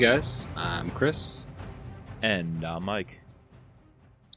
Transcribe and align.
Guys, 0.00 0.48
I'm 0.56 0.90
Chris, 0.92 1.42
And 2.22 2.64
I'm 2.64 2.84
Mike. 2.84 3.20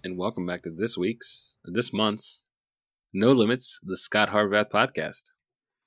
and 0.04 0.18
welcome 0.18 0.46
back 0.46 0.62
to 0.64 0.70
this 0.70 0.98
week's, 0.98 1.58
this 1.64 1.94
month's, 1.94 2.46
No 3.14 3.32
Limits, 3.32 3.80
the 3.82 3.96
Scot 3.96 4.30
Harvath 4.30 4.70
podcast. 4.70 5.32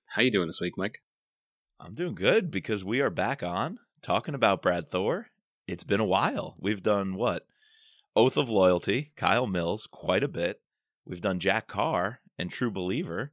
How 0.07 0.23
you 0.23 0.31
doing 0.31 0.47
this 0.47 0.63
week, 0.63 0.79
Mike? 0.79 1.03
I'm 1.79 1.93
doing 1.93 2.15
good 2.15 2.51
because 2.51 2.85
we 2.85 3.01
are 3.01 3.11
back 3.11 3.43
on 3.43 3.79
talking 4.01 4.35
about 4.35 4.63
Brad 4.63 4.89
Thor. 4.89 5.27
It's 5.69 5.85
been 5.85 6.01
a 6.01 6.07
while. 6.07 6.57
We've 6.59 6.83
done 6.83 7.15
what? 7.15 7.47
Oath 8.15 8.39
of 8.39 8.49
Loyalty, 8.49 9.13
Kyle 9.15 9.47
Mills, 9.47 9.87
quite 9.87 10.25
a 10.25 10.29
bit. 10.29 10.63
We've 11.05 11.21
done 11.21 11.39
Jack 11.39 11.69
Carr 11.69 12.21
and 12.39 12.51
True 12.51 12.71
Believer. 12.71 13.33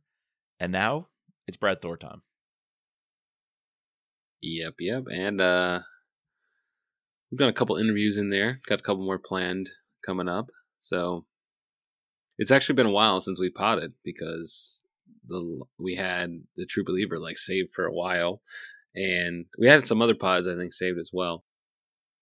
And 0.59 0.73
now 0.73 1.07
it's 1.47 1.55
Brad 1.57 1.81
Thor 1.81 1.95
time. 1.95 2.21
Yep, 4.41 4.73
yep, 4.79 5.03
and 5.09 5.39
uh, 5.39 5.79
we've 7.33 7.39
done 7.39 7.49
a 7.49 7.53
couple 7.53 7.77
interviews 7.77 8.19
in 8.19 8.29
there. 8.29 8.61
Got 8.67 8.81
a 8.81 8.83
couple 8.83 9.03
more 9.03 9.17
planned 9.17 9.71
coming 10.05 10.27
up. 10.27 10.51
So 10.79 11.25
it's 12.37 12.51
actually 12.51 12.75
been 12.75 12.85
a 12.85 12.91
while 12.91 13.21
since 13.21 13.39
we 13.39 13.49
potted 13.49 13.93
because 14.03 14.83
the 15.27 15.65
we 15.79 15.95
had 15.95 16.43
the 16.57 16.67
True 16.67 16.83
Believer 16.85 17.17
like 17.17 17.39
saved 17.39 17.69
for 17.73 17.85
a 17.85 17.93
while, 17.93 18.41
and 18.93 19.45
we 19.57 19.65
had 19.65 19.87
some 19.87 19.99
other 19.99 20.13
pods 20.13 20.47
I 20.47 20.55
think 20.55 20.73
saved 20.73 20.99
as 20.99 21.09
well. 21.11 21.43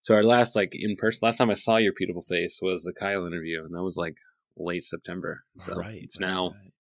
So 0.01 0.15
our 0.15 0.23
last 0.23 0.55
like 0.55 0.71
in 0.73 0.95
person, 0.95 1.19
last 1.23 1.39
time 1.39 1.49
I 1.49 1.55
saw 1.55 1.75
your 1.75 1.93
beautiful 1.93 2.21
face 2.21 2.59
was 2.61 2.83
the 2.83 2.93
Kyle 2.93 3.25
interview, 3.25 3.65
and 3.65 3.75
that 3.75 3.83
was 3.83 3.97
like 3.97 4.15
late 4.55 4.85
September. 4.85 5.43
So 5.57 5.75
right. 5.75 5.99
it's 6.01 6.21
right, 6.21 6.27
now 6.27 6.51
right. 6.51 6.71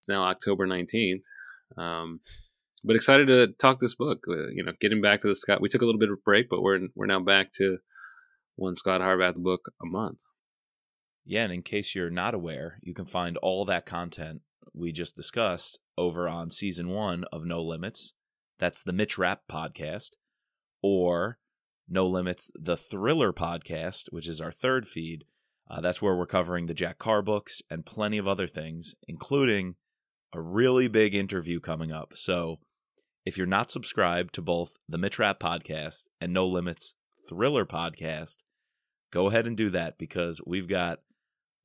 it's 0.00 0.08
now 0.08 0.24
October 0.24 0.66
nineteenth. 0.66 1.22
Um, 1.76 2.22
but 2.84 2.96
excited 2.96 3.26
to 3.28 3.48
talk 3.58 3.80
this 3.80 3.94
book. 3.94 4.24
Uh, 4.28 4.48
you 4.48 4.64
know, 4.64 4.72
getting 4.80 5.00
back 5.00 5.22
to 5.22 5.28
the 5.28 5.34
Scot. 5.34 5.60
We 5.60 5.68
took 5.68 5.82
a 5.82 5.86
little 5.86 5.98
bit 5.98 6.10
of 6.10 6.18
a 6.18 6.24
break, 6.24 6.48
but 6.48 6.62
we're 6.62 6.80
we're 6.94 7.06
now 7.06 7.20
back 7.20 7.52
to 7.54 7.78
one 8.56 8.76
Scot 8.76 9.00
Harvath 9.00 9.36
book 9.36 9.72
a 9.80 9.86
month. 9.86 10.18
Yeah, 11.24 11.44
and 11.44 11.52
in 11.52 11.62
case 11.62 11.94
you're 11.94 12.10
not 12.10 12.34
aware, 12.34 12.78
you 12.82 12.94
can 12.94 13.06
find 13.06 13.36
all 13.36 13.64
that 13.64 13.86
content 13.86 14.42
we 14.74 14.90
just 14.92 15.16
discussed 15.16 15.78
over 15.96 16.28
on 16.28 16.50
season 16.50 16.88
one 16.88 17.24
of 17.32 17.44
No 17.44 17.62
Limits. 17.62 18.14
That's 18.58 18.82
the 18.82 18.92
Mitch 18.92 19.18
Rapp 19.18 19.42
podcast, 19.50 20.16
or 20.82 21.38
No 21.88 22.06
Limits, 22.06 22.50
the 22.54 22.76
Thriller 22.76 23.32
podcast, 23.32 24.06
which 24.10 24.28
is 24.28 24.40
our 24.40 24.52
third 24.52 24.86
feed. 24.86 25.24
Uh, 25.70 25.80
that's 25.80 26.02
where 26.02 26.16
we're 26.16 26.26
covering 26.26 26.66
the 26.66 26.74
Jack 26.74 26.98
Carr 26.98 27.22
books 27.22 27.62
and 27.70 27.86
plenty 27.86 28.18
of 28.18 28.28
other 28.28 28.46
things, 28.46 28.94
including 29.06 29.76
a 30.34 30.40
really 30.40 30.88
big 30.88 31.14
interview 31.14 31.60
coming 31.60 31.92
up. 31.92 32.12
So 32.16 32.58
if 33.24 33.36
you're 33.38 33.46
not 33.46 33.70
subscribed 33.70 34.34
to 34.34 34.42
both 34.42 34.76
the 34.88 34.98
Mitch 34.98 35.18
Rapp 35.18 35.40
podcast 35.40 36.08
and 36.20 36.32
No 36.32 36.46
Limits 36.46 36.96
Thriller 37.28 37.64
podcast, 37.64 38.36
go 39.12 39.28
ahead 39.28 39.46
and 39.46 39.56
do 39.56 39.70
that 39.70 39.98
because 39.98 40.40
we've 40.46 40.68
got 40.68 41.00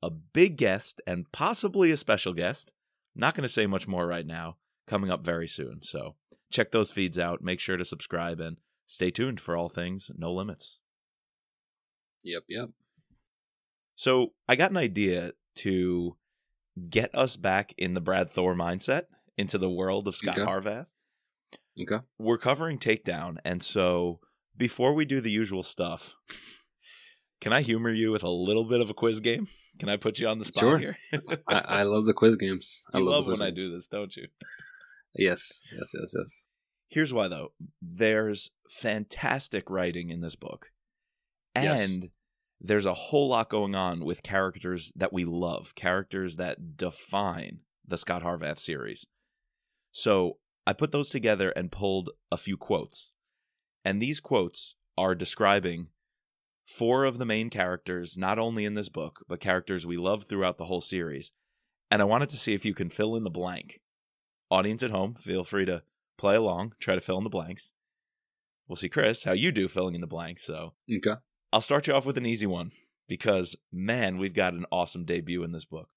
a 0.02 0.10
big 0.10 0.56
guest 0.56 1.00
and 1.06 1.30
possibly 1.32 1.90
a 1.90 1.96
special 1.96 2.32
guest. 2.32 2.72
Not 3.16 3.34
going 3.34 3.42
to 3.42 3.48
say 3.48 3.66
much 3.66 3.88
more 3.88 4.06
right 4.06 4.26
now, 4.26 4.56
coming 4.86 5.10
up 5.10 5.24
very 5.24 5.48
soon. 5.48 5.82
So 5.82 6.14
check 6.52 6.70
those 6.70 6.92
feeds 6.92 7.18
out. 7.18 7.42
Make 7.42 7.58
sure 7.58 7.76
to 7.76 7.84
subscribe 7.84 8.38
and 8.38 8.58
stay 8.86 9.10
tuned 9.10 9.40
for 9.40 9.56
all 9.56 9.68
things 9.68 10.10
No 10.16 10.32
Limits. 10.32 10.78
Yep, 12.22 12.44
yep. 12.48 12.68
So 13.96 14.32
I 14.48 14.54
got 14.54 14.70
an 14.70 14.76
idea 14.76 15.32
to 15.56 16.16
get 16.88 17.12
us 17.14 17.36
back 17.36 17.74
in 17.76 17.94
the 17.94 18.00
Brad 18.00 18.30
Thor 18.30 18.54
mindset 18.54 19.06
into 19.36 19.58
the 19.58 19.70
world 19.70 20.06
of 20.06 20.14
Scot 20.14 20.38
Okay. 20.38 20.46
Harvath. 20.48 20.86
Okay. 21.80 22.04
We're 22.18 22.38
covering 22.38 22.78
Takedown, 22.78 23.38
and 23.44 23.62
so 23.62 24.20
before 24.56 24.94
we 24.94 25.04
do 25.04 25.20
the 25.20 25.30
usual 25.30 25.62
stuff, 25.62 26.14
can 27.40 27.52
I 27.52 27.62
humor 27.62 27.90
you 27.92 28.10
with 28.10 28.22
a 28.24 28.30
little 28.30 28.64
bit 28.64 28.80
of 28.80 28.90
a 28.90 28.94
quiz 28.94 29.20
game? 29.20 29.46
Can 29.78 29.88
I 29.88 29.96
put 29.96 30.18
you 30.18 30.26
on 30.26 30.38
the 30.38 30.44
spot 30.44 30.60
Sure. 30.60 30.78
here? 30.78 30.96
I, 31.46 31.58
I 31.58 31.82
love 31.84 32.04
the 32.06 32.12
quiz 32.14 32.36
games. 32.36 32.84
I 32.92 32.98
you 32.98 33.04
love, 33.04 33.26
love 33.28 33.38
when 33.38 33.46
I 33.46 33.50
do 33.50 33.70
this, 33.70 33.86
don't 33.86 34.16
you? 34.16 34.26
Yes, 35.14 35.62
yes, 35.72 35.92
yes, 35.94 36.12
yes. 36.16 36.48
Here's 36.88 37.12
why 37.12 37.28
though. 37.28 37.52
There's 37.80 38.50
fantastic 38.70 39.70
writing 39.70 40.10
in 40.10 40.20
this 40.20 40.34
book. 40.36 40.70
Yes. 41.54 41.80
And 41.80 42.10
there's 42.60 42.86
a 42.86 42.94
whole 42.94 43.28
lot 43.28 43.50
going 43.50 43.74
on 43.74 44.04
with 44.04 44.22
characters 44.22 44.92
that 44.96 45.12
we 45.12 45.24
love, 45.24 45.74
characters 45.74 46.36
that 46.36 46.76
define 46.76 47.60
the 47.86 47.98
Scot 47.98 48.22
Harvath 48.22 48.58
series. 48.58 49.06
So 49.92 50.38
I 50.68 50.74
put 50.74 50.92
those 50.92 51.08
together 51.08 51.48
and 51.52 51.72
pulled 51.72 52.10
a 52.30 52.36
few 52.36 52.58
quotes. 52.58 53.14
And 53.86 54.02
these 54.02 54.20
quotes 54.20 54.74
are 54.98 55.14
describing 55.14 55.86
four 56.66 57.06
of 57.06 57.16
the 57.16 57.24
main 57.24 57.48
characters, 57.48 58.18
not 58.18 58.38
only 58.38 58.66
in 58.66 58.74
this 58.74 58.90
book, 58.90 59.24
but 59.26 59.40
characters 59.40 59.86
we 59.86 59.96
love 59.96 60.24
throughout 60.24 60.58
the 60.58 60.66
whole 60.66 60.82
series. 60.82 61.32
And 61.90 62.02
I 62.02 62.04
wanted 62.04 62.28
to 62.28 62.36
see 62.36 62.52
if 62.52 62.66
you 62.66 62.74
can 62.74 62.90
fill 62.90 63.16
in 63.16 63.24
the 63.24 63.30
blank. 63.30 63.80
Audience 64.50 64.82
at 64.82 64.90
home, 64.90 65.14
feel 65.14 65.42
free 65.42 65.64
to 65.64 65.84
play 66.18 66.36
along, 66.36 66.74
try 66.78 66.94
to 66.94 67.00
fill 67.00 67.16
in 67.16 67.24
the 67.24 67.30
blanks. 67.30 67.72
We'll 68.68 68.76
see, 68.76 68.90
Chris, 68.90 69.24
how 69.24 69.32
you 69.32 69.50
do 69.50 69.68
filling 69.68 69.94
in 69.94 70.02
the 70.02 70.06
blanks. 70.06 70.44
So 70.44 70.74
Okay. 70.94 71.18
I'll 71.50 71.62
start 71.62 71.86
you 71.86 71.94
off 71.94 72.04
with 72.04 72.18
an 72.18 72.26
easy 72.26 72.46
one 72.46 72.72
because, 73.08 73.56
man, 73.72 74.18
we've 74.18 74.34
got 74.34 74.52
an 74.52 74.66
awesome 74.70 75.06
debut 75.06 75.42
in 75.44 75.52
this 75.52 75.64
book. 75.64 75.88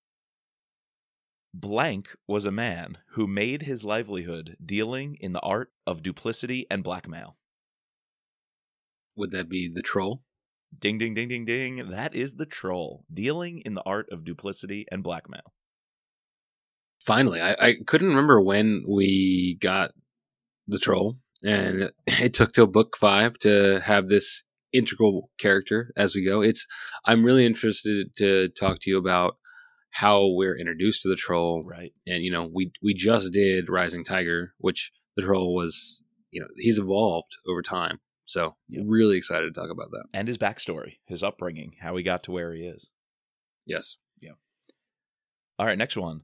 Blank 1.54 2.16
was 2.28 2.46
a 2.46 2.52
man 2.52 2.98
who 3.12 3.28
made 3.28 3.64
his 3.64 3.84
livelihood 3.84 4.56
dealing 4.64 5.18
in 5.20 5.34
the 5.34 5.42
art 5.42 5.72
of 5.86 6.02
duplicity 6.02 6.66
and 6.72 6.84
blackmail. 6.84 7.38
Would 9.18 9.32
that 9.32 9.50
be 9.50 9.70
the 9.74 9.82
troll? 9.82 10.24
Ding, 10.78 10.98
ding, 10.98 11.14
ding, 11.14 11.28
ding, 11.28 11.44
ding. 11.44 11.90
That 11.90 12.16
is 12.16 12.36
the 12.36 12.46
troll, 12.46 13.04
dealing 13.14 13.60
in 13.66 13.74
the 13.74 13.84
art 13.86 14.08
of 14.12 14.24
duplicity 14.24 14.86
and 14.90 15.04
blackmail. 15.04 15.54
Finally, 17.02 17.42
I, 17.42 17.54
I 17.60 17.76
couldn't 17.86 18.08
remember 18.08 18.42
when 18.42 18.86
we 18.88 19.58
got 19.60 19.92
the 20.68 20.80
troll, 20.80 21.18
and 21.44 21.82
it, 21.82 21.94
it 22.08 22.34
took 22.34 22.54
till 22.54 22.68
book 22.68 22.96
five 22.98 23.38
to 23.40 23.82
have 23.84 24.08
this 24.08 24.44
integral 24.72 25.30
character 25.38 25.92
as 25.98 26.16
we 26.16 26.24
go. 26.24 26.42
It's 26.42 26.66
I'm 27.06 27.26
really 27.26 27.46
interested 27.46 28.16
to 28.18 28.48
talk 28.50 28.80
to 28.82 28.90
you 28.90 28.98
about 28.98 29.36
how 29.92 30.28
we're 30.28 30.58
introduced 30.58 31.04
to 31.04 31.10
the 31.10 31.16
troll, 31.16 31.64
Right. 31.64 31.94
and 32.08 32.24
you 32.24 32.32
know 32.32 32.50
we 32.52 32.72
we 32.82 32.94
just 32.94 33.32
did 33.34 33.70
Rising 33.70 34.04
Tiger, 34.04 34.54
which 34.58 34.92
the 35.16 35.22
troll 35.24 35.54
was 35.54 36.04
you 36.32 36.42
know 36.42 36.48
he's 36.58 36.80
evolved 36.80 37.38
over 37.48 37.62
time. 37.62 38.00
So 38.26 38.56
Yep. 38.70 38.86
really 38.88 39.18
excited 39.18 39.54
to 39.54 39.60
talk 39.60 39.70
about 39.70 39.92
that. 39.92 40.06
And 40.14 40.28
his 40.28 40.38
backstory, 40.38 41.00
his 41.06 41.22
upbringing, 41.22 41.76
how 41.82 41.96
he 41.98 42.04
got 42.04 42.24
to 42.24 42.32
where 42.32 42.54
he 42.54 42.64
is. 42.64 42.90
Yes. 43.66 43.98
Yeah. 44.20 44.32
All 45.60 45.66
right, 45.66 45.78
next 45.78 45.98
one. 45.98 46.22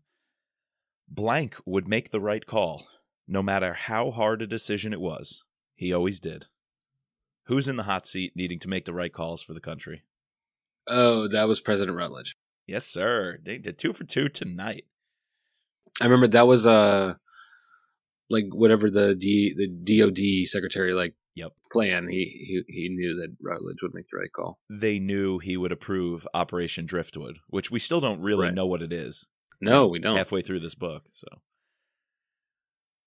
Blank 1.09 1.55
would 1.65 1.87
make 1.87 2.11
the 2.11 2.19
right 2.21 2.45
call, 2.45 2.87
no 3.27 3.41
matter 3.43 3.73
how 3.73 4.11
hard 4.11 4.41
a 4.41 4.47
decision 4.47 4.93
it 4.93 5.01
was. 5.01 5.45
He 5.75 5.93
always 5.93 6.19
did. 6.19 6.45
Who's 7.45 7.67
in 7.67 7.75
the 7.77 7.83
hot 7.83 8.07
seat 8.07 8.33
needing 8.35 8.59
to 8.59 8.67
make 8.69 8.85
the 8.85 8.93
right 8.93 9.11
calls 9.13 9.41
for 9.43 9.53
the 9.53 9.59
country? 9.61 10.03
Oh, 10.87 11.27
that 11.27 11.47
was 11.47 11.59
President 11.61 11.97
Rutledge. 11.97 12.35
Yes, 12.67 12.85
sir. 12.85 13.39
They 13.43 13.57
did 13.57 13.77
two 13.77 13.93
for 13.93 14.03
two 14.03 14.29
tonight. 14.29 14.85
I 16.01 16.03
remember 16.05 16.27
that 16.27 16.45
was 16.47 16.67
uh 16.67 17.15
like 18.29 18.45
whatever 18.51 18.89
the 18.89 19.15
D 19.15 19.53
the 19.55 19.67
DOD 19.67 20.47
secretary 20.47 20.93
like 20.93 21.15
Yep. 21.35 21.53
plan. 21.71 22.07
He 22.09 22.25
he 22.25 22.61
he 22.67 22.89
knew 22.89 23.15
that 23.15 23.35
Rutledge 23.41 23.77
would 23.81 23.93
make 23.93 24.05
the 24.11 24.17
right 24.17 24.31
call. 24.33 24.59
They 24.69 24.99
knew 24.99 25.37
he 25.39 25.55
would 25.55 25.71
approve 25.71 26.27
Operation 26.33 26.85
Driftwood, 26.85 27.37
which 27.47 27.69
we 27.71 27.79
still 27.79 27.99
don't 28.01 28.21
really 28.21 28.47
Right. 28.47 28.53
know 28.55 28.65
what 28.65 28.81
it 28.81 28.91
is. 28.91 29.27
No, 29.61 29.87
we 29.87 29.99
don't. 29.99 30.17
halfway 30.17 30.41
through 30.41 30.59
this 30.59 30.75
book. 30.75 31.05
So, 31.13 31.27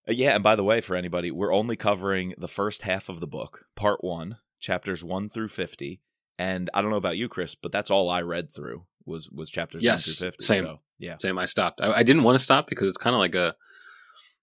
Uh, 0.08 0.12
yeah, 0.12 0.34
and 0.34 0.42
by 0.42 0.56
the 0.56 0.64
way, 0.64 0.80
for 0.80 0.96
anybody, 0.96 1.30
we're 1.30 1.52
only 1.52 1.76
covering 1.76 2.34
the 2.38 2.48
first 2.48 2.82
half 2.82 3.08
of 3.08 3.20
the 3.20 3.26
book, 3.26 3.66
part 3.76 4.02
one, 4.02 4.38
chapters 4.58 5.04
one 5.04 5.28
through 5.28 5.48
fifty. 5.48 6.00
And 6.38 6.70
I 6.72 6.80
don't 6.82 6.90
know 6.90 6.96
about 6.96 7.18
you, 7.18 7.28
Chris, 7.28 7.54
but 7.54 7.70
that's 7.72 7.90
all 7.90 8.08
I 8.08 8.22
read 8.22 8.50
through 8.50 8.86
was 9.06 9.30
was 9.30 9.50
chapters 9.50 9.82
Yes, 9.84 10.06
one 10.06 10.14
through 10.14 10.26
fifty. 10.26 10.44
same. 10.44 10.64
So, 10.64 10.80
yeah, 10.98 11.16
Same. 11.20 11.38
I 11.38 11.46
stopped. 11.46 11.80
I, 11.80 11.92
I 11.92 12.02
didn't 12.02 12.22
want 12.24 12.38
to 12.38 12.44
stop 12.44 12.68
because 12.68 12.88
it's 12.88 12.98
kind 12.98 13.14
of 13.14 13.20
like 13.20 13.34
a. 13.34 13.54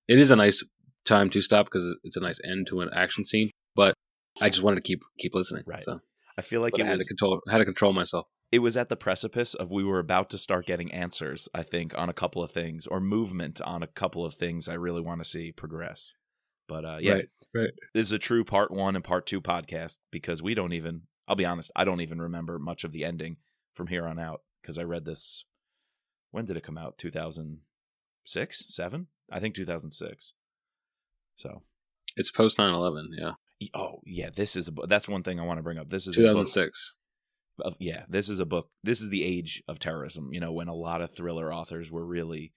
It 0.08 0.20
is 0.20 0.32
a 0.32 0.36
nice 0.36 0.64
time 1.06 1.30
to 1.32 1.42
stop 1.42 1.66
because 1.68 1.96
it's 2.04 2.18
a 2.18 2.22
nice 2.22 2.40
end 2.44 2.68
to 2.70 2.82
an 2.82 2.90
action 2.96 3.24
scene. 3.24 3.50
But 3.76 3.94
I 4.42 4.50
just 4.50 4.64
wanted 4.64 4.78
to 4.78 4.82
keep 4.82 5.02
keep 5.20 5.36
listening. 5.36 5.64
Right. 5.68 5.82
So 5.82 6.00
I 6.38 6.42
feel 6.42 6.62
like 6.62 6.78
it 6.78 6.84
I 6.84 6.86
had 6.88 6.94
was 6.94 7.02
to 7.04 7.08
control 7.08 7.42
had 7.50 7.60
to 7.60 7.66
control 7.66 7.94
myself. 7.94 8.26
it 8.52 8.60
was 8.60 8.76
at 8.78 8.90
the 8.90 8.96
precipice 8.96 9.54
of 9.54 9.72
we 9.72 9.84
were 9.84 10.00
about 10.00 10.30
to 10.32 10.38
start 10.38 10.66
getting 10.66 10.92
answers. 10.92 11.48
I 11.54 11.64
think 11.64 11.98
on 11.98 12.10
a 12.10 12.14
couple 12.14 12.42
of 12.44 12.52
things 12.52 12.88
or 12.88 13.00
movement 13.00 13.62
on 13.62 13.84
a 13.84 13.88
couple 13.88 14.26
of 14.26 14.34
things 14.36 14.68
I 14.68 14.74
really 14.74 15.02
want 15.02 15.22
to 15.24 15.30
see 15.30 15.52
progress. 15.52 16.14
But 16.68 16.84
uh, 16.86 16.98
yeah, 17.00 17.14
Right, 17.14 17.30
right. 17.56 17.70
this 17.94 18.08
is 18.08 18.12
a 18.12 18.20
true 18.20 18.44
part 18.44 18.72
one 18.72 18.96
and 18.96 19.04
part 19.04 19.26
two 19.26 19.42
podcast 19.42 19.98
because 20.12 20.42
we 20.44 20.54
don't 20.56 20.74
even. 20.74 21.04
I'll 21.28 21.36
be 21.36 21.46
honest, 21.46 21.72
I 21.76 21.84
don't 21.84 22.02
even 22.02 22.22
remember 22.22 22.58
much 22.58 22.84
of 22.86 22.92
the 22.94 23.04
ending 23.04 23.38
from 23.74 23.88
here 23.88 24.08
on 24.08 24.18
out 24.18 24.42
because 24.68 24.78
I 24.78 24.84
read 24.84 25.06
this. 25.06 25.46
When 26.32 26.44
did 26.44 26.58
it 26.58 26.64
come 26.64 26.78
out? 26.78 26.98
Two 26.98 27.10
thousand 27.10 27.60
six, 28.26 28.66
seven? 28.68 29.08
I 29.32 29.40
think 29.40 29.56
two 29.56 29.66
thousand 29.66 29.92
six. 29.92 30.34
So 31.36 31.62
It's 32.18 32.32
post 32.32 32.58
9-11, 32.58 33.10
Yeah. 33.12 33.34
Oh 33.74 34.02
yeah, 34.06 34.30
this 34.36 34.56
is 34.56 34.68
a 34.68 34.72
book. 34.72 34.90
That's 34.90 35.08
one 35.08 35.24
thing 35.24 35.40
I 35.40 35.46
want 35.46 35.58
to 35.60 35.64
bring 35.64 35.78
up. 35.78 35.90
This 35.90 36.06
is 36.06 36.16
2006. 36.16 36.96
of 37.62 37.78
yeah, 37.80 38.04
this 38.10 38.28
is 38.28 38.40
a 38.40 38.46
book. 38.46 38.70
This 38.84 39.02
is 39.02 39.10
the 39.10 39.24
age 39.24 39.64
of 39.68 39.80
terrorism. 39.80 40.30
You 40.34 40.42
know, 40.42 40.52
when 40.52 40.68
a 40.68 40.76
lot 40.76 41.02
of 41.02 41.12
thriller 41.12 41.54
authors 41.54 41.92
were 41.92 42.06
really, 42.06 42.54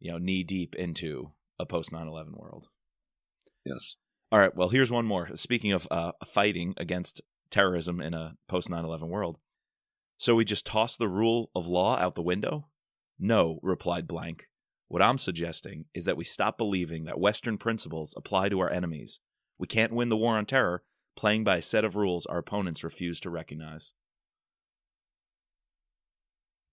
you 0.00 0.10
know, 0.10 0.18
knee 0.18 0.42
deep 0.42 0.74
into 0.74 1.32
a 1.58 1.66
post 1.66 1.92
9/11 1.92 2.36
world. 2.36 2.68
Yes. 3.64 3.96
All 4.32 4.38
right. 4.38 4.56
Well, 4.56 4.70
here's 4.70 4.90
one 4.90 5.06
more. 5.06 5.28
Speaking 5.36 5.72
of 5.72 5.86
uh, 5.90 6.12
fighting 6.24 6.74
against 6.76 7.20
terrorism 7.50 8.00
in 8.00 8.14
a 8.14 8.36
post 8.48 8.68
9/11 8.68 9.08
world, 9.08 9.38
so 10.18 10.34
we 10.34 10.44
just 10.44 10.66
toss 10.66 10.96
the 10.96 11.08
rule 11.08 11.50
of 11.54 11.66
law 11.66 11.96
out 11.98 12.14
the 12.14 12.22
window? 12.22 12.68
No, 13.18 13.58
replied 13.62 14.06
Blank. 14.06 14.48
What 14.88 15.02
I'm 15.02 15.18
suggesting 15.18 15.86
is 15.94 16.04
that 16.04 16.16
we 16.16 16.24
stop 16.24 16.56
believing 16.56 17.04
that 17.04 17.18
Western 17.18 17.58
principles 17.58 18.14
apply 18.16 18.48
to 18.50 18.60
our 18.60 18.70
enemies. 18.70 19.20
We 19.58 19.66
can't 19.66 19.92
win 19.92 20.08
the 20.08 20.16
war 20.16 20.36
on 20.36 20.46
terror 20.46 20.82
playing 21.16 21.44
by 21.44 21.56
a 21.56 21.62
set 21.62 21.84
of 21.84 21.96
rules 21.96 22.26
our 22.26 22.38
opponents 22.38 22.84
refuse 22.84 23.18
to 23.20 23.30
recognize. 23.30 23.94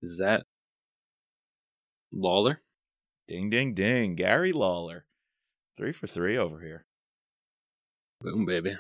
Is 0.01 0.17
that 0.19 0.45
Lawler? 2.11 2.61
Ding, 3.27 3.49
ding, 3.49 3.73
ding. 3.73 4.15
Gary 4.15 4.51
Lawler. 4.51 5.05
Three 5.77 5.93
for 5.93 6.07
three 6.07 6.37
over 6.37 6.59
here. 6.59 6.85
Boom, 8.21 8.45
baby. 8.45 8.75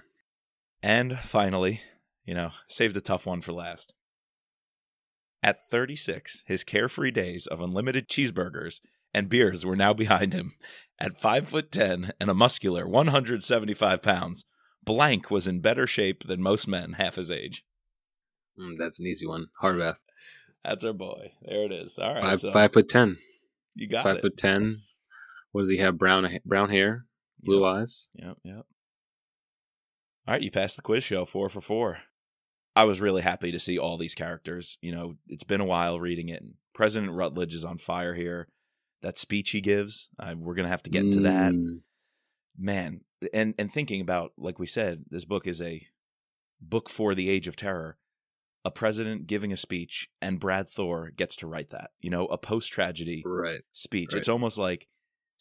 And 0.81 1.17
finally, 1.19 1.81
you 2.25 2.33
know, 2.33 2.51
saved 2.67 2.95
a 2.97 3.01
tough 3.01 3.25
one 3.25 3.41
for 3.41 3.53
last. 3.53 3.93
At 5.43 5.67
36, 5.67 6.43
his 6.47 6.63
carefree 6.63 7.11
days 7.11 7.47
of 7.47 7.59
unlimited 7.59 8.07
cheeseburgers 8.07 8.79
and 9.13 9.27
beers 9.29 9.65
were 9.65 9.75
now 9.75 9.93
behind 9.93 10.33
him. 10.33 10.53
At 10.99 11.19
5 11.19 11.49
foot 11.49 11.71
10 11.71 12.13
and 12.19 12.29
a 12.29 12.33
muscular 12.33 12.87
175 12.87 14.01
pounds, 14.01 14.45
Blank 14.83 15.29
was 15.29 15.45
in 15.45 15.59
better 15.59 15.85
shape 15.85 16.23
than 16.27 16.41
most 16.41 16.67
men 16.67 16.93
half 16.93 17.15
his 17.15 17.29
age. 17.29 17.63
Mm, 18.59 18.77
that's 18.77 18.99
an 18.99 19.05
easy 19.05 19.27
one. 19.27 19.47
Harvath. 19.61 19.97
That's 20.63 20.83
our 20.85 20.93
boy. 20.93 21.33
There 21.41 21.65
it 21.65 21.71
is. 21.73 21.99
All 21.99 22.13
right. 22.13 22.23
Five, 22.23 22.39
so 22.39 22.53
five 22.53 22.71
foot 22.71 22.87
ten. 22.87 23.17
you 23.75 23.87
got 23.89 24.03
Five 24.05 24.17
it. 24.17 24.21
foot 24.21 24.37
ten. 24.37 24.81
What 25.51 25.61
does 25.63 25.69
he 25.69 25.77
have? 25.77 25.97
Brown 25.97 26.27
brown 26.45 26.69
hair, 26.69 27.05
blue 27.41 27.65
Yep. 27.65 27.75
eyes. 27.75 28.09
Yep, 28.15 28.37
yep. 28.45 28.65
All 30.25 30.33
right, 30.35 30.41
you 30.41 30.51
passed 30.51 30.77
the 30.77 30.81
quiz 30.81 31.03
show 31.03 31.25
four 31.25 31.49
for 31.49 31.59
four. 31.61 31.99
I 32.75 32.85
was 32.85 33.01
really 33.01 33.21
happy 33.21 33.51
to 33.51 33.59
see 33.59 33.77
all 33.77 33.97
these 33.97 34.15
characters. 34.15 34.77
You 34.81 34.93
know, 34.93 35.15
it's 35.27 35.43
been 35.43 35.61
a 35.61 35.65
while 35.65 35.99
reading 35.99 36.29
it. 36.29 36.41
And 36.41 36.55
President 36.73 37.11
Rutledge 37.13 37.53
is 37.53 37.63
on 37.65 37.77
fire 37.77 38.15
here. 38.15 38.47
That 39.01 39.17
speech 39.17 39.51
he 39.51 39.61
gives, 39.61 40.09
uh, 40.17 40.33
we're 40.37 40.55
gonna 40.55 40.69
have 40.69 40.83
to 40.83 40.89
get 40.89 41.01
to 41.11 41.19
that. 41.21 41.51
Mm, 41.53 41.81
Man, 42.57 43.01
and 43.33 43.53
and 43.57 43.71
thinking 43.71 43.99
about, 43.99 44.31
like 44.37 44.59
we 44.59 44.67
said, 44.67 45.03
this 45.09 45.25
book 45.25 45.45
is 45.47 45.61
a 45.61 45.87
book 46.61 46.89
for 46.89 47.13
the 47.15 47.29
age 47.29 47.47
of 47.47 47.55
terror. 47.55 47.97
A 48.63 48.71
president 48.71 49.27
giving 49.27 49.51
a 49.51 49.57
speech, 49.57 50.07
and 50.21 50.39
Brad 50.39 50.69
Thor 50.69 51.09
gets 51.09 51.35
to 51.37 51.47
write 51.47 51.71
that. 51.71 51.91
You 51.99 52.09
know, 52.11 52.27
a 52.27 52.37
post 52.37 52.71
tragedy 52.71 53.23
Right. 53.25 53.59
speech. 53.73 54.13
Right. 54.13 54.19
It's 54.19 54.29
almost 54.29 54.57
like 54.57 54.87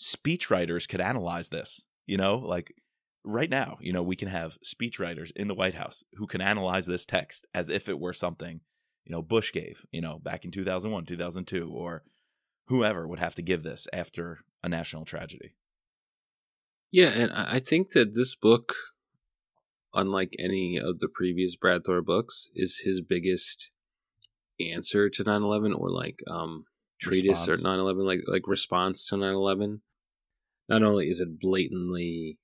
speechwriters 0.01 0.89
could 0.89 1.01
analyze 1.01 1.51
this, 1.51 1.87
you 2.07 2.17
know, 2.17 2.37
like 2.37 2.75
right 3.25 3.51
now, 3.51 3.79
you 3.81 3.93
know, 3.93 4.03
we 4.03 4.17
can 4.17 4.29
have 4.29 4.59
speechwriters 4.65 5.33
in 5.37 5.49
the 5.49 5.55
White 5.55 5.75
House 5.75 6.05
who 6.15 6.27
can 6.27 6.41
analyze 6.41 6.87
this 6.87 7.07
text 7.07 7.47
as 7.55 7.71
if 7.71 7.89
it 7.89 7.99
were 7.99 8.13
something, 8.13 8.61
you 9.05 9.13
know, 9.13 9.23
Bush 9.23 9.53
gave, 9.53 9.87
you 9.93 10.01
know, 10.01 10.19
back 10.19 10.45
in 10.45 10.51
2001, 10.51 11.07
2002, 11.07 11.71
or 11.71 12.03
whoever 12.67 13.07
would 13.07 13.19
have 13.19 13.35
to 13.37 13.43
give 13.43 13.63
this 13.63 13.87
after 13.93 14.41
a 14.63 14.69
national 14.69 15.05
tragedy. 15.05 15.55
Yeah, 16.91 17.09
and 17.09 17.33
I 17.33 17.59
think 17.59 17.91
that 17.93 18.15
this 18.15 18.35
book, 18.35 18.75
unlike 19.95 20.35
any 20.39 20.77
of 20.77 20.99
the 20.99 21.09
previous 21.09 21.57
Brad 21.57 21.83
Thor 21.85 22.03
books, 22.03 22.49
is 22.55 22.83
his 22.85 23.01
biggest 23.01 23.71
answer 24.61 25.09
to 25.09 25.25
9/11 25.25 25.75
or 25.75 25.91
like 25.91 26.21
um 26.29 26.67
treatise 27.01 27.49
Response. 27.49 27.65
or 27.65 27.69
9/11 27.69 28.05
like 28.05 28.21
like 28.27 28.47
response 28.47 29.07
to 29.07 29.17
9/11. 29.17 29.81
Not 30.69 30.83
only 30.83 31.09
is 31.09 31.21
it 31.21 31.41
blatantly 31.41 32.39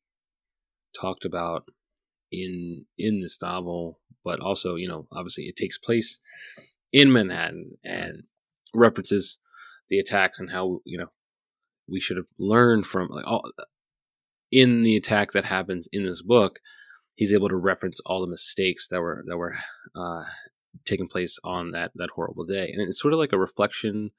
talked 0.99 1.25
about 1.25 1.69
in 2.31 2.87
in 2.97 3.21
this 3.21 3.39
novel, 3.41 4.01
but 4.25 4.41
also, 4.41 4.77
you 4.77 4.89
know, 4.89 5.07
obviously 5.13 5.45
it 5.45 5.57
takes 5.57 5.79
place 5.79 6.19
in 6.93 7.13
Manhattan 7.13 7.79
and 7.85 8.25
references 8.75 9.39
the 9.89 9.99
attacks 9.99 10.39
and 10.39 10.51
how, 10.51 10.81
you 10.85 10.99
know, 10.99 11.11
we 11.89 12.01
should 12.01 12.17
have 12.17 12.27
learned 12.39 12.87
from 12.87 13.09
like 13.09 13.27
all 13.27 13.51
in 14.51 14.83
the 14.83 14.97
attack 14.97 15.33
that 15.33 15.45
happens 15.45 15.89
in 15.93 16.05
this 16.05 16.23
book, 16.23 16.61
he's 17.17 17.35
able 17.35 17.49
to 17.49 17.57
reference 17.57 18.01
all 18.07 18.21
the 18.21 18.27
mistakes 18.27 18.89
that 18.89 19.01
were 19.01 19.23
that 19.27 19.37
were 19.37 19.57
uh, 19.95 20.25
taking 20.85 21.09
place 21.09 21.39
on 21.45 21.73
that 21.73 21.91
that 21.97 22.11
horrible 22.15 22.45
day, 22.45 22.71
and 22.71 22.81
it's 22.81 23.01
sort 23.01 23.13
of 23.13 23.19
like 23.19 23.33
a 23.33 23.39
reflection, 23.39 24.11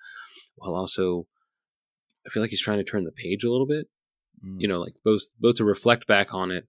while 0.55 0.75
also, 0.75 1.27
I 2.25 2.29
feel 2.29 2.41
like 2.43 2.51
he's 2.51 2.61
trying 2.61 2.77
to 2.79 2.83
turn 2.83 3.05
the 3.05 3.11
page 3.11 3.43
a 3.43 3.51
little 3.51 3.67
bit. 3.67 3.87
Mm. 4.45 4.61
You 4.61 4.67
know, 4.67 4.79
like 4.79 4.93
both 5.03 5.23
both 5.39 5.55
to 5.55 5.65
reflect 5.65 6.07
back 6.07 6.33
on 6.33 6.51
it, 6.51 6.67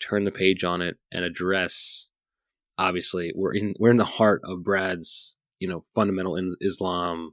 turn 0.00 0.24
the 0.24 0.30
page 0.30 0.64
on 0.64 0.82
it, 0.82 0.96
and 1.12 1.24
address. 1.24 2.10
Obviously, 2.76 3.32
we're 3.34 3.54
in 3.54 3.74
we're 3.78 3.90
in 3.90 3.98
the 3.98 4.04
heart 4.04 4.40
of 4.44 4.64
Brad's 4.64 5.36
you 5.60 5.68
know 5.68 5.84
fundamental 5.94 6.36
in 6.36 6.52
Islam. 6.60 7.32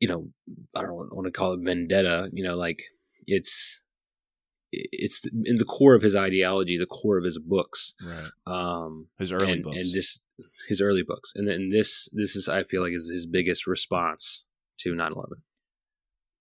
You 0.00 0.08
know, 0.08 0.28
I 0.74 0.82
don't 0.82 0.94
want 0.94 1.26
to 1.26 1.32
call 1.32 1.54
it 1.54 1.60
vendetta. 1.62 2.28
You 2.32 2.44
know, 2.44 2.54
like 2.54 2.82
it's 3.26 3.82
it's 4.70 5.24
in 5.44 5.56
the 5.56 5.64
core 5.64 5.94
of 5.94 6.02
his 6.02 6.14
ideology, 6.14 6.76
the 6.76 6.86
core 6.86 7.16
of 7.16 7.24
his 7.24 7.38
books, 7.38 7.94
right. 8.04 8.28
um, 8.46 9.06
His 9.18 9.32
early 9.32 9.52
and, 9.52 9.62
books. 9.64 9.76
and 9.76 9.92
this 9.94 10.26
his 10.68 10.80
early 10.82 11.02
books, 11.02 11.32
and 11.34 11.48
then 11.48 11.70
this 11.70 12.08
this 12.12 12.36
is 12.36 12.48
I 12.48 12.64
feel 12.64 12.82
like 12.82 12.92
is 12.92 13.10
his 13.10 13.26
biggest 13.26 13.66
response 13.66 14.44
to 14.80 14.92
9/11. 14.92 15.24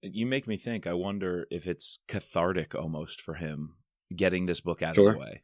You 0.02 0.26
make 0.26 0.48
me 0.48 0.58
think, 0.58 0.86
I 0.86 0.94
wonder 0.94 1.48
if 1.50 1.68
it's 1.68 2.00
cathartic 2.08 2.76
almost 2.76 3.22
for 3.22 3.36
him 3.36 3.76
getting 4.16 4.46
this 4.46 4.62
book 4.62 4.82
out 4.82 4.98
of 4.98 5.14
the 5.14 5.20
way. 5.20 5.44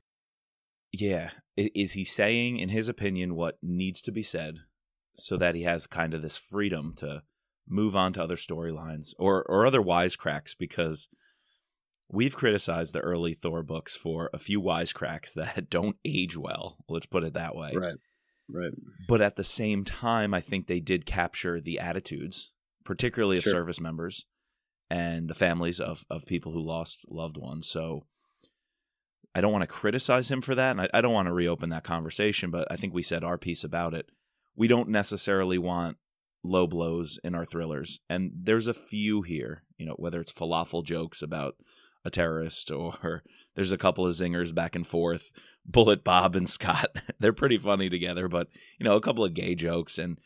Yeah. 0.91 1.31
Is 1.57 1.93
he 1.93 2.03
saying, 2.03 2.60
in 2.60 2.69
his 2.69 2.88
opinion, 2.88 3.36
what 3.36 3.57
needs 3.62 4.00
to 4.01 4.12
be 4.12 4.24
said 4.24 4.60
so 5.15 5.38
that 5.38 5.55
he 5.55 5.63
has 5.63 5.88
kind 5.88 6.13
of 6.13 6.22
this 6.22 6.38
freedom 6.38 6.93
to 6.98 7.24
move 7.67 7.95
on 7.95 8.13
to 8.13 8.22
other 8.24 8.36
storylines 8.36 9.13
or, 9.17 9.43
or 9.50 9.65
other 9.65 9.81
wisecracks? 9.81 10.55
Because 10.57 11.10
we've 12.10 12.36
criticized 12.36 12.93
the 12.93 13.00
early 13.00 13.33
Thor 13.33 13.63
books 13.63 13.95
for 13.95 14.29
a 14.33 14.39
few 14.39 14.62
wisecracks 14.62 15.33
that 15.36 15.69
don't 15.69 15.98
age 16.05 16.38
well. 16.38 16.77
Let's 16.88 17.07
put 17.07 17.24
it 17.24 17.33
that 17.33 17.55
way. 17.55 17.72
Right, 17.75 17.98
right, 18.53 18.74
But 19.07 19.22
at 19.22 19.36
the 19.36 19.43
same 19.43 19.83
time, 19.83 20.33
I 20.33 20.41
think 20.41 20.67
they 20.67 20.79
did 20.79 21.07
capture 21.07 21.60
the 21.60 21.79
attitudes, 21.79 22.51
particularly 22.86 23.38
of 23.38 23.43
Sure. 23.43 23.53
service 23.53 23.79
members 23.79 24.25
and 24.89 25.27
the 25.27 25.35
families 25.35 25.79
of, 25.79 26.05
of 26.09 26.25
people 26.25 26.51
who 26.51 26.61
lost 26.61 27.05
loved 27.09 27.37
ones. 27.37 27.67
So 27.67 28.05
I 29.35 29.41
don't 29.41 29.51
want 29.51 29.63
to 29.63 29.67
criticize 29.67 30.29
him 30.29 30.41
for 30.41 30.55
that. 30.55 30.71
And 30.71 30.81
I, 30.81 30.89
I 30.93 31.01
don't 31.01 31.13
want 31.13 31.27
to 31.27 31.33
reopen 31.33 31.69
that 31.69 31.83
conversation, 31.83 32.51
but 32.51 32.67
I 32.71 32.75
think 32.75 32.93
we 32.93 33.03
said 33.03 33.23
our 33.23 33.37
piece 33.37 33.63
about 33.63 33.93
it. 33.93 34.09
We 34.55 34.67
don't 34.67 34.89
necessarily 34.89 35.57
want 35.57 35.97
low 36.43 36.67
blows 36.67 37.19
in 37.23 37.33
our 37.33 37.45
thrillers. 37.45 37.99
And 38.09 38.31
there's 38.35 38.67
a 38.67 38.73
few 38.73 39.21
here, 39.21 39.63
you 39.77 39.85
know, 39.85 39.95
whether 39.97 40.21
it's 40.21 40.33
falafel 40.33 40.83
jokes 40.83 41.21
about 41.21 41.55
a 42.05 42.09
terrorist 42.09 42.69
or 42.71 43.23
there's 43.55 43.71
a 43.71 43.77
couple 43.77 44.05
of 44.05 44.13
zingers 44.13 44.53
back 44.53 44.75
and 44.75 44.85
forth. 44.85 45.31
Bullet 45.65 46.03
Bob 46.03 46.35
and 46.35 46.49
Scot, 46.49 46.97
they're 47.19 47.33
pretty 47.33 47.57
funny 47.57 47.89
together, 47.89 48.27
but 48.27 48.47
you 48.79 48.83
know, 48.83 48.95
a 48.95 49.01
couple 49.01 49.23
of 49.23 49.33
gay 49.33 49.55
jokes 49.55 49.97
and 49.97 50.19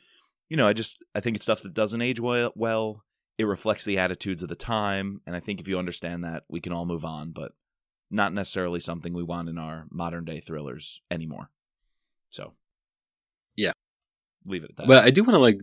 you 0.50 0.56
know, 0.56 0.68
I 0.68 0.74
just 0.74 1.04
I 1.14 1.20
think 1.20 1.36
it's 1.36 1.46
stuff 1.46 1.62
that 1.64 1.74
doesn't 1.74 2.02
age 2.02 2.20
well. 2.20 3.04
It 3.38 3.46
reflects 3.46 3.86
the 3.86 4.00
attitudes 4.00 4.42
of 4.42 4.50
the 4.50 4.56
time, 4.56 5.22
and 5.28 5.36
I 5.36 5.40
think 5.40 5.60
if 5.60 5.68
you 5.68 5.78
understand 5.78 6.24
that, 6.24 6.44
we 6.50 6.60
can 6.60 6.74
all 6.74 6.86
move 6.86 7.06
on, 7.06 7.32
but 7.32 7.52
not 8.10 8.34
necessarily 8.34 8.80
something 8.80 9.14
we 9.14 9.24
want 9.24 9.50
in 9.50 9.58
our 9.58 9.86
modern 9.92 10.26
day 10.26 10.40
thrillers 10.40 11.02
anymore. 11.12 11.50
So, 12.30 12.54
Yeah. 13.56 13.74
leave 14.46 14.64
it 14.64 14.72
at 14.72 14.78
that. 14.78 14.88
But 14.88 15.04
I 15.04 15.12
do 15.12 15.24
want 15.24 15.36
to 15.36 15.40
like, 15.40 15.60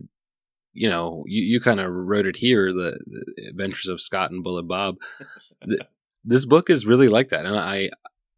you 0.73 0.89
know, 0.89 1.23
you, 1.27 1.43
you 1.43 1.59
kind 1.59 1.79
of 1.79 1.91
wrote 1.91 2.25
it 2.27 2.37
here, 2.37 2.71
the, 2.71 2.99
the 3.07 3.47
Adventures 3.49 3.87
of 3.87 3.99
Scot 4.01 4.31
and 4.31 4.43
Bullet 4.43 4.63
Bob. 4.67 4.95
Th- 5.67 5.81
this 6.23 6.45
book 6.45 6.69
is 6.69 6.85
really 6.85 7.07
like 7.07 7.29
that, 7.29 7.45
and 7.45 7.55
I, 7.57 7.89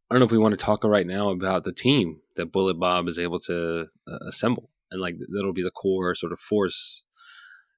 I 0.10 0.14
don't 0.14 0.20
know 0.20 0.26
if 0.26 0.32
we 0.32 0.38
want 0.38 0.58
to 0.58 0.66
talk 0.66 0.84
right 0.84 1.08
now 1.08 1.30
about 1.30 1.64
the 1.64 1.74
team 1.74 2.22
that 2.36 2.52
Bullet 2.52 2.80
Bob 2.80 3.08
is 3.08 3.20
able 3.20 3.40
to 3.42 3.88
uh, 4.08 4.18
assemble, 4.28 4.70
and 4.92 5.00
like 5.02 5.16
that'll 5.34 5.54
be 5.54 5.64
the 5.64 5.72
core 5.72 6.16
sort 6.16 6.32
of 6.34 6.40
force, 6.40 7.04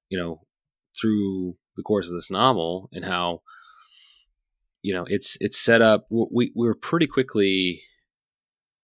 you 0.10 0.18
know, 0.18 0.42
through 1.00 1.56
the 1.75 1.84
course 1.84 2.08
of 2.08 2.13
this 2.13 2.32
novel, 2.32 2.89
and 2.91 3.06
how, 3.06 3.41
you 4.82 4.94
know, 4.94 5.06
it's 5.08 5.38
it's 5.39 5.60
set 5.60 5.82
up. 5.82 6.08
We 6.10 6.51
we 6.56 6.68
were 6.68 6.75
pretty 6.75 7.08
quickly. 7.08 7.82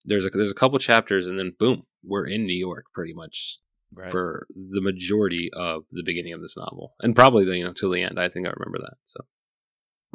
There's 0.04 0.26
a 0.26 0.30
there's 0.30 0.52
a 0.52 0.56
couple 0.56 0.78
chapters, 0.80 1.28
and 1.28 1.40
then 1.40 1.54
boom, 1.58 1.84
we're 2.04 2.28
in 2.28 2.46
New 2.46 2.58
York 2.58 2.86
pretty 2.94 3.14
much 3.14 3.60
right. 3.94 4.12
for 4.12 4.46
the 4.50 4.82
majority 4.82 5.50
of 5.54 5.84
the 5.92 6.04
beginning 6.04 6.34
of 6.34 6.42
this 6.42 6.56
novel, 6.58 6.96
and 7.00 7.16
probably 7.16 7.46
the, 7.46 7.58
you 7.58 7.64
know 7.64 7.74
till 7.74 7.92
the 7.92 8.04
end. 8.04 8.20
I 8.20 8.30
think 8.30 8.48
I 8.48 8.52
remember 8.52 8.80
that. 8.80 8.98
So 9.06 9.22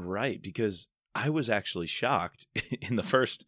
Right, 0.07 0.41
because 0.41 0.89
I 1.15 1.29
was 1.29 1.51
actually 1.51 1.87
shocked 1.87 2.47
in 2.81 2.97
the 2.97 3.03
first 3.03 3.45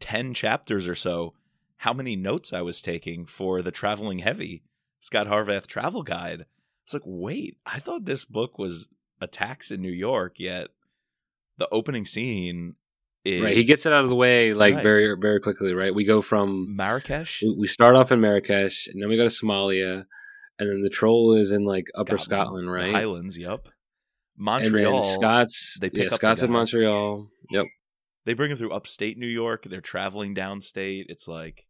10 0.00 0.34
chapters 0.34 0.88
or 0.88 0.94
so 0.94 1.34
how 1.78 1.92
many 1.92 2.16
notes 2.16 2.52
I 2.52 2.62
was 2.62 2.80
taking 2.80 3.26
for 3.26 3.62
the 3.62 3.70
Traveling 3.70 4.20
Heavy 4.20 4.62
Scot 4.98 5.26
Harvath 5.26 5.66
travel 5.66 6.02
guide. 6.02 6.44
It's 6.90 6.94
like, 6.94 7.02
wait, 7.06 7.56
I 7.64 7.78
thought 7.78 8.04
this 8.04 8.24
book 8.24 8.58
was 8.58 8.88
attacks 9.20 9.70
in 9.70 9.80
New 9.80 9.92
York, 9.92 10.40
yet 10.40 10.70
the 11.56 11.68
opening 11.70 12.04
scene 12.04 12.74
is 13.24 13.42
right. 13.42 13.56
He 13.56 13.62
gets 13.62 13.86
it 13.86 13.92
out 13.92 14.02
of 14.02 14.10
the 14.10 14.16
way 14.16 14.54
like 14.54 14.74
Right. 14.74 14.82
very 14.82 15.14
very 15.16 15.38
quickly. 15.38 15.72
Right. 15.72 15.94
We 15.94 16.04
go 16.04 16.20
from 16.20 16.74
Marrakesh. 16.74 17.44
we 17.56 17.68
start 17.68 17.94
off 17.94 18.10
in 18.10 18.20
Marrakesh, 18.20 18.88
and 18.88 19.00
then 19.00 19.08
we 19.08 19.16
go 19.16 19.22
to 19.22 19.28
Somalia, 19.28 20.04
and 20.58 20.68
then 20.68 20.82
the 20.82 20.90
troll 20.90 21.34
is 21.36 21.52
in 21.52 21.62
like 21.64 21.86
Upper 21.94 22.18
Scotland, 22.18 22.66
the 22.66 22.72
right? 22.72 22.92
Highlands, 22.92 23.38
yep. 23.38 23.68
Montreal. 24.36 25.00
then 25.00 25.12
Scot's 25.12 25.78
they 25.80 25.90
pick 25.90 25.98
yeah, 26.00 26.04
up 26.06 26.10
the 26.10 26.16
Scot's 26.16 26.42
in. 26.42 26.50
Montreal. 26.50 27.28
Yep. 27.52 27.66
they 28.24 28.34
bring 28.34 28.50
him 28.50 28.56
through 28.56 28.72
upstate 28.72 29.16
New 29.16 29.28
York. 29.28 29.62
They're 29.62 29.80
traveling 29.80 30.34
downstate. 30.34 31.04
It's 31.08 31.28
like 31.28 31.66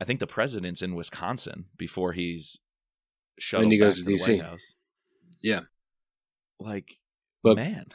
I 0.00 0.06
think 0.06 0.20
the 0.20 0.26
president's 0.26 0.80
in 0.80 0.94
Wisconsin 0.94 1.66
before 1.76 2.14
he's 2.14 2.58
shuttled 3.38 3.66
When 3.66 3.72
he 3.72 3.78
back 3.78 3.86
goes 3.88 3.96
to 3.98 4.02
to 4.04 4.08
the 4.10 4.14
DC. 4.16 4.28
White 4.38 4.42
House. 4.48 4.76
Yeah. 5.42 5.60
Like, 6.60 6.98
But- 7.42 7.56
man, 7.56 7.86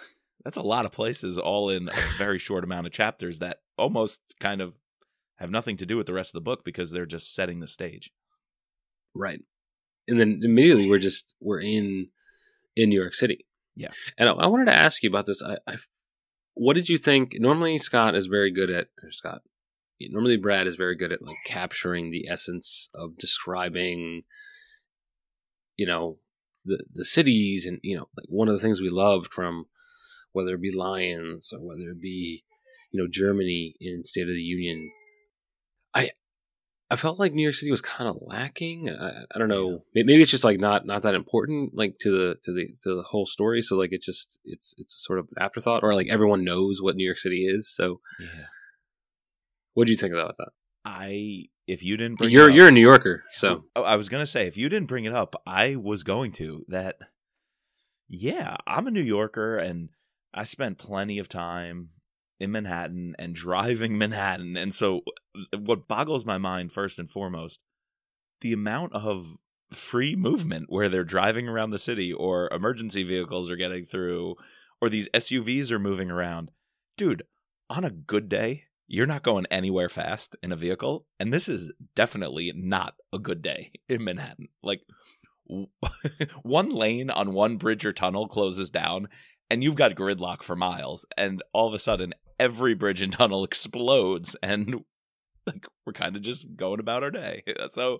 that's 0.44 0.58
a 0.58 0.62
lot 0.62 0.86
of 0.86 0.92
places 0.92 1.38
all 1.38 1.70
in 1.70 1.90
a 1.90 1.94
very 2.18 2.40
short 2.40 2.64
amount 2.64 2.88
of 2.88 2.94
chapters 2.94 3.40
that 3.40 3.62
almost 3.78 4.22
kind 4.40 4.62
of 4.62 4.76
have 5.38 5.52
nothing 5.52 5.78
to 5.78 5.86
do 5.86 5.98
with 5.98 6.06
the 6.06 6.14
rest 6.14 6.30
of 6.30 6.34
the 6.40 6.44
book 6.44 6.64
because 6.66 6.92
they're 6.92 7.06
just 7.06 7.34
setting 7.34 7.60
the 7.60 7.68
stage. 7.68 8.12
Right. 9.16 9.42
And 10.08 10.20
then 10.20 10.42
immediately 10.44 10.88
we're 10.88 11.00
just 11.00 11.36
we're 11.40 11.62
in 11.62 12.10
in 12.76 12.90
New 12.90 13.00
York 13.00 13.14
City. 13.14 13.46
Yeah. 13.76 13.90
And 14.18 14.28
I, 14.28 14.34
I 14.34 14.48
wanted 14.48 14.66
to 14.66 14.76
ask 14.76 15.02
you 15.04 15.10
about 15.10 15.26
this. 15.26 15.42
I, 15.42 15.58
I 15.68 15.78
what 16.56 16.74
did 16.74 16.90
you 16.90 16.98
think? 16.98 17.36
Normally 17.40 17.78
Scot 17.78 18.16
is 18.16 18.26
very 18.26 18.52
good 18.52 18.70
at 18.70 18.88
or 19.02 19.12
Scot. 19.12 19.42
Normally 20.02 20.38
Brad 20.38 20.68
is 20.68 20.76
very 20.76 20.96
good 20.96 21.12
at 21.12 21.22
like 21.22 21.38
capturing 21.46 22.12
the 22.12 22.28
essence 22.30 22.90
of 22.94 23.18
describing 23.18 24.24
you 25.80 25.86
know 25.92 26.04
the 26.70 26.78
the 27.00 27.06
cities 27.06 27.66
and 27.68 27.80
you 27.90 27.96
know 27.98 28.08
like 28.18 28.28
one 28.28 28.48
of 28.50 28.54
the 28.56 28.60
things 28.64 28.80
we 28.82 28.90
loved 28.90 29.30
from 29.38 29.54
whether 30.34 30.54
it 30.56 30.62
be 30.62 30.72
Lions 30.86 31.52
or 31.54 31.60
whether 31.68 31.88
it 31.94 32.02
be 32.02 32.44
you 32.92 32.98
know 33.02 33.08
Germany 33.22 33.76
in 33.80 34.04
State 34.04 34.28
of 34.34 34.36
the 34.40 34.50
Union 34.58 34.80
I 36.02 36.12
I 36.92 36.96
felt 36.96 37.20
like 37.20 37.34
New 37.34 37.44
York 37.44 37.56
City 37.56 37.70
was 37.72 37.82
kind 37.82 38.10
of 38.10 38.18
lacking. 38.20 38.90
I, 38.90 39.10
I 39.34 39.38
don't 39.38 39.48
know. 39.56 39.84
May- 39.94 40.02
Maybe 40.10 40.24
it's 40.24 40.32
just 40.32 40.44
like 40.50 40.60
not 40.60 40.88
not 40.92 41.02
that 41.04 41.14
important, 41.22 41.72
like 41.82 41.94
to 42.04 42.10
the 42.12 42.28
to 42.46 42.52
the 42.58 42.66
to 42.84 42.96
the 42.98 43.04
whole 43.12 43.28
story. 43.28 43.62
So 43.62 43.76
like 43.82 43.94
it 43.94 44.02
just 44.02 44.40
it's 44.44 44.74
it's 44.82 44.96
sort 45.08 45.20
of 45.20 45.26
an 45.36 45.44
afterthought, 45.44 45.84
or 45.84 45.94
like 45.94 46.08
everyone 46.10 46.44
knows 46.44 46.82
what 46.82 46.96
New 46.96 47.06
York 47.06 47.20
City 47.20 47.42
is. 47.46 47.72
So 47.80 48.02
Yeah. 48.20 48.46
what 49.76 49.86
do 49.88 49.94
you 49.94 49.98
think 50.02 50.14
about 50.14 50.36
that? 50.40 50.50
I 50.86 51.46
if 51.68 51.84
you 51.84 51.98
didn't 51.98 52.18
bring 52.18 52.32
You're 52.32 52.50
up- 52.50 52.56
you're 52.56 52.68
a 52.68 52.72
New 52.72 52.82
Yorker, 52.82 53.24
so 53.32 53.66
oh, 53.76 53.82
oh, 53.82 53.84
I 53.84 53.96
was 53.96 54.10
gonna 54.10 54.26
say 54.26 54.48
if 54.48 54.58
you 54.58 54.70
didn't 54.70 54.88
bring 54.88 55.06
it 55.06 55.14
up, 55.14 55.36
I 55.46 55.76
was 55.76 56.04
going 56.04 56.32
to. 56.34 56.66
That, 56.68 56.98
yeah, 58.08 58.58
I'm 58.66 58.88
a 58.88 58.92
New 58.92 59.02
Yorker, 59.02 59.58
and 59.58 59.90
I 60.34 60.44
spent 60.46 60.78
plenty 60.78 61.20
of 61.20 61.30
time 61.30 61.90
in 62.40 62.52
Manhattan 62.52 63.16
and 63.20 63.36
driving 63.36 63.98
Manhattan, 64.00 64.58
and 64.58 64.74
so 64.74 65.02
uh, 65.54 65.58
what 65.60 65.88
boggles 65.88 66.26
my 66.26 66.38
mind 66.38 66.72
first 66.72 66.98
and 66.98 67.10
foremost, 67.10 67.60
the 68.42 68.54
amount 68.54 68.94
of 68.94 69.38
free 69.72 70.16
movement 70.16 70.66
where 70.70 70.90
they're 70.90 71.04
driving 71.04 71.48
around 71.48 71.70
the 71.70 71.80
city, 71.80 72.12
or 72.12 72.50
emergency 72.52 73.04
vehicles 73.04 73.50
are 73.50 73.56
getting 73.56 73.86
through, 73.86 74.36
or 74.82 74.90
these 74.90 75.10
SUVs 75.10 75.70
are 75.70 75.80
moving 75.80 76.10
around, 76.10 76.52
dude. 76.98 77.24
On 77.72 77.84
a 77.84 77.92
good 77.92 78.30
day, 78.30 78.64
you're 78.90 79.06
not 79.06 79.24
going 79.24 79.46
anywhere 79.52 79.88
fast 79.88 80.36
in 80.42 80.52
a 80.52 80.56
vehicle 80.56 81.06
and 81.20 81.32
this 81.32 81.48
is 81.48 81.72
definitely 81.96 82.52
not 82.56 82.96
a 83.14 83.20
good 83.20 83.42
day 83.42 83.72
in 83.88 84.04
manhattan. 84.04 84.48
Like 84.64 84.82
one 86.42 86.70
lane 86.70 87.12
on 87.12 87.34
one 87.34 87.58
bridge 87.58 87.86
or 87.86 87.92
tunnel 87.92 88.28
closes 88.28 88.72
down 88.72 89.08
and 89.50 89.64
you've 89.64 89.76
got 89.76 89.96
gridlock 89.96 90.42
for 90.42 90.56
miles 90.56 91.06
and 91.18 91.44
all 91.54 91.68
of 91.68 91.74
a 91.74 91.80
sudden 91.80 92.14
every 92.40 92.74
bridge 92.74 93.02
and 93.02 93.14
tunnel 93.14 93.44
explodes 93.46 94.36
and 94.42 94.84
like 95.46 95.68
we're 95.86 95.94
kind 95.94 96.16
of 96.16 96.24
just 96.24 96.56
going 96.56 96.80
about 96.80 97.04
our 97.04 97.12
day. 97.12 97.44
So 97.70 98.00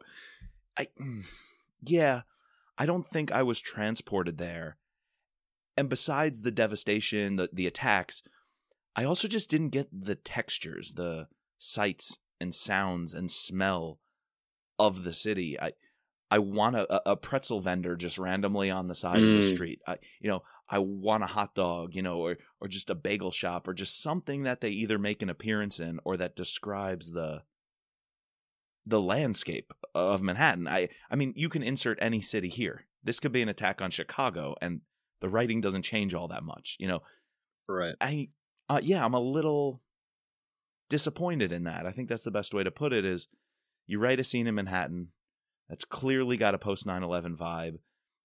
i 0.76 0.88
mm, 1.00 1.24
yeah 1.84 2.22
i 2.78 2.86
don't 2.86 3.06
think 3.06 3.32
i 3.32 3.44
was 3.44 3.60
transported 3.60 4.40
there. 4.40 4.78
And 5.78 5.88
besides 5.88 6.42
the 6.42 6.52
devastation 6.52 7.36
the, 7.36 7.48
the 7.54 7.68
attacks 7.68 8.24
I 9.00 9.06
also 9.06 9.30
just 9.30 9.50
didn't 9.50 9.70
get 9.70 9.88
the 9.94 10.16
textures, 10.16 10.96
the 10.96 11.30
sights 11.58 12.18
and 12.42 12.54
sounds 12.54 13.14
and 13.14 13.32
smell 13.32 14.02
of 14.78 15.06
the 15.06 15.14
city. 15.14 15.58
I 15.58 15.72
I 16.30 16.40
want 16.40 16.76
a, 16.76 17.10
a 17.10 17.16
pretzel 17.16 17.62
vendor 17.62 17.96
just 17.96 18.18
randomly 18.18 18.70
on 18.70 18.90
the 18.90 18.94
side 18.96 19.24
of 19.24 19.32
the 19.32 19.40
Mm. 19.40 19.54
street. 19.54 19.80
I 19.88 20.00
you 20.20 20.30
know, 20.30 20.44
I 20.68 20.80
want 20.80 21.24
a 21.24 21.28
hot 21.28 21.56
dog, 21.56 21.96
you 21.96 22.02
know, 22.02 22.20
or 22.20 22.40
or 22.60 22.68
just 22.68 22.90
a 22.90 22.96
bagel 22.96 23.32
shop 23.32 23.70
or 23.70 23.74
just 23.74 24.02
something 24.02 24.44
that 24.44 24.60
they 24.60 24.72
either 24.72 25.00
make 25.00 25.22
an 25.22 25.30
appearance 25.30 25.80
in 25.80 26.02
or 26.04 26.18
that 26.18 26.36
describes 26.36 27.12
the 27.12 27.44
the 28.86 29.00
landscape 29.02 29.74
of 29.96 30.22
Manhattan. 30.22 30.68
I 30.68 30.90
I 31.10 31.16
mean, 31.16 31.32
you 31.38 31.48
can 31.48 31.64
insert 31.64 31.98
any 32.02 32.20
city 32.20 32.50
here. 32.50 32.86
This 33.02 33.22
could 33.22 33.32
be 33.32 33.42
an 33.42 33.48
attack 33.48 33.82
on 33.82 33.92
Chicago 33.92 34.58
and 34.62 34.82
the 35.22 35.30
writing 35.30 35.62
doesn't 35.62 35.84
change 35.84 36.14
all 36.14 36.28
that 36.28 36.44
much. 36.44 36.76
You 36.82 36.90
know, 36.90 37.02
right. 37.70 37.96
I 38.02 38.28
uh, 38.70 38.80
yeah, 38.82 39.04
I'm 39.04 39.14
a 39.14 39.20
little 39.20 39.82
disappointed 40.90 41.52
in 41.52 41.64
that. 41.64 41.86
I 41.86 41.92
think 41.92 42.10
that's 42.10 42.24
the 42.24 42.32
best 42.32 42.54
way 42.54 42.64
to 42.64 42.72
put 42.72 42.94
it 42.94 43.06
is 43.06 43.28
you 43.88 44.00
write 44.00 44.20
a 44.20 44.24
scene 44.24 44.48
in 44.48 44.56
Manhattan 44.56 45.10
that's 45.68 45.86
clearly 45.86 46.38
got 46.38 46.56
a 46.56 46.60
post 46.60 46.86
9/11 46.86 47.36
vibe. 47.36 47.80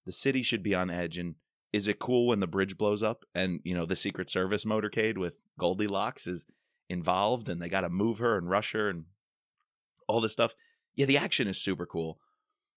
The 0.04 0.12
city 0.12 0.42
should 0.42 0.62
be 0.62 0.74
on 0.74 0.90
edge 0.90 1.18
and 1.18 1.36
is 1.72 1.88
it 1.88 1.98
cool 1.98 2.28
when 2.28 2.40
the 2.40 2.46
bridge 2.46 2.78
blows 2.78 3.02
up 3.02 3.24
and 3.34 3.60
you 3.64 3.74
know 3.74 3.86
the 3.86 3.96
Secret 3.96 4.30
Service 4.30 4.64
motorcade 4.64 5.18
with 5.18 5.38
Goldilocks 5.58 6.26
is 6.26 6.46
involved 6.88 7.48
and 7.48 7.60
they 7.60 7.68
got 7.68 7.80
to 7.80 7.88
move 7.88 8.18
her 8.18 8.36
and 8.36 8.48
rush 8.48 8.72
her 8.72 8.88
and 8.88 9.04
all 10.06 10.20
this 10.20 10.32
stuff? 10.32 10.54
Yeah, 10.94 11.06
the 11.06 11.18
action 11.18 11.48
is 11.48 11.60
super 11.60 11.86
cool. 11.86 12.18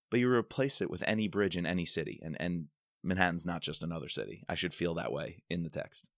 But 0.09 0.21
you 0.21 0.31
replace 0.31 0.79
it 0.81 0.89
with 0.89 1.03
any 1.05 1.27
bridge 1.27 1.57
in 1.57 1.65
any 1.65 1.85
city 1.85 2.19
and 2.23 2.35
and 2.39 2.67
Manhattan's 3.03 3.45
not 3.45 3.61
just 3.61 3.83
another 3.83 4.09
city. 4.09 4.43
I 4.49 4.55
should 4.55 4.73
feel 4.73 4.93
that 4.95 5.11
way 5.11 5.43
in 5.49 5.63
the 5.63 5.69
text. 5.69 6.09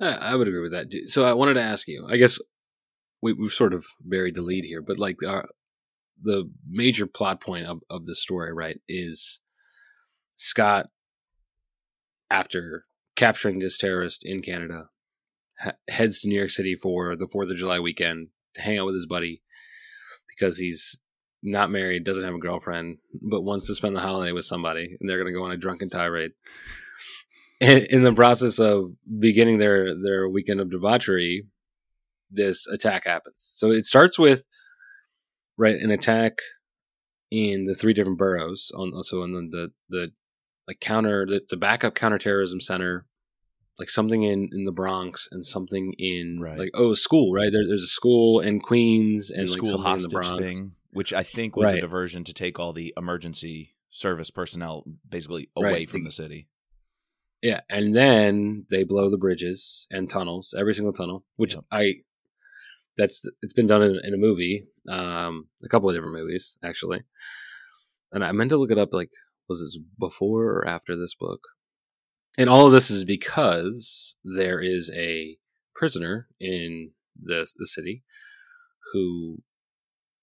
I, 0.00 0.34
would 0.34 0.48
agree 0.48 0.60
with 0.60 0.72
that. 0.72 0.92
So 1.08 1.24
I 1.24 1.32
wanted 1.32 1.54
to 1.54 1.62
ask 1.62 1.88
you. 1.88 2.06
I 2.08 2.16
guess 2.16 2.38
we, 3.22 3.32
we've 3.32 3.52
sort 3.52 3.72
of 3.72 3.86
buried 4.00 4.34
the 4.34 4.42
lead 4.42 4.64
here, 4.64 4.82
but 4.82 4.98
like 4.98 5.16
our, 5.26 5.48
the 6.20 6.50
major 6.68 7.06
plot 7.06 7.40
point 7.40 7.66
of 7.66 7.80
of 7.88 8.06
the 8.06 8.14
story, 8.14 8.52
right, 8.52 8.80
is 8.88 9.40
Scot 10.36 10.86
after 12.30 12.84
capturing 13.14 13.58
this 13.58 13.78
terrorist 13.78 14.24
in 14.24 14.42
Canada 14.42 14.90
ha- 15.58 15.72
heads 15.88 16.20
to 16.20 16.28
New 16.28 16.36
York 16.36 16.50
City 16.50 16.74
for 16.74 17.16
the 17.16 17.28
Fourth 17.28 17.50
of 17.50 17.56
July 17.56 17.80
weekend 17.80 18.28
to 18.54 18.60
hang 18.60 18.78
out 18.78 18.86
with 18.86 18.94
his 18.94 19.06
buddy 19.06 19.42
because 20.28 20.58
he's 20.58 20.98
not 21.42 21.70
married, 21.70 22.04
doesn't 22.04 22.24
have 22.24 22.34
a 22.34 22.38
girlfriend, 22.38 22.98
but 23.22 23.42
wants 23.42 23.66
to 23.66 23.74
spend 23.74 23.94
the 23.94 24.00
holiday 24.00 24.32
with 24.32 24.44
somebody, 24.44 24.96
and 25.00 25.08
they're 25.08 25.18
going 25.18 25.32
to 25.32 25.38
go 25.38 25.44
on 25.44 25.52
a 25.52 25.56
drunken 25.56 25.88
tirade. 25.88 26.32
In 27.60 28.02
the 28.02 28.12
process 28.12 28.58
of 28.58 28.92
beginning 29.18 29.58
their 29.58 29.94
their 30.00 30.28
weekend 30.28 30.60
of 30.60 30.70
debauchery, 30.70 31.46
this 32.30 32.66
attack 32.66 33.04
happens. 33.06 33.50
So 33.54 33.70
it 33.70 33.86
starts 33.86 34.18
with 34.18 34.44
right 35.56 35.76
an 35.76 35.90
attack 35.90 36.38
in 37.30 37.64
the 37.64 37.74
three 37.74 37.94
different 37.94 38.18
boroughs 38.18 38.70
on 38.74 38.92
also 38.94 39.22
on 39.22 39.32
the 39.32 39.48
the, 39.50 39.68
the 39.88 40.12
like 40.68 40.80
counter 40.80 41.24
the, 41.26 41.40
the 41.48 41.56
backup 41.56 41.94
counterterrorism 41.94 42.60
center 42.60 43.06
like 43.78 43.88
something 43.90 44.22
in 44.22 44.50
in 44.52 44.64
the 44.64 44.72
Bronx 44.72 45.26
and 45.32 45.44
something 45.46 45.94
in 45.98 46.38
Right. 46.40 46.58
like 46.58 46.70
oh 46.74 46.94
school 46.94 47.32
right 47.32 47.50
there, 47.50 47.66
there's 47.66 47.82
a 47.82 47.86
school 47.86 48.40
in 48.40 48.60
Queens 48.60 49.30
and 49.30 49.46
the 49.48 49.50
like 49.52 49.58
school 49.58 49.76
in 49.76 49.80
hostage 49.82 50.10
the 50.10 50.14
Bronx 50.14 50.38
thing, 50.38 50.72
which 50.90 51.12
I 51.14 51.22
think 51.22 51.56
was 51.56 51.72
a 51.72 51.80
diversion 51.80 52.22
to 52.24 52.34
take 52.34 52.58
all 52.58 52.72
the 52.74 52.92
emergency 52.98 53.74
service 53.88 54.30
personnel 54.30 54.84
basically 55.08 55.48
away 55.56 55.70
Right. 55.70 55.90
from 55.90 56.04
the 56.04 56.10
city. 56.10 56.48
Yeah, 57.42 57.60
and 57.68 57.94
then 57.94 58.66
they 58.70 58.84
blow 58.84 59.10
the 59.10 59.18
bridges 59.18 59.86
and 59.90 60.08
tunnels, 60.08 60.54
every 60.58 60.74
single 60.74 60.92
tunnel, 60.92 61.24
which 61.36 61.54
Yep. 61.54 61.64
I 61.70 61.94
that's 62.96 63.22
it's 63.42 63.52
been 63.52 63.66
done 63.66 63.82
in, 63.82 64.00
in 64.02 64.14
a 64.14 64.18
movie, 64.18 64.66
um, 64.88 65.48
a 65.62 65.68
couple 65.68 65.88
of 65.88 65.94
different 65.94 66.14
movies 66.16 66.58
actually. 66.64 67.02
And 68.12 68.24
I 68.24 68.32
meant 68.32 68.50
to 68.50 68.56
look 68.56 68.70
it 68.70 68.78
up. 68.78 68.92
Like, 68.92 69.10
was 69.48 69.60
this 69.60 69.78
before 69.98 70.44
or 70.44 70.66
after 70.66 70.96
this 70.96 71.14
book? 71.14 71.40
And 72.38 72.48
all 72.48 72.66
of 72.66 72.72
this 72.72 72.90
is 72.90 73.04
because 73.04 74.16
there 74.24 74.60
is 74.60 74.90
a 74.94 75.36
prisoner 75.74 76.28
in 76.40 76.92
the 77.20 77.46
the 77.56 77.66
city 77.66 78.02
who 78.92 79.42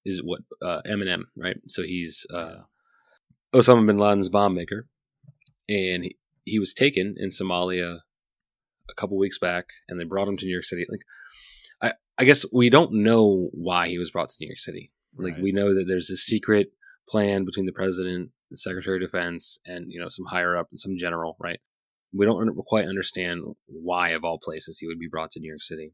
is 0.05 0.21
what 0.23 0.41
uh, 0.61 0.81
Eminem, 0.85 1.23
right? 1.37 1.57
So 1.67 1.83
he's 1.83 2.25
uh, 2.33 2.63
Osama 3.53 3.85
bin 3.85 3.97
Laden's 3.97 4.29
bomb 4.29 4.55
maker, 4.55 4.87
and 5.69 6.03
he, 6.03 6.17
he 6.45 6.59
was 6.59 6.73
taken 6.73 7.15
in 7.17 7.29
Somalia 7.29 7.99
a 8.89 8.93
couple 8.95 9.17
weeks 9.17 9.39
back, 9.39 9.65
and 9.87 9.99
they 9.99 10.03
brought 10.03 10.27
him 10.27 10.37
to 10.37 10.45
New 10.45 10.51
York 10.51 10.65
City. 10.65 10.85
Like, 10.89 11.01
I 11.81 12.21
I 12.21 12.25
guess 12.25 12.45
we 12.53 12.69
don't 12.69 12.93
know 12.93 13.49
why 13.53 13.87
he 13.89 13.97
was 13.97 14.11
brought 14.11 14.29
to 14.29 14.35
New 14.39 14.47
York 14.47 14.59
City. 14.59 14.91
Like, 15.17 15.33
Right. 15.33 15.43
we 15.43 15.51
know 15.51 15.73
that 15.73 15.85
there's 15.87 16.09
a 16.09 16.17
secret 16.17 16.71
plan 17.07 17.45
between 17.45 17.65
the 17.65 17.71
president, 17.73 18.31
the 18.49 18.57
Secretary 18.57 18.97
of 18.97 19.09
Defense, 19.09 19.59
and 19.65 19.85
you 19.91 19.99
know 19.99 20.09
some 20.09 20.25
higher 20.25 20.57
up 20.57 20.67
and 20.71 20.79
some 20.79 20.97
general, 20.97 21.35
right? 21.39 21.59
We 22.15 22.25
don't 22.25 22.55
quite 22.67 22.87
understand 22.87 23.41
why, 23.65 24.09
of 24.09 24.23
all 24.23 24.39
places, 24.39 24.77
he 24.79 24.87
would 24.87 24.99
be 24.99 25.07
brought 25.09 25.31
to 25.31 25.39
New 25.39 25.47
York 25.49 25.61
City. 25.63 25.93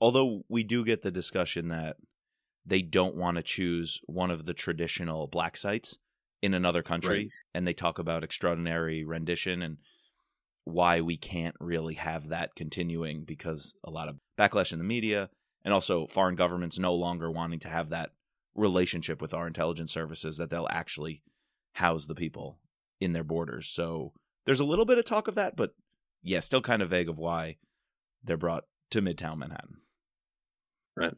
Although 0.00 0.42
we 0.48 0.64
do 0.64 0.84
get 0.84 1.02
the 1.02 1.10
discussion 1.10 1.68
that 1.68 1.96
they 2.64 2.80
don't 2.80 3.16
want 3.16 3.36
to 3.36 3.42
choose 3.42 4.00
one 4.06 4.30
of 4.30 4.46
the 4.46 4.54
traditional 4.54 5.26
black 5.26 5.56
sites 5.58 5.98
in 6.42 6.54
another 6.54 6.82
country, 6.82 7.18
Right. 7.18 7.30
and 7.54 7.66
they 7.66 7.74
talk 7.74 7.98
about 7.98 8.24
extraordinary 8.24 9.04
rendition 9.04 9.62
and 9.62 9.78
why 10.64 11.00
we 11.00 11.16
can't 11.16 11.56
really 11.60 11.94
have 11.94 12.28
that 12.28 12.54
continuing 12.54 13.24
because 13.24 13.74
a 13.84 13.90
lot 13.90 14.08
of 14.08 14.18
backlash 14.38 14.72
in 14.72 14.78
the 14.78 14.84
media 14.84 15.30
and 15.64 15.74
also 15.74 16.06
foreign 16.06 16.36
governments 16.36 16.78
no 16.78 16.94
longer 16.94 17.30
wanting 17.30 17.58
to 17.60 17.68
have 17.68 17.90
that 17.90 18.10
relationship 18.54 19.20
with 19.20 19.34
our 19.34 19.46
intelligence 19.46 19.92
services 19.92 20.36
that 20.36 20.50
they'll 20.50 20.68
actually 20.70 21.22
house 21.74 22.06
the 22.06 22.14
people 22.14 22.58
in 23.00 23.12
their 23.12 23.24
borders. 23.24 23.68
So 23.68 24.12
there's 24.44 24.60
a 24.60 24.64
little 24.64 24.84
bit 24.84 24.98
of 24.98 25.04
talk 25.04 25.28
of 25.28 25.34
that, 25.34 25.56
but 25.56 25.70
yeah, 26.22 26.40
still 26.40 26.60
kind 26.60 26.82
of 26.82 26.90
vague 26.90 27.08
of 27.08 27.18
why 27.18 27.56
they're 28.22 28.36
brought 28.36 28.64
to 28.90 29.00
Midtown 29.00 29.38
Manhattan. 29.38 29.76
Right. 30.96 31.14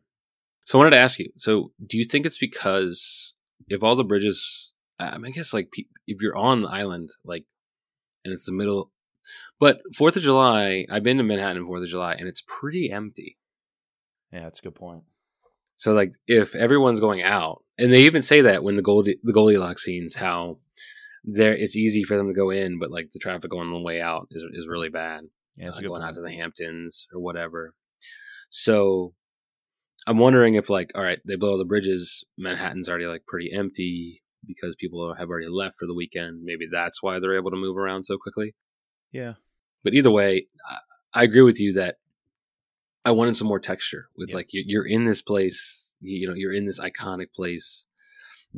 So 0.65 0.79
I 0.79 0.81
wanted 0.81 0.97
to 0.97 1.03
ask 1.03 1.19
you. 1.19 1.31
So 1.37 1.73
do 1.85 1.99
you 1.99 2.05
think 2.05 2.27
it's 2.27 2.39
because 2.39 3.35
if 3.69 3.83
all 3.83 3.97
the 3.97 4.05
bridges, 4.05 4.72
I 4.99 5.17
I 5.17 5.31
guess 5.31 5.53
like 5.53 5.69
if 6.07 6.21
you're 6.21 6.37
on 6.37 6.63
the 6.63 6.69
island, 6.69 7.11
like, 7.25 7.45
and 8.25 8.33
it's 8.33 8.47
the 8.47 8.53
middle, 8.53 8.91
but 9.61 9.81
Fourth 9.97 10.17
of 10.17 10.23
July, 10.23 10.87
I've 10.91 11.03
been 11.03 11.19
to 11.19 11.23
Manhattan 11.23 11.67
Fourth 11.67 11.83
of 11.83 11.89
July, 11.89 12.15
and 12.15 12.29
it's 12.29 12.43
pretty 12.47 12.91
empty. 12.91 13.39
Yeah, 14.33 14.43
that's 14.43 14.61
a 14.61 14.63
good 14.63 14.75
point. 14.75 15.03
So 15.77 15.93
like 15.93 16.13
if 16.27 16.55
everyone's 16.55 17.01
going 17.01 17.23
out, 17.23 17.63
and 17.79 17.93
they 17.93 18.03
even 18.03 18.23
say 18.23 18.41
that 18.43 18.63
when 18.63 18.77
the 18.77 18.83
Goldie 18.83 19.19
the 19.23 19.33
Goldilocks 19.33 19.85
scenes, 19.85 20.17
how 20.17 20.59
there 21.25 21.55
it's 21.55 21.77
easy 21.77 22.05
for 22.05 22.17
them 22.17 22.29
to 22.29 22.35
go 22.35 22.51
in, 22.51 22.79
but 22.79 22.91
like 22.91 23.11
the 23.13 23.19
traffic 23.19 23.55
on 23.55 23.73
the 23.73 23.81
way 23.81 24.01
out 24.01 24.29
is 24.31 24.45
is 24.53 24.67
really 24.69 24.89
bad. 24.89 25.25
Yeah, 25.57 25.67
that's 25.67 25.79
uh, 25.79 25.83
going 25.83 26.01
point. 26.01 26.05
out 26.05 26.15
to 26.15 26.23
the 26.23 26.33
Hamptons 26.33 27.07
or 27.13 27.21
whatever. 27.21 27.75
So 28.51 29.15
I'm 30.07 30.19
wondering 30.19 30.55
if 30.55 30.69
like, 30.69 30.93
all 30.95 31.03
right, 31.03 31.21
they 31.27 31.37
blow 31.37 31.59
the 31.59 31.65
bridges, 31.65 32.25
Manhattan's 32.37 32.89
already 32.89 33.07
like 33.07 33.25
pretty 33.27 33.51
empty 33.53 34.22
because 34.47 34.75
people 34.79 35.15
have 35.15 35.29
already 35.29 35.49
left 35.49 35.77
for 35.79 35.87
the 35.87 35.95
weekend. 35.95 36.43
Maybe 36.45 36.67
that's 36.71 37.03
why 37.03 37.19
they're 37.21 37.37
able 37.37 37.51
to 37.51 37.57
move 37.57 37.77
around 37.77 38.05
so 38.05 38.17
quickly. 38.19 38.55
Yeah, 39.13 39.35
But 39.85 39.93
either 39.95 40.11
way, 40.11 40.47
I, 40.69 41.21
I 41.21 41.23
agree 41.25 41.43
with 41.43 41.61
you 41.61 41.75
that 41.75 41.97
I 43.05 43.11
wanted 43.11 43.37
some 43.37 43.49
more 43.49 43.61
texture 43.61 44.07
with 44.17 44.31
Yeah. 44.31 44.37
like 44.37 44.49
you, 44.53 44.65
you're 44.67 44.87
in 44.87 45.05
this 45.05 45.21
place, 45.23 45.95
you, 46.01 46.29
know, 46.29 46.35
you're 46.35 46.53
in 46.55 46.67
this 46.67 46.81
iconic 46.81 47.27
place. 47.37 47.87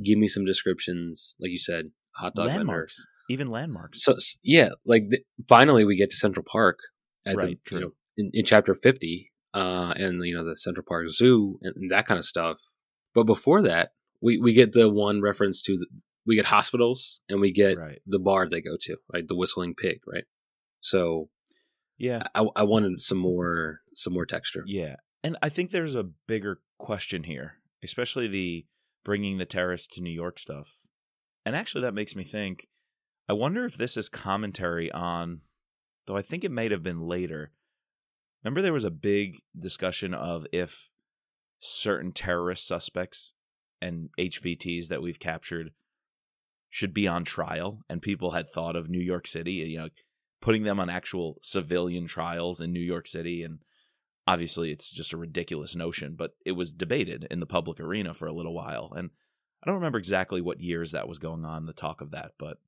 Give 0.03 0.19
me 0.19 0.29
some 0.29 0.45
descriptions, 0.45 1.35
like 1.41 1.51
you 1.51 1.59
said, 1.59 1.91
hot 2.17 2.35
dog 2.35 2.47
vendor. 2.47 2.59
landmarks, 2.59 3.07
even 3.31 3.51
landmarks. 3.51 4.03
So 4.03 4.17
yeah, 4.43 4.71
like 4.85 5.09
the, 5.09 5.21
finally 5.49 5.85
we 5.85 5.97
get 5.97 6.11
to 6.11 6.17
Central 6.17 6.45
Park 6.45 6.79
at 7.27 7.37
Right, 7.37 7.49
the 7.49 7.59
true. 7.65 7.79
you 7.79 7.85
know 7.87 7.93
in, 8.17 8.31
in 8.35 8.45
chapter 8.45 8.75
fifty, 8.75 9.33
uh, 9.55 9.95
and 9.97 10.25
you 10.25 10.37
know 10.37 10.45
the 10.45 10.57
Central 10.57 10.85
Park 10.89 11.09
Zoo 11.11 11.59
and, 11.63 11.75
and 11.77 11.91
that 11.91 12.07
kind 12.07 12.19
of 12.19 12.25
stuff. 12.25 12.59
But 13.15 13.25
before 13.25 13.63
that, 13.63 13.91
we 14.25 14.39
we 14.39 14.55
get 14.55 14.73
the 14.73 14.89
one 14.89 15.21
reference 15.21 15.61
to 15.63 15.77
the, 15.77 15.87
we 16.27 16.35
get 16.35 16.47
hospitals 16.47 17.21
and 17.29 17.41
we 17.41 17.53
get 17.53 17.77
right. 17.77 18.01
the 18.07 18.19
bar 18.19 18.49
they 18.49 18.63
go 18.63 18.77
to, 18.81 18.97
right? 19.13 19.29
The 19.29 19.37
Whistling 19.37 19.75
Pig, 19.75 19.99
right? 20.11 20.25
So 20.81 21.29
Yeah, 21.99 22.23
I, 22.35 22.47
I 22.57 22.63
wanted 22.63 23.03
some 23.03 23.19
more 23.19 23.81
some 23.95 24.15
more 24.15 24.27
texture. 24.27 24.65
yeah, 24.67 24.97
and 25.23 25.37
I 25.43 25.51
think 25.51 25.71
there's 25.71 25.95
a 25.95 26.09
bigger 26.27 26.61
question 26.79 27.25
here, 27.25 27.59
especially 27.85 28.27
the 28.27 28.67
bringing 29.05 29.37
the 29.37 29.45
terrorists 29.45 29.95
to 29.95 30.03
New 30.03 30.11
York 30.11 30.39
stuff. 30.39 30.73
And 31.45 31.55
actually, 31.55 31.83
that 31.83 31.95
makes 31.95 32.17
me 32.17 32.25
think. 32.25 32.69
I 33.29 33.35
wonder 33.35 33.65
if 33.65 33.77
this 33.77 33.97
is 33.97 34.09
commentary 34.09 34.91
on, 34.93 35.43
though 36.07 36.17
I 36.17 36.23
think 36.23 36.45
it 36.45 36.51
might 36.51 36.71
have 36.71 36.83
been 36.83 37.03
later. 37.03 37.53
Remember, 38.43 38.63
there 38.63 38.73
was 38.73 38.85
a 38.85 38.91
big 38.91 39.37
discussion 39.59 40.13
of 40.13 40.47
if 40.53 40.91
certain 41.61 42.13
terrorist 42.13 42.67
suspects 42.67 43.33
and 43.85 44.11
HVTs 44.19 44.89
that 44.89 45.03
we've 45.03 45.19
captured 45.19 45.73
should 46.71 46.95
be 46.95 47.07
on 47.07 47.25
trial, 47.25 47.81
and 47.89 48.03
people 48.03 48.33
had 48.33 48.49
thought 48.49 48.77
of 48.77 48.89
New 48.89 49.01
York 49.01 49.27
City, 49.27 49.53
you 49.53 49.79
know, 49.79 49.89
putting 50.41 50.65
them 50.65 50.81
on 50.81 50.91
actual 50.91 51.39
civilian 51.43 52.07
trials 52.07 52.61
in 52.61 52.73
New 52.73 52.81
York 52.81 53.07
City, 53.07 53.43
and 53.43 53.61
obviously 54.27 54.73
it's 54.73 54.91
just 54.91 55.13
a 55.13 55.17
ridiculous 55.17 55.77
notion, 55.77 56.15
but 56.17 56.33
it 56.45 56.53
was 56.53 56.73
debated 56.73 57.27
in 57.31 57.41
the 57.41 57.47
public 57.47 57.79
arena 57.79 58.15
for 58.15 58.27
a 58.27 58.33
little 58.33 58.55
while, 58.55 58.93
and 58.97 59.11
I 59.63 59.67
don't 59.71 59.77
remember 59.77 59.99
exactly 59.99 60.41
what 60.41 60.61
years 60.61 60.93
that 60.93 61.09
was 61.09 61.19
going 61.19 61.45
on, 61.45 61.67
the 61.67 61.73
talk 61.73 62.01
of 62.01 62.11
that, 62.11 62.33
but 62.39 62.59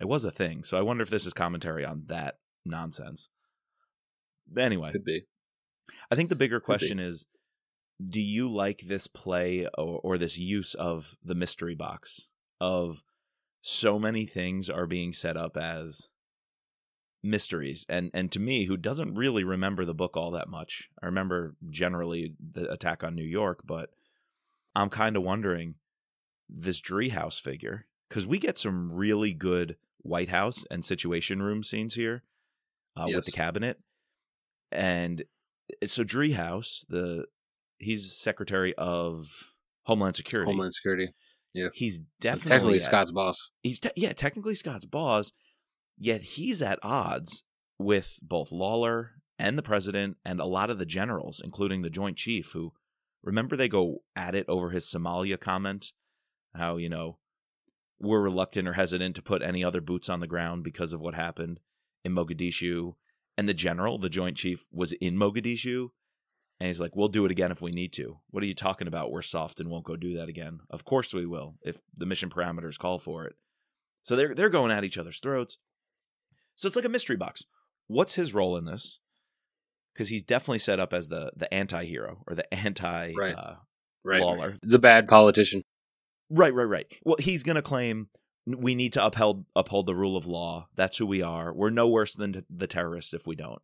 it 0.00 0.06
was 0.06 0.24
a 0.24 0.30
thing. 0.30 0.64
So 0.64 0.78
I 0.78 0.82
wonder 0.82 1.02
if 1.02 1.10
this 1.10 1.26
is 1.26 1.32
commentary 1.32 1.84
on 1.84 2.04
that 2.06 2.38
nonsense. 2.64 3.28
Anyway, 4.56 4.92
Could 4.92 5.04
be. 5.04 5.26
I 6.10 6.16
think 6.16 6.28
the 6.28 6.34
bigger 6.34 6.60
question 6.60 6.98
is 6.98 7.26
do 8.04 8.20
you 8.20 8.48
like 8.48 8.82
this 8.82 9.06
play 9.06 9.66
or, 9.78 10.00
or 10.02 10.18
this 10.18 10.38
use 10.38 10.74
of 10.74 11.16
the 11.24 11.34
mystery 11.34 11.74
box? 11.74 12.28
Of 12.60 13.02
so 13.62 13.98
many 13.98 14.26
things 14.26 14.70
are 14.70 14.86
being 14.86 15.12
set 15.12 15.36
up 15.36 15.56
as 15.56 16.10
mysteries 17.22 17.84
and 17.88 18.08
and 18.14 18.30
to 18.30 18.38
me 18.38 18.66
who 18.66 18.76
doesn't 18.76 19.16
really 19.16 19.42
remember 19.42 19.84
the 19.84 19.94
book 19.94 20.16
all 20.16 20.30
that 20.30 20.48
much 20.48 20.88
i 21.02 21.06
remember 21.06 21.56
generally 21.68 22.34
the 22.52 22.70
attack 22.70 23.02
on 23.02 23.16
new 23.16 23.24
york 23.24 23.62
but 23.64 23.90
i'm 24.76 24.88
kind 24.88 25.16
of 25.16 25.24
wondering 25.24 25.74
this 26.48 26.80
House 27.10 27.40
figure 27.40 27.86
because 28.08 28.28
we 28.28 28.38
get 28.38 28.56
some 28.56 28.92
really 28.92 29.32
good 29.32 29.76
white 29.98 30.28
house 30.28 30.64
and 30.70 30.84
situation 30.84 31.42
room 31.42 31.64
scenes 31.64 31.96
here 31.96 32.22
uh, 32.96 33.08
with 33.08 33.24
the 33.24 33.32
cabinet 33.32 33.80
and 34.70 35.24
it's 35.80 35.94
so 35.94 36.04
House, 36.32 36.84
the 36.88 37.26
he's 37.78 38.18
secretary 38.18 38.74
of 38.76 39.26
Homeland 39.84 40.16
Security. 40.16 40.50
Homeland 40.50 40.74
Security. 40.74 41.08
Yeah. 41.54 41.68
He's 41.72 42.00
definitely 42.20 42.50
Technically, 42.50 42.76
at- 42.76 42.82
Scot's 42.82 43.10
boss. 43.12 43.52
He's 43.62 43.80
te- 43.80 43.90
yeah, 43.96 44.12
technically 44.12 44.54
Scot's 44.54 44.84
boss, 44.84 45.32
yet 45.98 46.22
he's 46.22 46.60
at 46.62 46.78
odds 46.82 47.44
with 47.78 48.18
both 48.22 48.52
Lawler 48.52 49.12
and 49.38 49.56
the 49.56 49.62
president 49.62 50.16
and 50.24 50.40
a 50.40 50.44
lot 50.44 50.70
of 50.70 50.78
the 50.78 50.86
generals, 50.86 51.40
including 51.42 51.82
the 51.82 51.90
Joint 51.90 52.16
Chief, 52.16 52.52
who 52.52 52.72
remember 53.22 53.56
they 53.56 53.68
go 53.68 53.98
at 54.14 54.34
it 54.34 54.46
over 54.48 54.70
his 54.70 54.84
Somalia 54.86 55.38
comment, 55.40 55.92
how 56.54 56.76
you 56.76 56.88
know 56.88 57.18
we're 57.98 58.20
reluctant 58.20 58.68
or 58.68 58.74
hesitant 58.74 59.16
to 59.16 59.22
put 59.22 59.42
any 59.42 59.64
other 59.64 59.80
boots 59.80 60.08
on 60.08 60.20
the 60.20 60.26
ground 60.26 60.62
because 60.62 60.92
of 60.92 61.00
what 61.00 61.14
happened 61.14 61.60
in 62.04 62.14
Mogadishu. 62.14 62.94
And 63.38 63.48
the 63.48 63.54
general, 63.54 63.98
the 63.98 64.08
Joint 64.08 64.36
Chief, 64.36 64.66
was 64.72 64.92
in 64.92 65.16
Mogadishu. 65.16 65.88
And 66.58 66.68
he's 66.68 66.80
like, 66.80 66.96
we'll 66.96 67.08
do 67.08 67.24
it 67.26 67.30
again 67.30 67.52
if 67.52 67.60
we 67.60 67.70
need 67.70 67.92
to. 67.94 68.18
What 68.30 68.42
are 68.42 68.46
you 68.46 68.54
talking 68.54 68.88
about? 68.88 69.10
We're 69.10 69.22
soft 69.22 69.60
and 69.60 69.68
won't 69.68 69.84
go 69.84 69.96
do 69.96 70.16
that 70.16 70.28
again. 70.28 70.60
Of 70.70 70.84
course 70.84 71.12
we 71.12 71.26
will, 71.26 71.56
if 71.62 71.80
the 71.96 72.06
mission 72.06 72.30
parameters 72.30 72.78
call 72.78 72.98
for 72.98 73.26
it. 73.26 73.34
So 74.02 74.16
they're 74.16 74.34
they're 74.34 74.48
going 74.48 74.70
at 74.70 74.84
each 74.84 74.96
other's 74.98 75.20
throats. 75.20 75.58
So 76.54 76.66
it's 76.66 76.76
like 76.76 76.84
a 76.84 76.90
mystery 76.90 77.16
box. 77.16 77.44
What's 77.88 78.14
his 78.14 78.32
role 78.32 78.56
in 78.56 78.64
this? 78.64 79.00
Because 79.92 80.08
he's 80.08 80.22
definitely 80.22 80.60
set 80.60 80.80
up 80.80 80.92
as 80.92 81.08
the 81.08 81.32
the 81.36 81.52
anti-hero 81.52 82.22
or 82.26 82.34
the 82.34 82.52
anti 82.54 83.12
Right. 83.16 83.34
uh, 83.34 83.56
Right. 84.04 84.22
Lawler. 84.22 84.56
The 84.62 84.78
bad 84.78 85.08
politician. 85.08 85.62
Right, 86.30 86.54
right, 86.54 86.64
right. 86.64 86.86
Well, 87.04 87.16
he's 87.18 87.42
going 87.42 87.56
to 87.56 87.62
claim 87.62 88.08
we 88.46 88.76
need 88.76 88.92
to 88.92 89.04
uphold 89.04 89.44
uphold 89.56 89.86
the 89.86 89.96
rule 89.96 90.16
of 90.16 90.26
law. 90.26 90.68
That's 90.76 90.96
who 90.96 91.06
we 91.06 91.22
are. 91.22 91.52
We're 91.52 91.70
no 91.70 91.88
worse 91.88 92.14
than 92.14 92.44
the 92.48 92.68
terrorists 92.68 93.12
if 93.12 93.26
we 93.26 93.34
don't. 93.34 93.60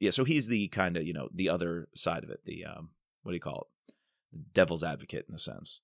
Yeah, 0.00 0.10
so 0.10 0.24
he's 0.24 0.46
the 0.48 0.68
kind 0.68 0.96
of 0.96 1.04
you 1.06 1.12
know 1.12 1.28
the 1.32 1.48
other 1.48 1.88
side 1.94 2.24
of 2.24 2.30
it. 2.30 2.44
The 2.44 2.64
um, 2.64 2.90
what 3.22 3.32
do 3.32 3.36
you 3.36 3.40
call 3.40 3.68
it? 3.88 3.94
The 4.32 4.38
devil's 4.52 4.82
advocate 4.82 5.26
in 5.28 5.34
a 5.34 5.38
sense. 5.38 5.80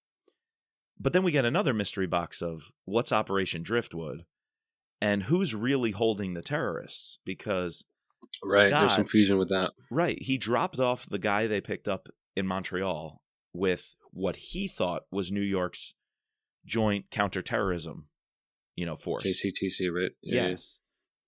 But 0.99 1.13
then 1.15 1.23
we 1.23 1.33
get 1.33 1.45
another 1.47 1.73
mystery 1.73 2.07
box 2.07 2.43
of 2.43 2.73
what's 2.85 3.13
Operation 3.13 3.63
Driftwood, 3.63 4.27
and 5.01 5.25
who's 5.25 5.55
really 5.55 5.93
holding 5.93 6.35
the 6.35 6.43
terrorists 6.43 7.19
because 7.25 7.85
Right. 8.45 8.71
There's 8.71 8.93
Scot- 8.93 8.97
confusion 8.97 9.39
with 9.39 9.49
that. 9.49 9.73
Right. 9.91 10.21
He 10.21 10.37
dropped 10.37 10.79
off 10.79 11.09
the 11.09 11.19
guy 11.19 11.47
they 11.47 11.61
picked 11.63 11.89
up 11.89 12.09
in 12.37 12.47
Montreal 12.47 13.23
with 13.55 13.95
what 14.13 14.37
he 14.37 14.69
thought 14.69 15.05
was 15.11 15.33
New 15.33 15.41
York's 15.41 15.95
joint 16.67 17.07
counterterrorism, 17.11 18.09
you 18.77 18.85
know, 18.85 18.95
force. 18.95 19.25
JCTC, 19.25 19.91
right? 19.91 20.11
Yeah, 20.23 20.49
Yes. 20.51 20.81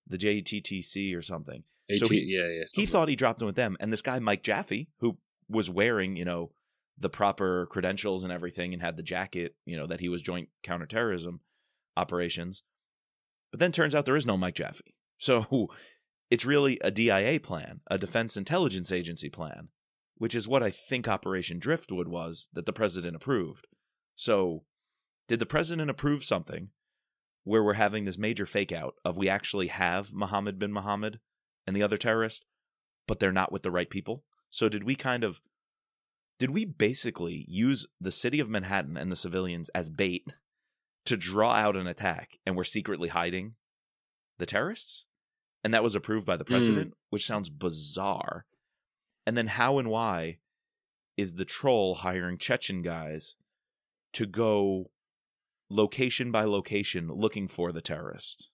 The 0.07 0.19
JTTC 0.19 1.17
or 1.17 1.23
something. 1.23 1.65
AT, 1.91 1.99
So 1.99 2.09
he- 2.09 2.25
yeah, 2.25 2.49
yeah. 2.49 2.65
He 2.75 2.87
thought 2.87 3.09
he 3.09 3.17
dropped 3.17 3.41
in 3.41 3.47
with 3.47 3.57
them. 3.57 3.77
And 3.81 3.93
this 3.93 4.03
guy, 4.03 4.19
Mike 4.19 4.43
Jaffe, 4.43 4.88
who 4.99 5.19
was 5.49 5.71
wearing, 5.71 6.17
you 6.17 6.25
know, 6.25 6.53
the 6.99 7.09
proper 7.11 7.67
credentials 7.67 8.23
and 8.23 8.33
everything 8.33 8.73
and 8.73 8.83
had 8.83 8.97
the 8.97 9.03
jacket, 9.03 9.57
you 9.65 9.77
know, 9.77 9.87
that 9.87 10.01
he 10.01 10.09
was 10.09 10.23
joint 10.23 10.49
counterterrorism 10.62 11.41
operations. 11.97 12.62
But 13.51 13.61
then 13.61 13.73
turns 13.73 13.95
out 13.95 14.07
there 14.07 14.17
is 14.17 14.27
no 14.27 14.37
Mike 14.37 14.55
Jaffe. 14.57 14.95
So 15.19 15.69
It's 16.31 16.45
really 16.45 16.79
a 16.83 16.91
DIA 16.91 17.38
plan, 17.38 17.81
a 17.88 17.97
Defense 17.99 18.37
Intelligence 18.37 18.91
Agency 18.91 19.29
plan, 19.29 19.69
which 20.17 20.35
is 20.35 20.49
what 20.49 20.62
I 20.62 20.71
think 20.71 21.07
Operation 21.07 21.59
Driftwood 21.61 22.09
was 22.09 22.49
that 22.55 22.67
the 22.67 22.73
president 22.73 23.15
approved. 23.15 23.67
So, 24.17 24.65
did 25.29 25.38
the 25.38 25.47
president 25.47 25.91
approve 25.91 26.25
something 26.25 26.71
where 27.45 27.63
we're 27.63 27.75
having 27.75 28.05
this 28.05 28.19
major 28.19 28.47
fake 28.47 28.73
out 28.73 28.95
of 29.05 29.17
we 29.17 29.29
actually 29.29 29.69
have 29.69 30.13
Mohammed 30.13 30.59
bin 30.59 30.73
Mohammed 30.73 31.19
and 31.67 31.77
the 31.77 31.83
other 31.83 31.97
terrorist, 31.97 32.45
but 33.07 33.19
they're 33.19 33.33
not 33.33 33.53
with 33.53 33.63
the 33.63 33.71
right 33.71 33.91
people? 33.91 34.25
So, 34.51 34.69
did 34.69 34.85
we 34.85 34.95
kind 34.95 35.25
of 35.25 35.41
did 36.39 36.51
we 36.51 36.65
basically 36.65 37.45
use 37.49 37.87
the 38.01 38.13
city 38.13 38.41
of 38.41 38.49
Manhattan 38.49 38.97
and 38.97 39.13
the 39.13 39.17
civilians 39.17 39.69
as 39.71 39.91
bait 39.91 40.33
to 41.05 41.17
draw 41.17 41.53
out 41.53 41.77
an 41.77 41.87
attack 41.87 42.39
and 42.45 42.57
we're 42.57 42.65
secretly 42.65 43.09
hiding 43.09 43.55
the 44.39 44.47
terrorists? 44.47 45.07
And 45.65 45.73
that 45.73 45.85
was 45.85 45.95
approved 45.95 46.27
by 46.27 46.37
the 46.37 46.45
president, 46.45 46.91
mm. 46.91 46.97
which 47.11 47.27
sounds 47.27 47.49
bizarre. 47.49 48.45
And 49.25 49.39
then 49.39 49.47
how 49.47 49.79
and 49.79 49.89
why 49.89 50.39
is 51.17 51.35
the 51.35 51.45
troll 51.45 51.97
hiring 51.97 52.39
Chechen 52.39 52.83
guys 52.83 53.37
to 54.15 54.27
go 54.27 54.91
location 55.73 56.31
by 56.31 56.45
location 56.45 57.09
looking 57.09 57.49
for 57.49 57.73
the 57.73 57.81
terrorist? 57.81 58.51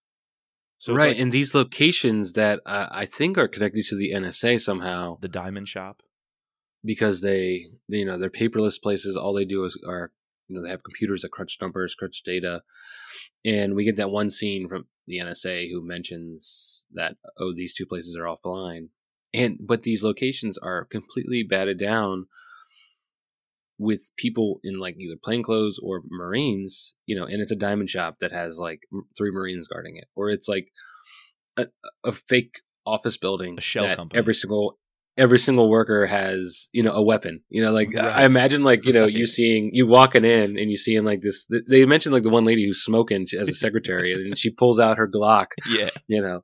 So 0.78 0.94
right, 0.94 1.08
like, 1.08 1.18
and 1.18 1.32
these 1.32 1.54
locations 1.54 2.32
that 2.34 2.60
uh, 2.64 2.86
I 2.90 3.04
think 3.04 3.36
are 3.36 3.48
connected 3.48 3.84
to 3.86 3.96
the 3.96 4.12
NSA 4.12 4.60
somehow. 4.60 5.18
The 5.20 5.28
diamond 5.28 5.68
shop 5.68 6.02
because 6.84 7.20
they 7.20 7.66
you 7.88 8.04
know 8.04 8.18
they're 8.18 8.30
paperless 8.30 8.80
places 8.80 9.16
all 9.16 9.34
they 9.34 9.44
do 9.44 9.64
is 9.64 9.80
are 9.86 10.12
you 10.48 10.56
know 10.56 10.62
they 10.62 10.70
have 10.70 10.82
computers 10.82 11.22
that 11.22 11.30
crunch 11.30 11.58
numbers 11.60 11.94
crunch 11.94 12.22
data 12.24 12.62
and 13.44 13.74
we 13.74 13.84
get 13.84 13.96
that 13.96 14.10
one 14.10 14.30
scene 14.30 14.68
from 14.68 14.86
the 15.06 15.18
nsa 15.18 15.70
who 15.70 15.86
mentions 15.86 16.86
that 16.92 17.16
oh 17.38 17.52
these 17.54 17.74
two 17.74 17.86
places 17.86 18.16
are 18.16 18.24
offline 18.24 18.88
and 19.34 19.58
but 19.60 19.82
these 19.82 20.04
locations 20.04 20.56
are 20.58 20.84
completely 20.84 21.42
batted 21.42 21.78
down 21.78 22.26
with 23.78 24.10
people 24.16 24.60
in 24.64 24.78
like 24.78 24.96
either 24.98 25.16
plainclothes 25.22 25.78
or 25.82 26.02
marines 26.10 26.94
you 27.06 27.16
know 27.16 27.24
and 27.24 27.40
it's 27.40 27.52
a 27.52 27.56
diamond 27.56 27.88
shop 27.88 28.16
that 28.20 28.32
has 28.32 28.58
like 28.58 28.80
three 29.16 29.30
marines 29.30 29.68
guarding 29.68 29.96
it 29.96 30.06
or 30.16 30.28
it's 30.28 30.48
like 30.48 30.68
a, 31.56 31.66
a 32.04 32.12
fake 32.12 32.60
office 32.84 33.16
building 33.16 33.56
a 33.58 33.60
shell 33.60 33.94
company. 33.94 34.18
every 34.18 34.34
single 34.34 34.78
every 35.18 35.38
single 35.38 35.68
worker 35.68 36.06
has 36.06 36.68
you 36.72 36.82
know 36.82 36.92
a 36.92 37.02
weapon 37.02 37.42
you 37.48 37.62
know 37.62 37.72
like 37.72 37.92
right. 37.92 38.04
i 38.04 38.24
imagine 38.24 38.62
like 38.62 38.84
you 38.84 38.92
know 38.92 39.06
you 39.06 39.26
seeing 39.26 39.70
you 39.74 39.86
walking 39.86 40.24
in 40.24 40.58
and 40.58 40.70
you 40.70 40.76
seeing 40.76 41.04
like 41.04 41.20
this 41.20 41.46
they 41.68 41.84
mentioned 41.84 42.14
like 42.14 42.22
the 42.22 42.30
one 42.30 42.44
lady 42.44 42.64
who's 42.64 42.82
smoking 42.82 43.26
as 43.38 43.48
a 43.48 43.54
secretary 43.54 44.12
and 44.12 44.38
she 44.38 44.48
pulls 44.48 44.78
out 44.78 44.96
her 44.96 45.08
glock 45.08 45.46
yeah. 45.68 45.90
you 46.06 46.22
know. 46.22 46.42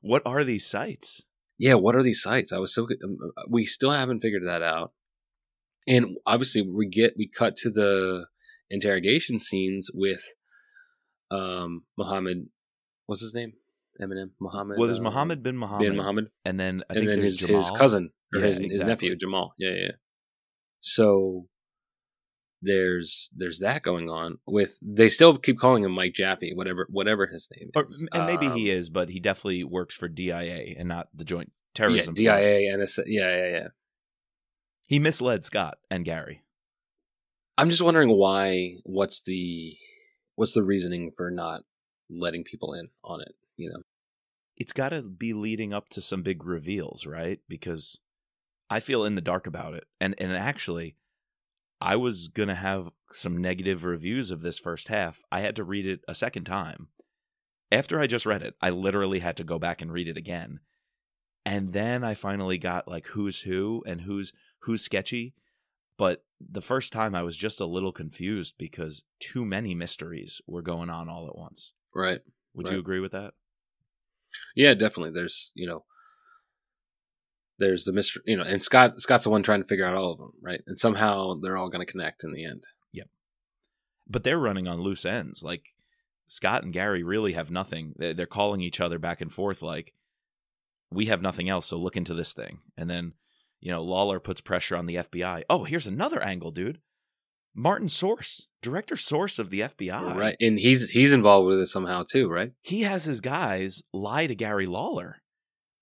What 0.00 0.22
are 0.24 0.44
these 0.44 0.66
sites? 0.66 1.22
Yeah 1.58 1.74
what 1.74 1.94
are 1.94 2.02
these 2.02 2.22
sites? 2.22 2.52
I 2.52 2.58
was 2.58 2.74
so 2.74 2.84
um, 3.04 3.18
uh, 3.36 3.42
we 3.48 3.66
still 3.66 3.92
haven't 3.92 4.20
figured 4.20 4.46
that 4.46 4.62
out 4.62 4.92
and 5.86 6.16
obviously 6.26 6.62
we 6.62 6.88
get 6.88 7.14
we 7.16 7.28
cut 7.28 7.56
to 7.56 7.70
the 7.70 8.26
interrogation 8.70 9.38
scenes 9.38 9.90
with 9.94 10.22
um 11.30 11.82
muhammad 11.96 12.48
what's 13.06 13.22
his 13.22 13.34
name 13.34 13.52
Eminem, 14.00 14.30
Muhammad. 14.40 14.78
Well, 14.78 14.88
there's 14.88 15.00
uh, 15.00 15.04
Muhammad 15.04 15.42
bin 15.42 15.56
Muhammad, 15.56 15.88
bin 15.88 15.96
Muhammad, 15.96 16.30
and 16.44 16.60
then 16.60 16.82
I 16.90 16.94
and 16.94 16.98
think 16.98 17.08
then 17.08 17.22
his, 17.22 17.40
his 17.40 17.70
cousin 17.70 18.10
or 18.34 18.40
yeah, 18.40 18.46
his, 18.46 18.58
exactly. 18.58 18.78
his 18.78 18.86
nephew 18.86 19.16
Jamal. 19.16 19.54
Yeah, 19.58 19.70
yeah. 19.70 19.90
So 20.80 21.48
there's 22.62 23.30
there's 23.34 23.58
that 23.60 23.82
going 23.82 24.08
on 24.08 24.38
with 24.46 24.78
they 24.82 25.08
still 25.08 25.36
keep 25.36 25.58
calling 25.58 25.84
him 25.84 25.92
Mike 25.92 26.14
Jaffe, 26.14 26.52
whatever 26.54 26.86
whatever 26.90 27.26
his 27.26 27.48
name 27.56 27.70
is, 27.74 28.06
or, 28.12 28.18
and 28.18 28.26
maybe 28.26 28.46
um, 28.46 28.56
he 28.56 28.70
is, 28.70 28.88
but 28.90 29.08
he 29.08 29.20
definitely 29.20 29.64
works 29.64 29.94
for 29.94 30.08
DIA 30.08 30.74
and 30.78 30.88
not 30.88 31.08
the 31.14 31.24
Joint 31.24 31.52
Terrorism. 31.74 32.14
Yeah, 32.16 32.40
DIA 32.40 32.74
and 32.74 32.88
yeah, 33.06 33.36
yeah, 33.36 33.50
yeah. 33.50 33.68
He 34.88 34.98
misled 34.98 35.44
Scot 35.44 35.78
and 35.90 36.04
Gary. 36.04 36.42
I'm 37.58 37.70
just 37.70 37.82
wondering 37.82 38.10
why. 38.10 38.76
What's 38.84 39.20
the 39.20 39.76
what's 40.34 40.52
the 40.52 40.62
reasoning 40.62 41.12
for 41.16 41.30
not 41.30 41.62
letting 42.10 42.44
people 42.44 42.74
in 42.74 42.88
on 43.02 43.20
it? 43.20 43.34
you 43.56 43.70
know 43.70 43.82
it's 44.56 44.72
got 44.72 44.90
to 44.90 45.02
be 45.02 45.32
leading 45.32 45.72
up 45.72 45.88
to 45.90 46.00
some 46.00 46.22
big 46.22 46.44
reveals 46.44 47.06
right 47.06 47.40
because 47.48 47.98
i 48.70 48.80
feel 48.80 49.04
in 49.04 49.14
the 49.14 49.20
dark 49.20 49.46
about 49.46 49.74
it 49.74 49.84
and 50.00 50.14
and 50.18 50.32
actually 50.32 50.96
i 51.80 51.96
was 51.96 52.28
going 52.28 52.48
to 52.48 52.54
have 52.54 52.90
some 53.10 53.36
negative 53.36 53.84
reviews 53.84 54.30
of 54.30 54.42
this 54.42 54.58
first 54.58 54.88
half 54.88 55.22
i 55.32 55.40
had 55.40 55.56
to 55.56 55.64
read 55.64 55.86
it 55.86 56.00
a 56.08 56.14
second 56.14 56.44
time 56.44 56.88
after 57.72 58.00
i 58.00 58.06
just 58.06 58.26
read 58.26 58.42
it 58.42 58.54
i 58.60 58.70
literally 58.70 59.20
had 59.20 59.36
to 59.36 59.44
go 59.44 59.58
back 59.58 59.82
and 59.82 59.92
read 59.92 60.08
it 60.08 60.16
again 60.16 60.60
and 61.46 61.72
then 61.72 62.04
i 62.04 62.14
finally 62.14 62.58
got 62.58 62.88
like 62.88 63.06
who's 63.08 63.42
who 63.42 63.82
and 63.86 64.02
who's 64.02 64.32
who's 64.60 64.82
sketchy 64.82 65.34
but 65.96 66.24
the 66.40 66.62
first 66.62 66.92
time 66.92 67.14
i 67.14 67.22
was 67.22 67.36
just 67.36 67.60
a 67.60 67.66
little 67.66 67.92
confused 67.92 68.54
because 68.58 69.04
too 69.20 69.44
many 69.44 69.74
mysteries 69.74 70.40
were 70.46 70.62
going 70.62 70.90
on 70.90 71.08
all 71.08 71.26
at 71.26 71.36
once 71.36 71.72
right 71.94 72.20
would 72.54 72.66
right. 72.66 72.74
you 72.74 72.78
agree 72.78 73.00
with 73.00 73.12
that 73.12 73.32
yeah, 74.54 74.74
definitely. 74.74 75.12
There's 75.12 75.52
you 75.54 75.66
know, 75.66 75.84
there's 77.58 77.84
the 77.84 77.92
mystery, 77.92 78.22
you 78.26 78.36
know, 78.36 78.44
and 78.44 78.62
Scot 78.62 79.00
Scot's 79.00 79.24
the 79.24 79.30
one 79.30 79.42
trying 79.42 79.62
to 79.62 79.68
figure 79.68 79.84
out 79.84 79.96
all 79.96 80.12
of 80.12 80.18
them, 80.18 80.32
right? 80.40 80.60
And 80.66 80.78
somehow 80.78 81.34
they're 81.40 81.56
all 81.56 81.70
going 81.70 81.84
to 81.84 81.90
connect 81.90 82.24
in 82.24 82.32
the 82.32 82.44
end. 82.44 82.64
Yep. 82.92 83.08
But 84.08 84.24
they're 84.24 84.38
running 84.38 84.68
on 84.68 84.80
loose 84.80 85.04
ends. 85.04 85.42
Like 85.42 85.74
Scot 86.28 86.64
and 86.64 86.72
Gary 86.72 87.02
really 87.02 87.32
have 87.32 87.50
nothing. 87.50 87.94
They're 87.96 88.26
calling 88.26 88.60
each 88.60 88.80
other 88.80 88.98
back 88.98 89.20
and 89.20 89.32
forth 89.32 89.62
like, 89.62 89.94
"We 90.90 91.06
have 91.06 91.22
nothing 91.22 91.48
else, 91.48 91.66
so 91.66 91.76
look 91.76 91.96
into 91.96 92.14
this 92.14 92.32
thing." 92.32 92.58
And 92.76 92.88
then, 92.88 93.14
you 93.60 93.70
know, 93.70 93.82
Lawler 93.82 94.20
puts 94.20 94.40
pressure 94.40 94.76
on 94.76 94.86
the 94.86 94.96
FBI. 94.96 95.42
Oh, 95.50 95.64
here's 95.64 95.86
another 95.86 96.22
angle, 96.22 96.50
dude. 96.50 96.80
Martin 97.54 97.88
Source, 97.88 98.48
director 98.60 98.96
Source 98.96 99.38
of 99.38 99.48
the 99.48 99.60
FBI. 99.60 100.14
Right. 100.14 100.36
And 100.40 100.58
he's 100.58 100.90
he's 100.90 101.12
involved 101.12 101.48
with 101.48 101.58
it 101.58 101.66
somehow 101.66 102.04
too, 102.08 102.28
right? 102.28 102.52
He 102.62 102.82
has 102.82 103.04
his 103.04 103.22
guys 103.22 103.82
lie 103.94 104.26
to 104.26 104.34
Gary 104.34 104.66
Lawler 104.66 105.22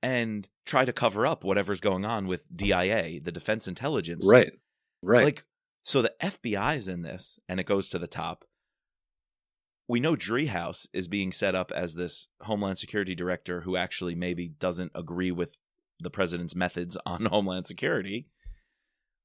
and 0.01 0.49
try 0.65 0.85
to 0.85 0.93
cover 0.93 1.27
up 1.27 1.43
whatever's 1.43 1.81
going 1.81 2.05
on 2.05 2.29
with 2.29 2.47
DIA, 2.55 3.21
the 3.21 3.33
Defense 3.33 3.67
Intelligence. 3.67 4.27
Right. 4.31 4.53
Right. 5.03 5.25
Like 5.25 5.45
so 5.83 6.01
the 6.01 6.15
FBI 6.23 6.77
is 6.77 6.89
in 6.89 7.03
this 7.03 7.41
and 7.49 7.59
it 7.59 7.67
goes 7.67 7.89
to 7.89 7.99
the 7.99 8.07
top. 8.07 8.45
We 9.87 10.01
know 10.01 10.17
Driehaus 10.17 10.87
is 10.93 11.09
being 11.09 11.31
set 11.31 11.55
up 11.55 11.71
as 11.71 11.95
this 11.95 12.29
Homeland 12.43 12.79
Security 12.79 13.15
director 13.15 13.63
who 13.63 13.77
actually 13.77 14.15
maybe 14.15 14.49
doesn't 14.49 14.93
agree 14.95 15.31
with 15.31 15.57
the 16.01 16.11
president's 16.11 16.57
methods 16.57 16.97
on 17.05 17.27
Homeland 17.27 17.67
Security. 17.67 18.29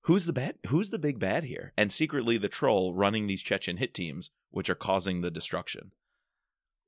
Who's 0.04 0.26
the 0.26 0.34
bad 0.34 0.56
who's 0.68 0.90
the 0.90 1.00
big 1.00 1.20
bad 1.20 1.44
here? 1.44 1.74
And 1.78 1.92
secretly 1.92 2.38
the 2.38 2.50
troll 2.50 2.94
running 2.94 3.28
these 3.28 3.42
chechen 3.42 3.78
hit 3.78 3.94
teams 3.94 4.32
which 4.52 4.70
are 4.70 4.76
causing 4.76 5.22
the 5.22 5.32
destruction. 5.32 5.92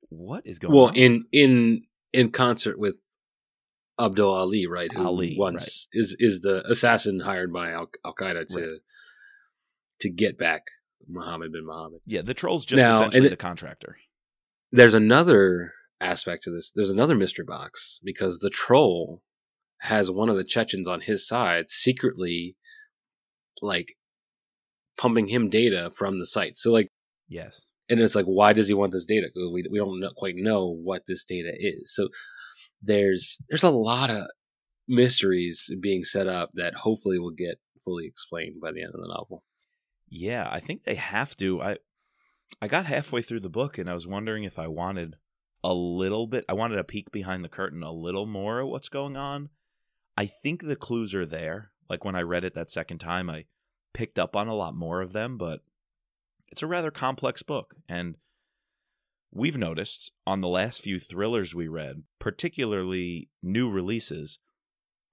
What 0.09 0.45
is 0.45 0.59
going 0.59 0.73
well, 0.73 0.87
on? 0.87 0.93
well 0.93 1.03
in 1.03 1.23
in 1.31 1.83
in 2.13 2.31
concert 2.31 2.79
with 2.79 2.95
abdul 3.99 4.33
ali 4.33 4.65
right 4.65 4.91
who 4.91 5.05
ali 5.05 5.35
once 5.37 5.87
right. 5.93 5.99
is 5.99 6.15
is 6.19 6.39
the 6.41 6.65
assassin 6.69 7.19
hired 7.19 7.53
by 7.53 7.71
al 7.71 7.89
qaeda 8.05 8.47
to 8.47 8.61
right. 8.61 8.79
to 9.99 10.09
get 10.09 10.37
back 10.37 10.63
muhammad 11.07 11.51
bin 11.51 11.65
muhammad 11.65 11.99
yeah 12.05 12.21
the 12.21 12.33
troll's 12.33 12.65
just 12.65 12.77
now, 12.77 12.95
essentially 12.95 13.29
the 13.29 13.35
contractor 13.35 13.97
there's 14.71 14.93
another 14.93 15.73
aspect 15.99 16.43
to 16.43 16.51
this 16.51 16.71
there's 16.75 16.91
another 16.91 17.15
mystery 17.15 17.45
box 17.45 17.99
because 18.03 18.39
the 18.39 18.49
troll 18.49 19.21
has 19.81 20.11
one 20.11 20.29
of 20.29 20.37
the 20.37 20.43
chechens 20.43 20.87
on 20.87 21.01
his 21.01 21.27
side 21.27 21.65
secretly 21.69 22.55
like 23.61 23.95
pumping 24.97 25.27
him 25.27 25.49
data 25.49 25.91
from 25.95 26.19
the 26.19 26.25
site. 26.25 26.55
So 26.55 26.71
like 26.71 26.89
yes. 27.27 27.67
And 27.89 27.99
it's 27.99 28.15
like 28.15 28.25
why 28.25 28.53
does 28.53 28.67
he 28.67 28.73
want 28.73 28.91
this 28.91 29.05
data? 29.05 29.27
Because 29.33 29.49
we 29.51 29.65
we 29.69 29.79
don't 29.79 29.99
know, 29.99 30.11
quite 30.15 30.35
know 30.37 30.67
what 30.83 31.03
this 31.07 31.23
data 31.23 31.51
is. 31.57 31.93
So 31.93 32.09
there's 32.81 33.37
there's 33.49 33.63
a 33.63 33.69
lot 33.69 34.09
of 34.09 34.27
mysteries 34.87 35.69
being 35.81 36.03
set 36.03 36.27
up 36.27 36.51
that 36.53 36.75
hopefully 36.75 37.19
will 37.19 37.31
get 37.31 37.55
fully 37.83 38.05
explained 38.05 38.61
by 38.61 38.71
the 38.71 38.81
end 38.81 38.93
of 38.93 39.01
the 39.01 39.07
novel. 39.07 39.43
Yeah, 40.11 40.47
I 40.51 40.59
think 40.59 40.83
they 40.83 40.95
have 40.95 41.37
to. 41.37 41.61
I 41.61 41.77
I 42.61 42.67
got 42.67 42.85
halfway 42.85 43.21
through 43.21 43.39
the 43.39 43.49
book 43.49 43.77
and 43.77 43.89
I 43.89 43.93
was 43.93 44.05
wondering 44.05 44.43
if 44.43 44.59
I 44.59 44.67
wanted 44.67 45.15
a 45.63 45.73
little 45.73 46.27
bit 46.27 46.43
I 46.49 46.53
wanted 46.53 46.77
a 46.77 46.83
peek 46.83 47.11
behind 47.11 47.43
the 47.43 47.49
curtain 47.49 47.81
a 47.81 47.93
little 47.93 48.25
more 48.25 48.59
at 48.59 48.67
what's 48.67 48.89
going 48.89 49.15
on. 49.15 49.49
I 50.17 50.25
think 50.25 50.63
the 50.63 50.75
clues 50.75 51.15
are 51.15 51.25
there. 51.25 51.71
Like 51.89 52.03
when 52.03 52.15
I 52.15 52.21
read 52.21 52.43
it 52.43 52.53
that 52.55 52.69
second 52.69 52.99
time, 52.99 53.29
I 53.29 53.45
picked 53.93 54.19
up 54.19 54.35
on 54.35 54.49
a 54.49 54.53
lot 54.53 54.75
more 54.75 55.01
of 55.01 55.13
them, 55.13 55.37
but 55.37 55.61
it's 56.51 56.61
a 56.61 56.67
rather 56.67 56.91
complex 56.91 57.41
book. 57.41 57.75
And 57.87 58.17
we've 59.31 59.57
noticed 59.57 60.11
on 60.27 60.41
the 60.41 60.49
last 60.49 60.81
few 60.81 60.99
thrillers 60.99 61.55
we 61.55 61.69
read, 61.69 62.03
particularly 62.19 63.29
new 63.41 63.69
releases, 63.69 64.39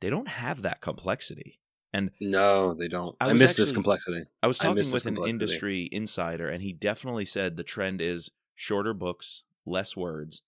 they 0.01 0.11
don't 0.11 0.29
have 0.29 0.63
that 0.63 0.81
complexity. 0.81 1.61
And 1.93 2.11
no, 2.21 2.75
they 2.75 2.89
don't. 2.89 3.17
I, 3.21 3.31
I 3.31 3.33
miss 3.33 3.53
actually, 3.53 3.65
this 3.65 3.73
complexity. 3.73 4.27
I 4.43 4.47
was 4.47 4.59
talking 4.59 4.85
I 4.85 4.93
with 4.93 5.07
an 5.07 5.17
industry 5.27 5.89
insider, 5.91 6.49
and 6.49 6.63
he 6.63 6.73
definitely 6.73 7.25
said 7.25 7.57
the 7.57 7.63
trend 7.63 8.03
is 8.03 8.31
shorter 8.55 8.93
books, 8.93 9.45
less 9.65 9.97
words, 9.97 10.43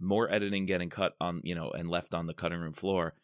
more 0.00 0.30
editing 0.32 0.66
getting 0.66 0.90
cut 0.90 1.14
on 1.20 1.40
you 1.44 1.54
know 1.54 1.70
and 1.70 1.88
left 1.88 2.14
on 2.14 2.26
the 2.26 2.34
cutting 2.34 2.60
room 2.60 2.72
floor 2.72 3.14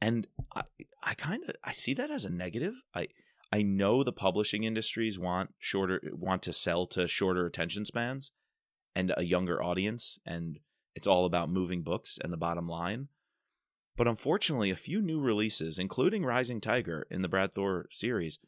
and 0.00 0.26
i 0.54 0.62
i 1.02 1.14
kind 1.14 1.42
of 1.44 1.54
i 1.64 1.72
see 1.72 1.94
that 1.94 2.10
as 2.10 2.24
a 2.24 2.30
negative 2.30 2.82
i 2.94 3.06
i 3.52 3.62
know 3.62 4.02
the 4.02 4.12
publishing 4.12 4.64
industries 4.64 5.18
want 5.18 5.50
shorter 5.58 6.00
want 6.12 6.42
to 6.42 6.52
sell 6.52 6.86
to 6.86 7.06
shorter 7.06 7.46
attention 7.46 7.84
spans 7.84 8.32
and 8.94 9.12
a 9.16 9.24
younger 9.24 9.62
audience 9.62 10.18
and 10.26 10.58
it's 10.94 11.06
all 11.06 11.24
about 11.24 11.48
moving 11.48 11.82
books 11.82 12.18
and 12.22 12.32
the 12.32 12.36
bottom 12.36 12.68
line 12.68 13.08
but 14.00 14.08
unfortunately 14.08 14.70
a 14.70 14.76
few 14.76 15.02
new 15.02 15.20
releases 15.20 15.78
including 15.78 16.24
rising 16.24 16.60
tiger 16.60 17.06
in 17.10 17.20
the 17.20 17.28
brad 17.28 17.52
thor 17.52 17.86
series 17.90 18.38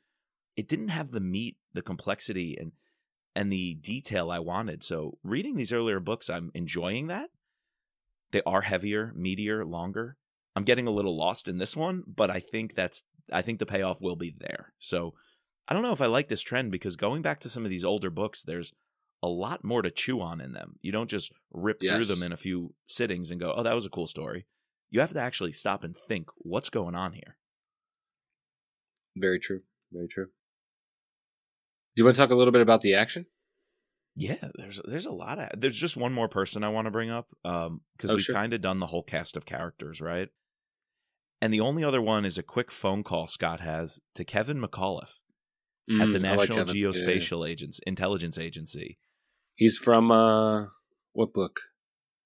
it 0.56 0.66
didn't 0.66 0.88
have 0.88 1.12
the 1.12 1.20
meat 1.20 1.56
the 1.74 1.82
complexity 1.82 2.56
and 2.58 2.72
and 3.34 3.52
the 3.52 3.74
detail 3.74 4.30
I 4.30 4.38
wanted. 4.38 4.82
So 4.82 5.18
reading 5.22 5.56
these 5.56 5.72
earlier 5.72 6.00
books, 6.00 6.28
I'm 6.28 6.50
enjoying 6.54 7.06
that. 7.08 7.30
They 8.30 8.42
are 8.46 8.62
heavier, 8.62 9.12
meatier, 9.16 9.68
longer. 9.68 10.16
I'm 10.54 10.64
getting 10.64 10.86
a 10.86 10.92
little 10.92 11.16
lost 11.16 11.48
in 11.48 11.58
this 11.58 11.76
one, 11.76 12.02
but 12.06 12.30
I 12.30 12.40
think 12.40 12.74
that's 12.74 13.02
I 13.32 13.42
think 13.42 13.58
the 13.58 13.66
payoff 13.66 14.00
will 14.00 14.16
be 14.16 14.34
there. 14.36 14.74
So 14.78 15.14
I 15.68 15.74
don't 15.74 15.82
know 15.82 15.92
if 15.92 16.00
I 16.00 16.06
like 16.06 16.28
this 16.28 16.42
trend 16.42 16.70
because 16.72 16.96
going 16.96 17.22
back 17.22 17.40
to 17.40 17.48
some 17.48 17.64
of 17.64 17.70
these 17.70 17.84
older 17.84 18.10
books, 18.10 18.42
there's 18.42 18.72
a 19.22 19.28
lot 19.28 19.64
more 19.64 19.82
to 19.82 19.90
chew 19.90 20.20
on 20.20 20.40
in 20.40 20.52
them. 20.52 20.76
You 20.82 20.92
don't 20.92 21.08
just 21.08 21.32
rip 21.52 21.82
yes. 21.82 21.94
through 21.94 22.06
them 22.06 22.22
in 22.22 22.32
a 22.32 22.36
few 22.36 22.74
sittings 22.86 23.30
and 23.30 23.40
go, 23.40 23.54
"Oh, 23.56 23.62
that 23.62 23.74
was 23.74 23.86
a 23.86 23.90
cool 23.90 24.06
story." 24.06 24.46
You 24.92 25.00
have 25.00 25.12
to 25.14 25.20
actually 25.20 25.52
stop 25.52 25.82
and 25.82 25.96
think, 25.96 26.28
"What's 26.36 26.68
going 26.68 26.94
on 26.94 27.14
here?" 27.14 27.38
Very 29.16 29.40
true. 29.40 29.62
Very 29.90 30.06
true. 30.06 30.26
Do 30.26 32.00
you 32.00 32.04
want 32.04 32.14
to 32.14 32.22
talk 32.22 32.30
a 32.30 32.34
little 32.34 32.52
bit 32.52 32.60
about 32.60 32.82
the 32.82 32.94
action? 32.94 33.26
Yeah, 34.14 34.48
there's 34.56 34.80
there's 34.84 35.06
a 35.06 35.12
lot 35.12 35.38
of 35.38 35.58
there's 35.58 35.76
just 35.76 35.96
one 35.96 36.12
more 36.12 36.28
person 36.28 36.62
I 36.62 36.68
want 36.68 36.84
to 36.84 36.90
bring 36.90 37.10
up 37.10 37.28
um 37.44 37.80
because 37.96 38.10
oh, 38.10 38.14
we've 38.14 38.24
sure. 38.24 38.34
kind 38.34 38.52
of 38.52 38.60
done 38.60 38.78
the 38.78 38.86
whole 38.86 39.02
cast 39.02 39.36
of 39.36 39.46
characters, 39.46 40.00
right? 40.00 40.28
And 41.40 41.52
the 41.52 41.60
only 41.60 41.82
other 41.82 42.02
one 42.02 42.24
is 42.26 42.36
a 42.36 42.42
quick 42.42 42.70
phone 42.70 43.02
call 43.02 43.26
Scot 43.26 43.60
has 43.60 44.00
to 44.14 44.24
Kevin 44.24 44.60
McAuliffe 44.60 45.20
mm, 45.90 46.02
at 46.02 46.12
the 46.12 46.20
National 46.20 46.58
like 46.58 46.68
Geospatial 46.68 47.40
yeah, 47.40 47.46
yeah. 47.46 47.52
Agency, 47.52 47.82
Intelligence 47.86 48.38
Agency. 48.38 48.98
He's 49.54 49.78
from 49.78 50.10
uh 50.10 50.66
what 51.14 51.32
book? 51.32 51.60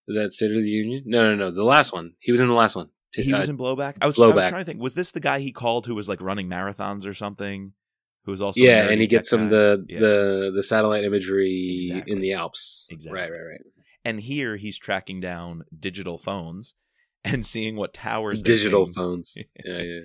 Is 0.09 0.17
that 0.17 0.33
State 0.33 0.53
of 0.53 0.63
the 0.63 0.69
Union? 0.69 1.03
No, 1.07 1.31
no, 1.31 1.35
no. 1.35 1.51
The 1.51 1.65
last 1.65 1.93
one. 1.93 2.13
He 2.21 2.33
was 2.33 2.41
in 2.41 2.49
the 2.49 2.55
last 2.55 2.77
one. 2.77 2.91
He 3.15 3.33
uh, 3.33 3.39
was 3.39 3.49
in 3.49 3.57
Blowback. 3.57 3.97
I 4.01 4.07
was, 4.07 4.17
Blowback. 4.17 4.33
I 4.33 4.35
was 4.35 4.49
trying 4.49 4.61
to 4.61 4.65
think. 4.65 4.81
Was 4.81 4.95
this 4.95 5.13
the 5.13 5.21
guy 5.21 5.41
he 5.41 5.53
called 5.53 5.87
who 5.87 5.95
was 5.95 6.09
like 6.09 6.21
running 6.21 6.49
marathons 6.49 7.07
or 7.07 7.15
something? 7.15 7.73
who 8.27 8.33
was 8.33 8.43
also 8.43 8.61
yeah, 8.61 8.89
and 8.91 9.01
he 9.01 9.07
gets 9.07 9.31
some 9.31 9.49
the 9.49 9.87
yeah. 9.89 10.01
the 10.01 10.53
the 10.55 10.63
satellite 10.63 11.05
imagery 11.05 11.87
exactly. 11.89 12.13
in 12.13 12.21
the 12.21 12.33
Alps. 12.33 12.89
Exactly. 12.91 13.21
Right, 13.21 13.31
right, 13.31 13.47
right. 13.51 13.61
And 14.05 14.21
here 14.21 14.57
he's 14.57 14.77
tracking 14.77 15.21
down 15.21 15.65
digital 15.79 16.19
phones 16.19 16.75
and 17.25 17.47
seeing 17.47 17.77
what 17.77 17.95
towers 17.95 18.43
digital 18.43 18.87
phones. 18.87 19.37
yeah, 19.65 19.79
yeah. 19.79 20.01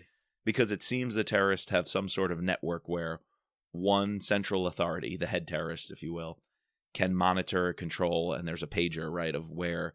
because 0.46 0.72
it 0.72 0.84
seems 0.84 1.16
the 1.16 1.24
terrorists 1.24 1.72
have 1.72 1.88
some 1.88 2.08
sort 2.08 2.32
of 2.32 2.42
network 2.42 2.88
where 2.88 3.22
one 3.72 4.20
central 4.20 4.68
authority, 4.68 5.18
the 5.18 5.28
head 5.28 5.48
terrorist, 5.48 5.90
if 5.90 6.04
you 6.04 6.14
will, 6.14 6.38
can 6.94 7.16
monitor, 7.16 7.74
control, 7.74 8.34
and 8.34 8.48
there's 8.48 8.64
a 8.64 8.68
pager 8.68 9.12
right 9.12 9.36
of 9.36 9.50
where 9.50 9.94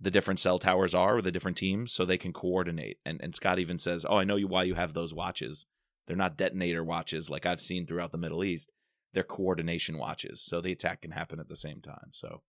the 0.00 0.10
different 0.10 0.40
cell 0.40 0.58
towers 0.58 0.94
are 0.94 1.16
with 1.16 1.24
the 1.24 1.32
different 1.32 1.56
teams, 1.56 1.92
so 1.92 2.04
they 2.04 2.18
can 2.18 2.32
coordinate. 2.32 2.98
And 3.04 3.20
and 3.22 3.34
Scot 3.34 3.58
even 3.58 3.78
says, 3.78 4.04
"Oh, 4.08 4.16
I 4.16 4.24
know 4.24 4.36
you 4.36 4.48
why 4.48 4.64
you 4.64 4.74
have 4.74 4.92
those 4.92 5.14
watches." 5.14 5.66
They're 6.06 6.16
not 6.16 6.36
detonator 6.36 6.84
watches 6.84 7.30
like 7.30 7.46
I've 7.46 7.60
seen 7.60 7.86
throughout 7.86 8.12
the 8.12 8.18
Middle 8.18 8.44
East. 8.44 8.70
They're 9.14 9.22
coordination 9.22 9.96
watches, 9.96 10.44
so 10.44 10.60
the 10.60 10.72
attack 10.72 11.02
can 11.02 11.12
happen 11.12 11.40
at 11.40 11.48
the 11.48 11.56
same 11.56 11.80
time. 11.80 12.10
So, 12.12 12.42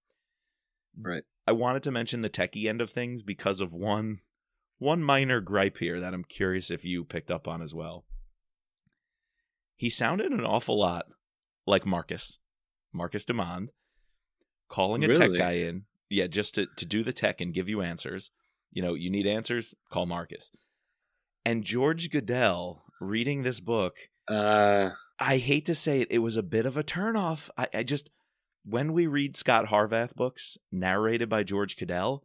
right. 1.00 1.24
I 1.48 1.52
wanted 1.52 1.84
to 1.84 1.92
mention 1.92 2.22
the 2.22 2.30
techie 2.30 2.68
end 2.68 2.82
of 2.82 2.90
things 2.90 3.24
because 3.24 3.62
of 3.62 3.74
one 3.74 4.22
one 4.78 5.02
minor 5.02 5.40
gripe 5.40 5.78
here 5.78 6.00
that 6.00 6.14
I'm 6.14 6.24
curious 6.24 6.70
if 6.70 6.84
you 6.84 7.06
picked 7.06 7.32
up 7.32 7.48
on 7.48 7.62
as 7.62 7.74
well. 7.74 8.06
He 9.78 9.90
sounded 9.90 10.32
an 10.32 10.46
awful 10.46 10.78
lot 10.78 11.06
like 11.66 11.86
Marcus, 11.86 12.40
Marcus 12.96 13.26
Dumond, 13.26 13.70
calling 14.70 15.04
a 15.04 15.08
really? 15.08 15.38
tech 15.38 15.38
guy 15.38 15.54
in, 15.54 15.84
yeah, 16.10 16.28
just 16.28 16.56
to, 16.56 16.68
to 16.78 16.86
do 16.86 17.04
the 17.04 17.14
tech 17.14 17.42
and 17.42 17.54
give 17.54 17.70
you 17.70 17.82
answers. 17.82 18.32
You 18.72 18.82
know, 18.82 18.94
you 18.94 19.10
need 19.10 19.28
answers, 19.28 19.76
call 19.90 20.06
Marcus. 20.06 20.52
And 21.46 21.64
George 21.64 22.10
Guidall 22.10 22.82
reading 23.00 23.44
this 23.44 23.60
book, 23.60 23.98
uh, 24.28 24.90
I 25.20 25.38
hate 25.38 25.66
to 25.68 25.76
say 25.76 26.02
it, 26.02 26.08
it 26.10 26.20
was 26.20 26.38
a 26.38 26.44
bit 26.44 26.66
of 26.66 26.76
a 26.76 26.84
turnoff. 26.84 27.50
I, 27.58 27.68
I 27.74 27.84
just 27.84 28.10
when 28.66 28.94
we 28.94 29.08
read 29.08 29.36
Scot 29.36 29.68
Harvath 29.68 30.16
books 30.16 30.58
narrated 30.72 31.30
by 31.30 31.44
George 31.44 31.78
Guidall, 31.78 32.22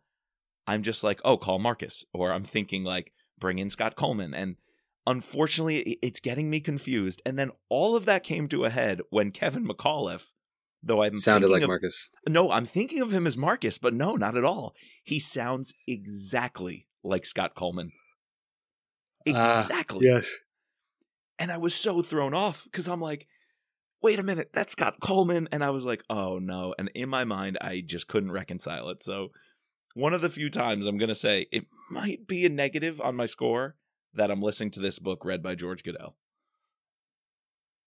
I'm 0.67 0.83
just 0.83 1.05
like, 1.05 1.21
oh, 1.25 1.37
call 1.37 1.59
Marcus, 1.59 2.05
or 2.13 2.33
I'm 2.33 2.45
thinking 2.45 2.83
like, 2.83 3.13
bring 3.39 3.59
in 3.59 3.71
Scott 3.71 3.97
Coleman, 3.97 4.35
and 4.35 4.57
unfortunately, 5.07 5.99
it's 6.03 6.21
getting 6.21 6.49
me 6.49 6.61
confused. 6.61 7.21
And 7.27 7.39
then 7.39 7.51
all 7.69 7.97
of 7.97 8.05
that 8.07 8.23
came 8.23 8.49
to 8.49 8.65
a 8.65 8.71
head 8.71 9.01
when 9.11 9.31
Kevin 9.31 9.67
McAuliffe, 9.67 10.29
though 10.83 11.03
I'm 11.03 11.19
sounded 11.19 11.51
like 11.51 11.63
of, 11.63 11.69
Marcus. 11.69 12.11
No, 12.29 12.51
I'm 12.51 12.67
thinking 12.67 13.01
of 13.03 13.13
him 13.13 13.27
as 13.27 13.37
Marcus, 13.37 13.79
but 13.79 13.95
no, 13.95 14.17
not 14.17 14.37
at 14.37 14.45
all. 14.45 14.75
He 15.03 15.21
sounds 15.21 15.73
exactly 15.87 16.87
like 17.03 17.25
Scott 17.25 17.55
Coleman. 17.55 17.93
Ah, 19.29 19.63
exactly. 19.63 20.09
Uh, 20.09 20.17
yes. 20.17 20.37
And 21.39 21.51
I 21.51 21.59
was 21.59 21.75
so 21.75 22.03
thrown 22.03 22.35
off 22.35 22.65
because 22.65 22.89
I'm 22.89 23.01
like, 23.01 23.27
wait 24.03 24.19
a 24.19 24.23
minute, 24.23 24.51
that's 24.53 24.73
Scott 24.73 24.97
Coleman. 25.01 25.49
And 25.53 25.65
I 25.65 25.71
was 25.71 25.85
like, 25.85 26.03
oh 26.11 26.39
no. 26.39 26.75
And 26.79 26.91
in 26.95 27.09
my 27.09 27.25
mind, 27.25 27.59
I 27.61 27.83
just 27.85 28.09
couldn't 28.09 28.33
reconcile 28.33 28.89
it. 28.91 29.03
So, 29.03 29.29
one 29.95 30.15
of 30.15 30.21
the 30.21 30.29
few 30.29 30.51
times 30.51 30.87
I'm 30.87 30.99
going 30.99 31.09
to 31.09 31.15
say 31.15 31.47
it 31.51 31.67
might 31.91 32.27
be 32.27 32.47
a 32.47 32.49
negative 32.49 33.01
on 33.01 33.17
my 33.17 33.27
score 33.27 33.77
that 34.15 34.31
I'm 34.31 34.43
listening 34.43 34.71
to 34.73 34.81
this 34.81 34.99
book 34.99 35.25
read 35.25 35.43
by 35.43 35.55
George 35.55 35.83
Guidall. 35.83 36.15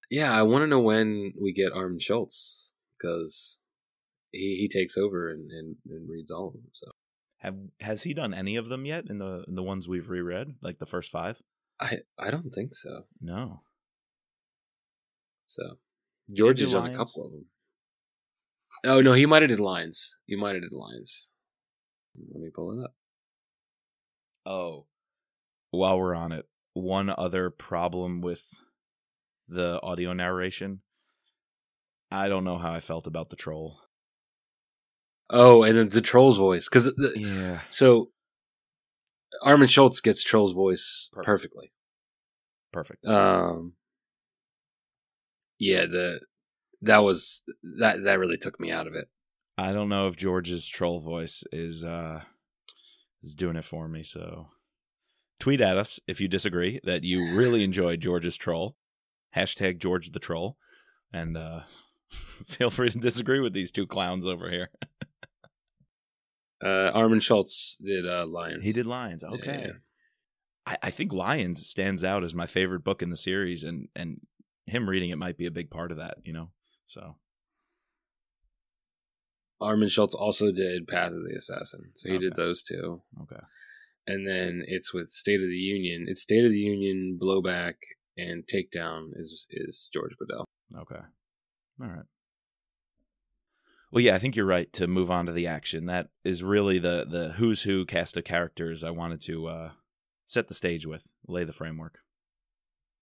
Yeah, 0.09 0.31
I 0.31 0.43
want 0.43 0.63
to 0.63 0.67
know 0.67 0.81
when 0.81 1.33
we 1.41 1.53
get 1.53 1.71
Armand 1.71 2.01
Schultz 2.01 2.72
because 3.03 3.59
he, 4.31 4.57
he 4.61 4.69
takes 4.69 4.97
over 4.97 5.29
and, 5.29 5.51
and, 5.51 5.75
and 5.89 6.09
reads 6.09 6.31
all 6.31 6.47
of 6.47 6.53
them. 6.53 6.69
So 6.73 6.87
have 7.37 7.55
has 7.81 8.03
he 8.03 8.13
done 8.13 8.33
any 8.33 8.55
of 8.55 8.69
them 8.69 8.85
yet 8.85 9.05
in 9.09 9.17
the 9.17 9.43
in 9.47 9.55
the 9.55 9.63
ones 9.63 9.87
we've 9.87 10.09
reread, 10.09 10.55
like 10.61 10.79
the 10.79 10.85
first 10.85 11.11
five? 11.11 11.41
I 11.79 11.99
I 12.17 12.31
don't 12.31 12.51
think 12.51 12.73
so. 12.73 13.03
No. 13.21 13.61
So 15.45 15.77
George 16.33 16.61
has 16.61 16.71
done 16.71 16.91
a 16.91 16.95
couple 16.95 17.25
of 17.25 17.31
them. 17.31 17.45
Oh 18.85 19.01
no, 19.01 19.13
he 19.13 19.25
might 19.25 19.41
have 19.41 19.49
did 19.49 19.59
lines. 19.59 20.17
He 20.25 20.35
might 20.35 20.55
have 20.55 20.63
did 20.63 20.73
lines. 20.73 21.31
Let 22.31 22.41
me 22.41 22.49
pull 22.53 22.79
it 22.79 22.83
up. 22.83 22.95
Oh, 24.45 24.85
while 25.71 25.97
we're 25.97 26.15
on 26.15 26.31
it, 26.31 26.45
one 26.73 27.13
other 27.17 27.49
problem 27.49 28.21
with 28.21 28.43
the 29.47 29.79
audio 29.81 30.13
narration. 30.13 30.81
I 32.13 32.29
don't 32.29 32.43
know 32.43 32.59
how 32.59 32.71
I 32.71 32.79
felt 32.79 33.07
about 33.07 33.31
the 33.31 33.35
troll. 33.35 33.79
Oh, 35.31 35.63
and 35.63 35.75
then 35.75 35.89
the 35.89 36.01
troll's 36.01 36.37
voice, 36.37 36.69
because 36.69 36.93
yeah. 37.15 37.61
So 37.71 38.11
Armand 39.41 39.71
Schultz 39.71 39.99
gets 39.99 40.23
Troll's 40.23 40.53
voice 40.53 41.09
Perfect. 41.11 41.25
perfectly. 41.25 41.71
Perfect. 42.71 43.05
Um, 43.05 43.73
yeah, 45.57 45.85
the 45.87 46.19
that 46.83 46.99
was 46.99 47.41
that 47.79 48.03
that 48.03 48.19
really 48.19 48.37
took 48.37 48.59
me 48.59 48.69
out 48.71 48.85
of 48.85 48.93
it. 48.93 49.07
I 49.57 49.71
don't 49.71 49.89
know 49.89 50.05
if 50.05 50.15
George's 50.15 50.67
troll 50.67 50.99
voice 50.99 51.43
is 51.51 51.83
uh 51.83 52.21
is 53.23 53.33
doing 53.33 53.55
it 53.55 53.63
for 53.63 53.87
me. 53.87 54.03
So 54.03 54.49
tweet 55.39 55.61
at 55.61 55.77
us 55.77 55.99
if 56.07 56.21
you 56.21 56.27
disagree 56.27 56.79
that 56.83 57.03
you 57.03 57.35
really 57.35 57.63
enjoyed 57.63 58.01
George's 58.01 58.35
troll. 58.35 58.75
Hashtag 59.35 59.79
George 59.79 60.11
the 60.11 60.19
troll, 60.19 60.57
and 61.11 61.35
uh 61.35 61.61
feel 62.45 62.69
free 62.69 62.89
to 62.89 62.97
disagree 62.97 63.39
with 63.39 63.53
these 63.53 63.71
two 63.71 63.87
clowns 63.87 64.25
over 64.27 64.49
here. 64.49 64.69
Uh, 66.63 66.91
Armand 66.93 67.21
Schultz 67.21 67.75
did 67.83 68.07
uh, 68.07 68.25
Lions. 68.25 68.63
He 68.63 68.71
did 68.71 68.85
Lions. 68.85 69.21
Okay. 69.21 69.65
Yeah. 69.65 69.71
I, 70.65 70.77
I 70.83 70.89
think 70.91 71.11
Lions 71.11 71.67
stands 71.67 72.05
out 72.05 72.23
as 72.23 72.33
my 72.33 72.47
favorite 72.47 72.85
book 72.85 73.01
in 73.01 73.09
the 73.09 73.17
series, 73.17 73.63
and 73.65 73.89
and 73.95 74.21
him 74.65 74.89
reading 74.89 75.09
it 75.09 75.17
might 75.17 75.37
be 75.37 75.45
a 75.45 75.51
big 75.51 75.69
part 75.69 75.91
of 75.91 75.97
that. 75.97 76.19
You 76.23 76.31
know, 76.31 76.49
so. 76.87 77.15
Armand 79.59 79.91
Schultz 79.91 80.15
also 80.15 80.51
did 80.51 80.87
Path 80.87 81.11
of 81.11 81.23
the 81.23 81.35
Assassin, 81.37 81.91
so 81.95 82.09
he 82.09 82.15
okay. 82.15 82.25
did 82.25 82.35
those 82.35 82.63
two. 82.63 83.01
Okay. 83.21 83.41
And 84.07 84.27
then 84.27 84.63
it's 84.67 84.93
with 84.93 85.09
State 85.09 85.41
of 85.41 85.47
the 85.47 85.55
Union. 85.55 86.05
It's 86.07 86.21
State 86.21 86.45
of 86.45 86.51
the 86.51 86.59
Union, 86.59 87.17
Blowback, 87.21 87.75
and 88.17 88.43
Takedown 88.45 89.09
is 89.15 89.47
is 89.49 89.89
George 89.93 90.13
Guidall. 90.21 90.45
Okay. 90.81 91.03
All 91.81 91.87
right. 91.87 92.05
Well, 93.91 94.03
yeah, 94.03 94.15
I 94.15 94.19
think 94.19 94.35
you're 94.35 94.45
right 94.45 94.71
to 94.73 94.87
move 94.87 95.11
on 95.11 95.27
to 95.27 95.31
the 95.31 95.45
action. 95.45 95.85
That 95.85 96.09
is 96.23 96.41
really 96.43 96.79
the 96.79 97.05
the 97.07 97.33
who's 97.33 97.63
who 97.63 97.85
cast 97.85 98.17
of 98.17 98.23
characters 98.23 98.83
I 98.83 98.89
wanted 98.89 99.21
to 99.21 99.47
uh, 99.47 99.71
set 100.25 100.47
the 100.47 100.55
stage 100.55 100.87
with, 100.87 101.11
lay 101.27 101.43
the 101.43 101.53
framework. 101.53 101.99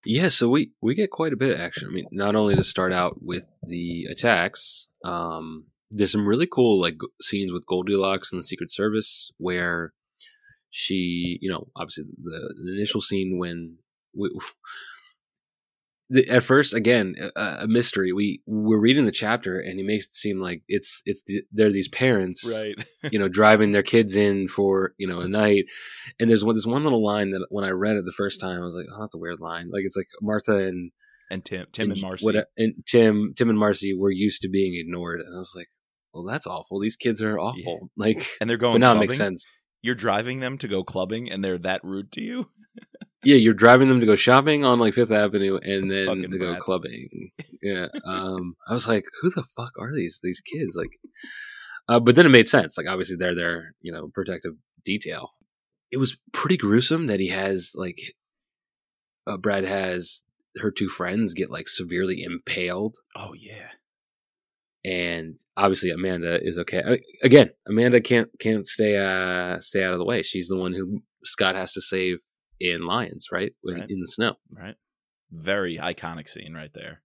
Yeah, 0.04 0.30
so 0.30 0.50
we 0.50 0.72
we 0.82 0.96
get 0.96 1.12
quite 1.12 1.32
a 1.32 1.38
bit 1.38 1.52
of 1.52 1.60
action. 1.60 1.88
I 1.90 1.94
mean, 1.94 2.08
not 2.12 2.36
only 2.36 2.56
to 2.56 2.64
start 2.64 2.92
out 2.92 3.22
with 3.22 3.48
the 3.64 4.06
attacks, 4.12 4.90
um, 5.06 5.68
there's 5.92 6.12
some 6.12 6.28
really 6.28 6.48
cool 6.48 6.82
like 6.82 6.98
scenes 7.22 7.54
with 7.54 7.66
Goldilocks 7.66 8.32
and 8.32 8.40
the 8.40 8.46
Secret 8.46 8.72
Service 8.72 9.32
where 9.38 9.94
she, 10.72 11.38
you 11.42 11.52
know, 11.52 11.68
obviously 11.76 12.06
the, 12.22 12.54
the 12.66 12.74
initial 12.76 13.02
scene 13.02 13.38
when 13.38 13.78
we, 14.18 14.30
the, 16.12 16.28
at 16.30 16.44
first 16.44 16.74
again 16.74 17.16
a, 17.36 17.60
a 17.62 17.68
mystery. 17.68 18.12
We 18.12 18.42
we're 18.46 18.80
reading 18.80 19.06
the 19.06 19.12
chapter 19.12 19.60
and 19.60 19.80
he 19.80 19.84
makes 19.84 20.06
it 20.06 20.16
seem 20.16 20.40
like 20.40 20.62
it's 20.68 21.02
it's 21.06 21.24
the, 21.24 21.44
they're 21.52 21.72
these 21.72 21.88
parents, 21.88 22.46
Right. 22.48 22.76
you 23.12 23.18
know, 23.18 23.30
driving 23.30 23.72
their 23.72 23.82
kids 23.82 24.18
in 24.18 24.50
for 24.50 24.94
you 24.98 25.08
know 25.08 25.20
a 25.20 25.24
mm-hmm. 25.24 25.32
night. 25.32 25.66
And 26.20 26.30
there's 26.30 26.44
one 26.44 26.56
this 26.56 26.66
one 26.66 26.84
little 26.84 27.04
line 27.04 27.32
that 27.32 27.48
when 27.50 27.64
I 27.64 27.70
read 27.70 27.96
it 27.96 28.04
the 28.06 28.12
first 28.12 28.42
time, 28.42 28.62
I 28.62 28.66
was 28.66 28.76
like, 28.76 28.88
oh, 28.94 29.02
that's 29.02 29.16
a 29.16 29.20
weird 29.20 29.40
line. 29.40 29.70
Like 29.72 29.84
it's 29.86 29.96
like 29.96 30.08
Martha 30.22 30.68
and 30.68 30.92
and 31.32 31.46
Tim, 31.46 31.66
Tim 31.72 31.92
and 31.92 32.00
J- 32.00 32.06
Marcy. 32.06 32.26
what- 32.26 32.48
and 32.58 32.74
Tim, 32.86 33.34
Tim 33.38 33.50
and 33.50 33.58
Marcy 33.58 33.98
were 33.98 34.12
used 34.12 34.42
to 34.42 34.50
being 34.50 34.76
ignored, 34.76 35.22
and 35.22 35.34
I 35.34 35.40
was 35.40 35.54
like, 35.56 35.70
"Well, 36.14 36.26
that's 36.26 36.46
awful. 36.46 36.82
These 36.82 36.98
kids 36.98 37.22
are 37.22 37.40
awful." 37.40 37.90
Like, 37.96 38.18
and 38.42 38.50
they're 38.50 38.58
but 38.58 38.72
going. 38.72 38.82
now 38.82 38.96
it 38.96 39.00
makes 39.00 39.16
sense. 39.16 39.46
You're 39.82 39.96
driving 39.96 40.42
them 40.42 40.58
to 40.58 40.68
go 40.68 40.84
clubbing, 40.84 41.32
and 41.32 41.44
they're 41.44 41.58
that 41.60 41.86
rude 41.86 42.12
to 42.14 42.22
you. 42.22 42.50
Yeah, 43.24 43.36
you're 43.36 43.54
driving 43.54 43.88
them 43.88 44.00
to 44.00 44.06
go 44.06 44.16
shopping 44.16 44.66
on 44.66 44.80
like 44.80 44.96
Fifth 44.96 45.12
Avenue, 45.12 45.58
and 45.62 45.92
then 45.92 46.08
Fucking 46.08 46.32
to 46.32 46.38
go 46.40 46.56
clubbing. 46.58 47.32
Yeah, 47.62 47.88
um, 48.06 48.56
I 48.68 48.74
was 48.74 48.88
like, 48.88 49.06
"Who 49.22 49.30
the 49.30 49.44
fuck 49.44 49.74
are 49.80 49.94
these 49.94 50.20
these 50.24 50.42
kids?" 50.42 50.76
Like, 50.76 50.90
uh, 51.88 52.00
but 52.00 52.16
then 52.16 52.26
it 52.26 52.30
made 52.30 52.50
sense. 52.50 52.78
Like, 52.78 52.88
obviously, 52.88 53.18
they're 53.20 53.36
their 53.36 53.74
you 53.82 53.92
know 53.92 54.10
protective 54.14 54.54
detail. 54.84 55.30
It 55.92 55.98
was 55.98 56.18
pretty 56.32 56.58
gruesome 56.58 57.06
that 57.08 57.20
he 57.20 57.28
has 57.28 57.74
like, 57.76 58.00
uh, 59.28 59.38
Brad 59.38 59.66
has 59.66 60.24
her 60.58 60.72
two 60.72 60.90
friends 60.90 61.34
get 61.36 61.52
like 61.52 61.68
severely 61.70 62.24
impaled 62.24 62.98
Oh 63.16 63.34
yeah. 63.34 63.70
and 64.84 65.36
obviously 65.56 65.92
Amanda 65.92 66.40
is 66.42 66.58
okay. 66.60 66.82
I- 66.86 67.00
Again, 67.24 67.52
Amanda 67.68 68.02
can't 68.02 68.30
can't 68.40 68.68
stay 68.68 68.98
uh 68.98 69.60
stay 69.60 69.84
out 69.84 69.94
of 69.94 70.00
the 70.00 70.06
way. 70.06 70.24
She's 70.24 70.48
the 70.48 70.58
one 70.58 70.74
who 70.74 71.04
Scot 71.24 71.56
has 71.56 71.74
to 71.74 71.82
save 71.82 72.18
in 72.62 72.86
Lions, 72.86 73.28
right? 73.32 73.52
Right. 73.66 73.90
In 73.90 74.00
the 74.00 74.08
snow. 74.08 74.36
Right. 74.56 74.76
Very 75.32 75.78
iconic 75.78 76.30
scene 76.30 76.54
right 76.54 76.74
there. 76.74 77.02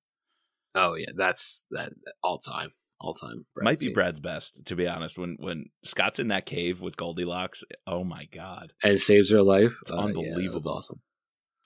Oh 0.75 0.95
yeah, 0.95 1.11
that's 1.16 1.66
that 1.71 1.92
all 2.23 2.38
time, 2.38 2.73
all 3.01 3.14
time. 3.14 3.47
Brad 3.55 3.64
Might 3.64 3.81
be. 3.81 3.92
Brad's 3.95 4.21
best, 4.21 4.66
to 4.66 4.77
be 4.77 4.87
honest. 4.87 5.16
When 5.16 5.37
when 5.40 5.66
Scot's 5.85 6.19
in 6.19 6.29
that 6.29 6.45
cave 6.45 6.83
with 6.83 6.97
Goldilocks, 6.97 7.64
oh 7.87 8.05
my 8.05 8.27
god, 8.27 8.75
and 8.83 9.01
saves 9.01 9.31
her 9.31 9.42
life. 9.42 9.75
It's 9.83 9.90
Uh, 9.90 9.97
yeah, 9.97 10.03
unbelievable. 10.03 10.71
awesome. 10.73 11.01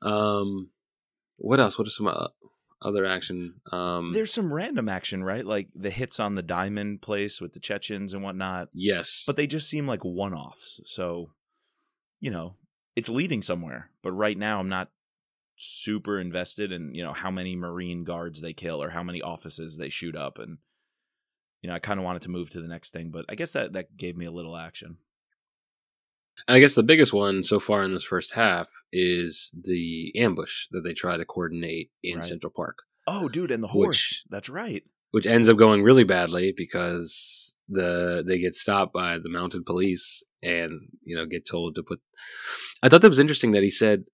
Um, 0.02 0.70
what 1.38 1.58
else? 1.58 1.78
What 1.78 1.88
are 1.88 1.90
some 1.90 2.06
uh, 2.06 2.28
other 2.82 3.04
action? 3.04 3.54
Um, 3.72 4.12
there's 4.12 4.32
some 4.32 4.52
random 4.54 4.88
action, 4.88 5.24
right? 5.24 5.44
Like 5.44 5.68
the 5.74 5.90
hits 5.90 6.20
on 6.20 6.34
the 6.36 6.42
diamond 6.42 7.02
place 7.02 7.40
with 7.40 7.52
the 7.52 7.60
Chechens 7.60 8.14
and 8.14 8.22
whatnot, 8.22 8.68
yes, 8.72 9.24
but 9.26 9.36
they 9.36 9.46
just 9.48 9.68
seem 9.68 9.86
like 9.88 10.04
one 10.04 10.34
offs. 10.34 10.78
So, 10.84 11.30
you 12.20 12.30
know, 12.30 12.54
it's 13.00 13.08
leading 13.08 13.42
somewhere. 13.42 13.90
But 14.02 14.12
right 14.12 14.36
now, 14.38 14.60
I'm 14.60 14.68
not 14.68 14.90
super 15.56 16.18
invested 16.18 16.70
in 16.72 16.94
you 16.94 17.02
know 17.02 17.12
how 17.12 17.30
many 17.30 17.56
Marine 17.56 18.04
guards 18.04 18.40
they 18.40 18.52
kill 18.52 18.82
or 18.82 18.90
how 18.90 19.02
many 19.02 19.20
offices 19.22 19.76
they 19.76 19.88
shoot 19.88 20.14
up, 20.14 20.38
and 20.38 20.58
you 21.62 21.68
know, 21.68 21.74
I 21.74 21.78
kind 21.78 21.98
of 21.98 22.04
wanted 22.04 22.22
to 22.22 22.30
move 22.30 22.50
to 22.50 22.60
the 22.60 22.68
next 22.68 22.92
thing, 22.92 23.10
but 23.10 23.24
I 23.28 23.34
guess 23.34 23.52
that 23.52 23.72
that 23.72 23.96
gave 23.96 24.16
me 24.16 24.26
a 24.26 24.30
little 24.30 24.56
action. 24.56 24.98
And 26.48 26.56
I 26.56 26.60
guess 26.60 26.74
the 26.74 26.82
biggest 26.82 27.12
one 27.12 27.42
so 27.44 27.58
far 27.60 27.82
in 27.82 27.92
this 27.92 28.04
first 28.04 28.32
half 28.32 28.68
is 28.92 29.50
the 29.54 30.12
ambush 30.16 30.66
that 30.70 30.80
they 30.82 30.94
try 30.94 31.16
to 31.18 31.24
coordinate 31.24 31.90
in 32.02 32.16
Right. 32.16 32.24
Central 32.24 32.52
Park. 32.54 32.78
Oh, 33.06 33.28
dude, 33.28 33.50
and 33.50 33.62
the 33.62 33.68
horse. 33.68 33.88
Which- 33.88 34.24
That's 34.30 34.48
right. 34.48 34.82
which 35.10 35.26
ends 35.26 35.48
up 35.48 35.56
going 35.58 35.82
really 35.82 36.04
badly 36.04 36.54
because 36.56 37.56
the 37.68 38.22
they 38.26 38.38
get 38.38 38.54
stopped 38.54 38.92
by 38.92 39.18
the 39.18 39.28
mounted 39.28 39.66
police 39.66 40.22
and 40.42 40.88
you 41.02 41.16
know 41.16 41.26
get 41.26 41.46
told 41.46 41.74
to 41.74 41.82
put. 41.82 42.00
I 42.82 42.88
thought 42.88 43.02
that 43.02 43.08
was 43.08 43.18
interesting 43.18 43.50
that 43.52 43.62
he 43.62 43.70
said 43.70 44.04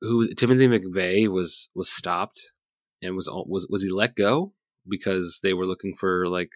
who 0.00 0.26
Timothy 0.34 0.66
McVeigh 0.68 1.28
was 1.28 1.70
was 1.74 1.90
stopped 1.90 2.52
and 3.02 3.16
was 3.16 3.28
all- 3.28 3.46
was 3.48 3.66
was 3.68 3.82
he 3.82 3.90
let 3.90 4.14
go 4.14 4.52
because 4.88 5.40
they 5.42 5.52
were 5.52 5.66
looking 5.66 5.94
for 5.94 6.28
like 6.28 6.50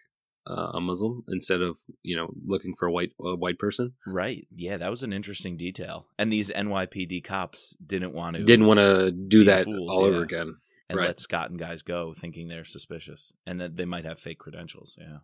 uh, 0.47 0.71
a 0.75 0.81
Muslim 0.81 1.23
instead 1.29 1.61
of 1.61 1.77
you 2.03 2.15
know 2.15 2.27
looking 2.45 2.75
for 2.77 2.87
a 2.87 2.91
white 2.91 3.11
a 3.23 3.35
white 3.35 3.57
person 3.59 3.93
Right. 4.05 4.47
Yeah, 4.55 4.77
that 4.77 4.89
was 4.91 5.03
an 5.03 5.13
interesting 5.13 5.57
detail. 5.57 6.07
And 6.19 6.31
these 6.31 6.51
NYPD 6.51 7.23
cops 7.23 7.75
didn't 7.85 8.13
want 8.13 8.35
to 8.35 8.43
didn't 8.43 8.67
want 8.67 8.79
to 8.79 9.11
do 9.11 9.43
that 9.45 9.65
fools, 9.65 9.89
all 9.91 10.03
over 10.05 10.21
again. 10.21 10.57
and 10.89 10.99
right. 10.99 11.07
let 11.07 11.19
Scot 11.19 11.49
and 11.49 11.59
guys 11.59 11.81
go 11.81 12.13
thinking 12.13 12.47
they're 12.47 12.65
suspicious 12.65 13.33
and 13.47 13.59
that 13.59 13.75
they 13.75 13.85
might 13.85 14.05
have 14.05 14.19
fake 14.19 14.39
credentials. 14.39 14.95
Yeah. 14.99 15.17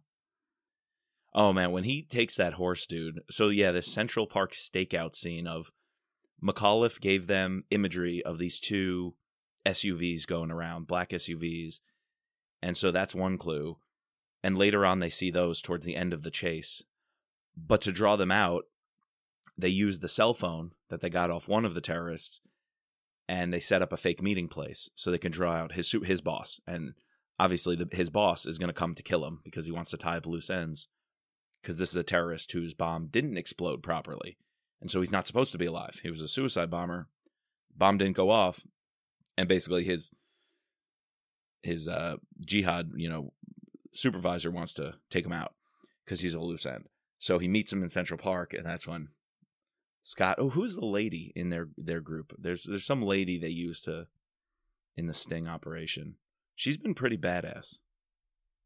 Oh 1.34 1.54
man, 1.54 1.72
when 1.72 1.86
he 1.86 2.02
takes 2.02 2.36
that 2.36 2.54
horse, 2.54 2.86
dude. 2.86 3.22
So 3.30 3.50
yeah, 3.50 3.72
the 3.72 3.82
Central 3.82 4.28
Park 4.28 4.54
stakeout 4.54 5.16
scene 5.16 5.48
of 5.48 5.72
McAuliffe 6.44 7.00
gave 7.00 7.28
them 7.28 7.64
imagery 7.72 8.22
of 8.24 8.38
these 8.38 8.60
two 8.60 9.16
SUVs 9.66 10.28
going 10.28 10.52
around, 10.52 10.88
black 10.88 11.10
SUVs. 11.10 11.80
And 12.62 12.76
so 12.76 12.92
that's 12.92 13.16
one 13.16 13.38
clue. 13.38 13.78
And 14.44 14.58
later 14.58 14.86
on 14.86 15.00
they 15.00 15.10
see 15.10 15.32
those 15.32 15.62
towards 15.62 15.86
the 15.86 15.96
end 15.96 16.14
of 16.14 16.24
the 16.24 16.32
chase. 16.32 16.84
But 17.56 17.82
to 17.82 17.92
draw 17.92 18.16
them 18.16 18.32
out, 18.32 18.66
they 19.58 19.70
use 19.70 20.00
the 20.00 20.10
cell 20.10 20.34
phone 20.34 20.72
that 20.90 21.02
they 21.02 21.10
got 21.10 21.30
off 21.30 21.48
one 21.48 21.66
of 21.66 21.74
the 21.74 21.82
terrorists 21.82 22.42
and 23.28 23.54
they 23.54 23.60
set 23.60 23.82
up 23.82 23.94
a 23.94 23.98
fake 23.98 24.22
meeting 24.22 24.48
place 24.48 24.90
so 24.96 25.12
they 25.12 25.18
can 25.18 25.32
draw 25.32 25.54
out 25.54 25.74
his 25.74 25.94
his 26.04 26.22
boss 26.22 26.60
and 26.66 26.94
obviously 27.40 27.76
the, 27.76 27.88
his 27.92 28.10
boss 28.10 28.46
is 28.46 28.58
going 28.58 28.70
to 28.70 28.74
come 28.74 28.96
to 28.96 29.04
kill 29.04 29.26
him 29.26 29.40
because 29.44 29.66
he 29.66 29.72
wants 29.72 29.92
to 29.92 29.98
tie 29.98 30.18
up 30.18 30.26
loose 30.26 30.50
ends 30.50 30.88
because 31.62 31.78
this 31.78 31.92
is 31.92 31.96
a 31.96 32.04
terrorist 32.04 32.52
whose 32.52 32.74
bomb 32.74 33.08
didn't 33.08 33.38
explode 33.38 33.84
properly 33.84 34.38
and 34.80 34.90
so 34.90 35.00
he's 35.00 35.12
not 35.12 35.28
supposed 35.28 35.52
to 35.52 35.58
be 35.58 35.66
alive 35.66 36.00
he 36.04 36.12
was 36.12 36.22
a 36.22 36.28
suicide 36.28 36.70
bomber 36.70 37.08
bomb 37.76 37.98
didn't 37.98 38.16
go 38.16 38.30
off 38.30 38.64
and 39.38 39.48
basically 39.48 39.84
his 39.84 40.12
his 41.64 41.88
uh 41.88 42.16
jihad 42.40 42.92
you 42.96 43.10
know 43.10 43.32
supervisor 43.94 44.52
wants 44.52 44.74
to 44.74 44.96
take 45.10 45.26
him 45.26 45.34
out 45.34 45.54
because 46.06 46.22
he's 46.22 46.34
a 46.34 46.40
loose 46.40 46.66
end 46.66 46.86
so 47.20 47.40
he 47.40 47.48
meets 47.48 47.72
him 47.72 47.84
in 47.84 47.90
central 47.90 48.18
park 48.18 48.54
and 48.54 48.66
that's 48.66 48.88
when 48.88 49.10
Scot. 50.04 50.36
Oh, 50.40 50.50
who's 50.50 50.76
the 50.76 50.86
lady 50.86 51.32
in 51.36 51.50
their 51.50 51.70
their 51.78 52.02
group? 52.02 52.34
There's 52.38 52.64
there's 52.64 52.86
some 52.86 53.04
lady 53.04 53.38
they 53.38 53.50
used 53.50 53.84
to 53.84 54.08
in 54.98 55.08
the 55.08 55.14
sting 55.14 55.48
operation. 55.48 56.16
She's 56.56 56.78
been 56.78 56.96
pretty 56.96 57.18
badass. 57.18 57.78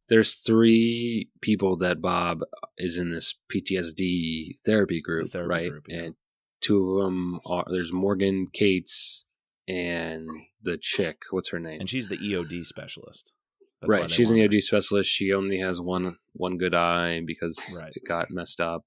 There's 0.08 0.36
three 0.36 1.30
people 1.42 1.78
that 1.78 2.02
Bob 2.02 2.42
is 2.78 2.98
in 2.98 3.10
this 3.10 3.34
PTSD 3.54 4.58
therapy 4.66 5.02
group, 5.02 5.30
therapy 5.30 5.50
right? 5.50 5.70
group, 5.70 5.86
yeah. 5.90 5.98
And 6.04 6.16
two 6.62 7.00
of 7.00 7.06
them 7.06 7.40
are 7.46 7.66
there's 7.68 7.92
Morgan 7.94 8.48
Cates 8.54 9.26
and 9.68 10.28
the 10.62 10.78
chick. 10.78 11.24
What's 11.32 11.50
her 11.50 11.60
name? 11.60 11.80
And 11.80 11.90
she's 11.90 12.08
the 12.08 12.18
EOD 12.18 12.66
specialist. 12.66 13.34
That's 13.82 13.92
right, 13.94 14.10
she's 14.12 14.30
an 14.30 14.38
want 14.38 14.52
her. 14.52 14.58
EOD 14.58 14.62
specialist. 14.62 15.10
She 15.10 15.34
only 15.34 15.60
has 15.60 15.82
one 15.82 16.18
one 16.34 16.58
good 16.58 16.76
eye 16.76 17.22
because 17.26 17.60
Right. 17.80 17.92
it 17.96 18.08
got 18.08 18.30
messed 18.32 18.60
up. 18.60 18.84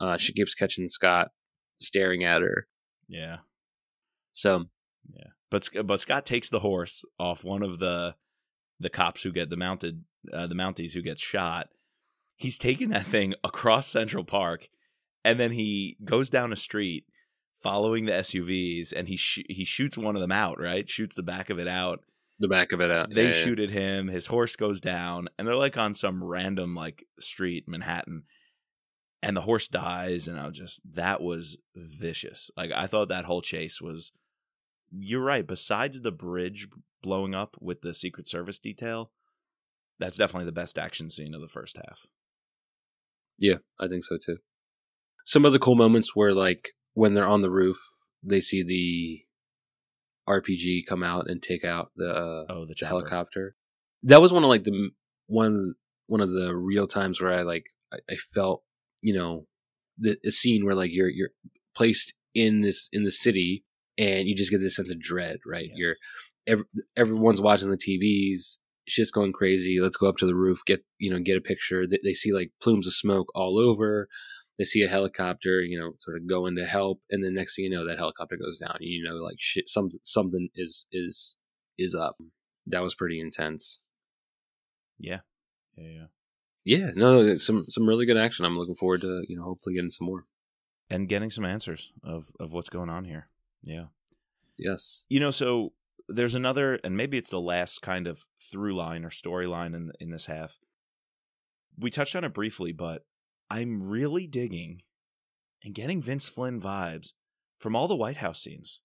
Uh, 0.00 0.16
she 0.16 0.32
keeps 0.32 0.54
catching 0.54 0.88
Scot 0.88 1.28
staring 1.80 2.24
at 2.24 2.42
her. 2.42 2.66
Yeah, 3.08 3.38
So 4.32 4.64
yeah. 5.14 5.28
But 5.50 5.68
but 5.84 6.00
Scot 6.00 6.26
takes 6.26 6.48
the 6.48 6.60
horse 6.60 7.04
off 7.20 7.44
one 7.44 7.62
of 7.62 7.78
the 7.78 8.16
the 8.80 8.90
cops 8.90 9.22
who 9.22 9.30
get 9.32 9.50
the 9.50 9.56
mounted 9.56 10.04
uh, 10.32 10.46
the 10.46 10.54
Mounties 10.54 10.92
who 10.94 11.02
gets 11.02 11.20
shot. 11.22 11.68
He's 12.36 12.58
taking 12.58 12.88
that 12.90 13.06
thing 13.06 13.34
across 13.44 13.86
Central 13.86 14.24
Park, 14.24 14.68
and 15.24 15.38
then 15.38 15.52
he 15.52 15.96
goes 16.04 16.28
down 16.28 16.52
a 16.52 16.56
street 16.56 17.04
following 17.54 18.06
the 18.06 18.12
SUVs, 18.12 18.92
and 18.92 19.08
he 19.08 19.16
sh- 19.16 19.44
he 19.48 19.64
shoots 19.64 19.96
one 19.96 20.16
of 20.16 20.20
them 20.20 20.32
out. 20.32 20.60
Right, 20.60 20.88
shoots 20.88 21.14
the 21.16 21.22
back 21.22 21.48
of 21.50 21.58
it 21.58 21.68
out. 21.68 22.00
the 22.40 22.48
back 22.48 22.72
of 22.72 22.80
it 22.80 22.90
out. 22.90 23.14
they 23.14 23.22
Yeah, 23.22 23.28
yeah. 23.28 23.34
shoot 23.34 23.60
at 23.60 23.70
him 23.70 24.08
his 24.08 24.26
horse 24.26 24.56
goes 24.56 24.80
down 24.80 25.28
and 25.38 25.46
they're 25.46 25.54
like 25.54 25.76
on 25.76 25.94
some 25.94 26.22
random 26.24 26.74
like 26.74 27.04
street 27.20 27.68
manhattan 27.68 28.24
and 29.22 29.36
the 29.36 29.42
horse 29.42 29.68
dies 29.68 30.26
and 30.26 30.38
i 30.40 30.44
was 30.48 30.58
just 30.58 30.80
that 30.94 31.22
was 31.22 31.56
vicious 31.76 32.50
like 32.56 32.72
i 32.74 32.88
thought 32.88 33.08
that 33.08 33.24
whole 33.24 33.40
chase 33.40 33.80
was 33.80 34.10
you're 34.90 35.22
right 35.22 35.46
besides 35.46 36.00
the 36.00 36.10
bridge 36.10 36.66
blowing 37.04 37.36
up 37.36 37.56
with 37.60 37.82
the 37.82 37.94
secret 37.94 38.26
service 38.26 38.58
detail 38.58 39.12
that's 39.98 40.16
definitely 40.16 40.46
the 40.46 40.52
best 40.52 40.78
action 40.78 41.10
scene 41.10 41.34
of 41.34 41.40
the 41.40 41.48
first 41.48 41.76
half 41.76 42.06
Yeah, 43.38 43.58
I 43.80 43.88
think 43.88 44.04
so 44.04 44.16
too. 44.24 44.38
Some 45.24 45.46
other 45.46 45.58
cool 45.58 45.74
moments 45.74 46.14
where, 46.14 46.32
like, 46.34 46.70
when 46.92 47.14
they're 47.14 47.26
on 47.26 47.40
the 47.40 47.50
roof, 47.50 47.78
they 48.22 48.40
see 48.40 48.62
the 48.62 50.32
RPG 50.32 50.86
come 50.86 51.02
out 51.02 51.28
and 51.28 51.42
take 51.42 51.64
out 51.64 51.90
the, 51.96 52.10
uh, 52.10 52.44
oh 52.48 52.60
the 52.60 52.66
the 52.68 52.74
chopper. 52.74 52.88
helicopter. 52.88 53.56
That 54.02 54.20
was 54.20 54.32
one 54.32 54.44
of 54.44 54.48
like 54.48 54.64
the 54.64 54.90
one 55.26 55.74
one 56.06 56.20
of 56.20 56.30
the 56.30 56.54
real 56.54 56.86
times 56.86 57.20
where 57.20 57.32
I 57.32 57.42
like 57.42 57.64
I, 57.92 57.98
I 58.10 58.16
felt 58.34 58.62
you 59.00 59.14
know 59.14 59.46
the 59.98 60.16
a 60.24 60.30
scene 60.30 60.64
where 60.64 60.74
like 60.74 60.90
you're 60.92 61.08
you're 61.08 61.30
placed 61.74 62.14
in 62.34 62.60
this 62.60 62.88
in 62.92 63.04
the 63.04 63.10
city 63.10 63.64
and 63.96 64.28
you 64.28 64.34
just 64.36 64.50
get 64.50 64.60
this 64.60 64.76
sense 64.76 64.90
of 64.90 65.00
dread, 65.00 65.38
right? 65.46 65.68
Yes. 65.68 65.76
You're 65.76 65.94
every, 66.46 66.64
everyone's 66.96 67.40
watching 67.40 67.70
the 67.70 67.78
TVs 67.78 68.58
shit's 68.86 69.10
going 69.10 69.32
crazy. 69.32 69.80
Let's 69.80 69.96
go 69.96 70.08
up 70.08 70.16
to 70.18 70.26
the 70.26 70.34
roof, 70.34 70.60
get 70.66 70.84
you 70.98 71.10
know, 71.10 71.18
get 71.18 71.36
a 71.36 71.40
picture. 71.40 71.86
They, 71.86 71.98
they 72.02 72.14
see 72.14 72.32
like 72.32 72.52
plumes 72.60 72.86
of 72.86 72.94
smoke 72.94 73.28
all 73.34 73.58
over. 73.58 74.08
They 74.58 74.64
see 74.64 74.82
a 74.82 74.88
helicopter, 74.88 75.62
you 75.62 75.78
know, 75.78 75.94
sort 75.98 76.16
of 76.16 76.28
going 76.28 76.56
to 76.56 76.64
help, 76.64 77.00
and 77.10 77.24
then 77.24 77.34
next 77.34 77.56
thing 77.56 77.64
you 77.64 77.70
know, 77.70 77.86
that 77.86 77.98
helicopter 77.98 78.36
goes 78.36 78.58
down. 78.58 78.76
You 78.80 79.04
know, 79.04 79.16
like 79.16 79.36
shit, 79.38 79.68
something 79.68 80.00
something 80.02 80.48
is 80.54 80.86
is 80.92 81.36
is 81.78 81.94
up. 81.94 82.16
That 82.66 82.82
was 82.82 82.94
pretty 82.94 83.20
intense. 83.20 83.78
Yeah, 84.98 85.20
yeah, 85.76 85.88
yeah. 85.88 86.06
Yeah, 86.66 86.90
no, 86.94 87.36
some 87.36 87.64
some 87.64 87.86
really 87.86 88.06
good 88.06 88.16
action. 88.16 88.44
I'm 88.46 88.56
looking 88.56 88.76
forward 88.76 89.02
to 89.02 89.22
you 89.28 89.36
know 89.36 89.44
hopefully 89.44 89.74
getting 89.74 89.90
some 89.90 90.06
more 90.06 90.24
and 90.90 91.08
getting 91.08 91.30
some 91.30 91.44
answers 91.44 91.92
of 92.02 92.32
of 92.40 92.52
what's 92.52 92.70
going 92.70 92.88
on 92.88 93.04
here. 93.04 93.28
Yeah. 93.62 93.86
Yes. 94.56 95.04
You 95.08 95.20
know, 95.20 95.30
so 95.30 95.72
there's 96.08 96.34
another, 96.34 96.78
and 96.84 96.96
maybe 96.96 97.18
it's 97.18 97.30
the 97.30 97.40
last 97.40 97.82
kind 97.82 98.06
of 98.06 98.26
through 98.40 98.74
line 98.74 99.04
or 99.04 99.10
storyline 99.10 99.74
in 99.74 99.92
in 100.00 100.10
this 100.10 100.26
half. 100.26 100.58
We 101.78 101.90
touched 101.90 102.14
on 102.14 102.24
it 102.24 102.32
briefly, 102.32 102.72
but 102.72 103.04
I'm 103.50 103.88
really 103.88 104.26
digging 104.26 104.82
and 105.64 105.74
getting 105.74 106.00
Vince 106.00 106.28
Flynn 106.28 106.60
vibes 106.60 107.12
from 107.58 107.74
all 107.74 107.88
the 107.88 107.96
White 107.96 108.18
House 108.18 108.42
scenes. 108.42 108.80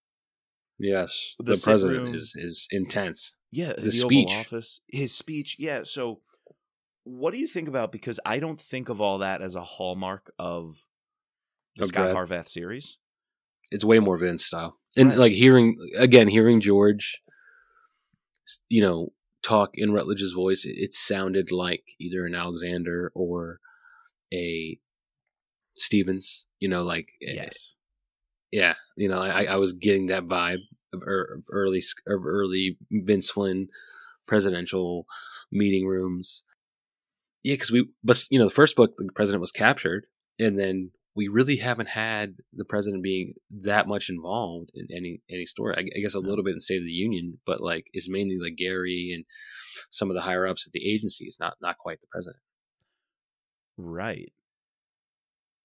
Yes, 0.80 1.36
the, 1.40 1.56
the 1.56 1.62
president 1.62 2.06
room, 2.06 2.16
is 2.16 2.34
is 2.36 2.68
intense. 2.72 3.36
Yeah, 3.52 3.74
the, 3.78 3.92
speech, 3.92 4.28
Oval 4.28 4.40
Office, 4.40 4.80
his 4.88 5.14
speech. 5.14 5.58
Yeah, 5.60 5.82
so 5.84 6.22
what 7.04 7.34
do 7.34 7.40
you 7.40 7.48
think 7.48 7.68
about? 7.68 7.92
Because 7.92 8.20
I 8.26 8.40
don't 8.40 8.60
think 8.60 8.88
of 8.88 9.02
all 9.02 9.18
that 9.18 9.42
as 9.42 9.56
a 9.56 9.64
hallmark 9.64 10.32
of 10.40 10.86
the 11.76 11.84
of 11.84 11.90
Scot 11.90 12.12
Brad. 12.12 12.16
Harvath 12.16 12.48
series. 12.48 12.98
It's 13.72 13.84
way 13.84 14.00
more 14.00 14.18
Vince 14.18 14.46
style, 14.46 14.78
and 14.98 15.10
right. 15.10 15.18
like 15.18 15.32
hearing 15.34 15.78
again, 15.98 16.28
hearing 16.28 16.62
George, 16.62 17.22
you 18.68 18.82
know, 18.82 19.10
talk 19.44 19.72
in 19.74 19.94
Rutledge's 19.94 20.34
voice, 20.34 20.66
it, 20.66 20.76
it 20.78 20.94
sounded 20.94 21.52
like 21.52 21.84
either 22.00 22.26
an 22.26 22.36
Alexander 22.36 23.12
or 23.14 23.60
a 24.34 24.80
Stevens. 25.78 26.46
You 26.60 26.70
know, 26.70 26.84
like 26.84 27.10
eh, 27.22 27.34
yes, 27.36 27.76
yeah, 28.52 28.76
you 28.96 29.10
know, 29.10 29.20
I, 29.22 29.44
I 29.44 29.56
was 29.58 29.74
getting 29.74 30.08
that 30.08 30.28
vibe 30.28 30.64
of, 30.94 31.02
er, 31.04 31.42
early 31.52 31.84
of 32.08 32.26
early 32.26 32.78
Vince 32.92 33.30
Flynn 33.30 33.70
presidential 34.28 35.06
meeting 35.52 35.88
rooms. 35.88 36.44
Yeah, 37.44 37.54
because 37.54 37.72
we, 37.72 37.88
but 38.04 38.26
you 38.30 38.40
know, 38.40 38.46
the 38.46 38.54
first 38.54 38.76
book, 38.76 38.96
the 38.98 39.10
president 39.16 39.42
was 39.42 39.52
captured, 39.52 40.06
and 40.38 40.60
then 40.60 40.92
we 41.20 41.28
really 41.28 41.58
haven't 41.58 41.90
had 41.90 42.36
the 42.54 42.64
president 42.64 43.04
being 43.04 43.34
that 43.52 43.90
much 43.90 44.10
involved 44.10 44.72
in 44.74 44.88
any 44.96 45.22
any 45.30 45.46
story. 45.46 45.76
I, 45.76 45.82
I 45.82 46.00
guess 46.02 46.14
a 46.14 46.20
little 46.20 46.46
bit 46.46 46.54
in 46.54 46.62
State 46.62 46.78
of 46.78 46.86
the 46.86 46.92
Union, 46.92 47.40
but 47.46 47.60
like 47.60 47.88
it's 47.92 48.08
mainly 48.10 48.38
like 48.42 48.56
Gary 48.56 49.12
and 49.14 49.26
some 49.90 50.10
of 50.10 50.16
the 50.16 50.22
higher 50.22 50.48
ups 50.48 50.66
at 50.66 50.72
the 50.72 50.90
agencies, 50.90 51.36
not 51.38 51.56
not 51.62 51.78
quite 51.78 52.00
the 52.00 52.08
president. 52.10 52.42
Right. 53.76 54.32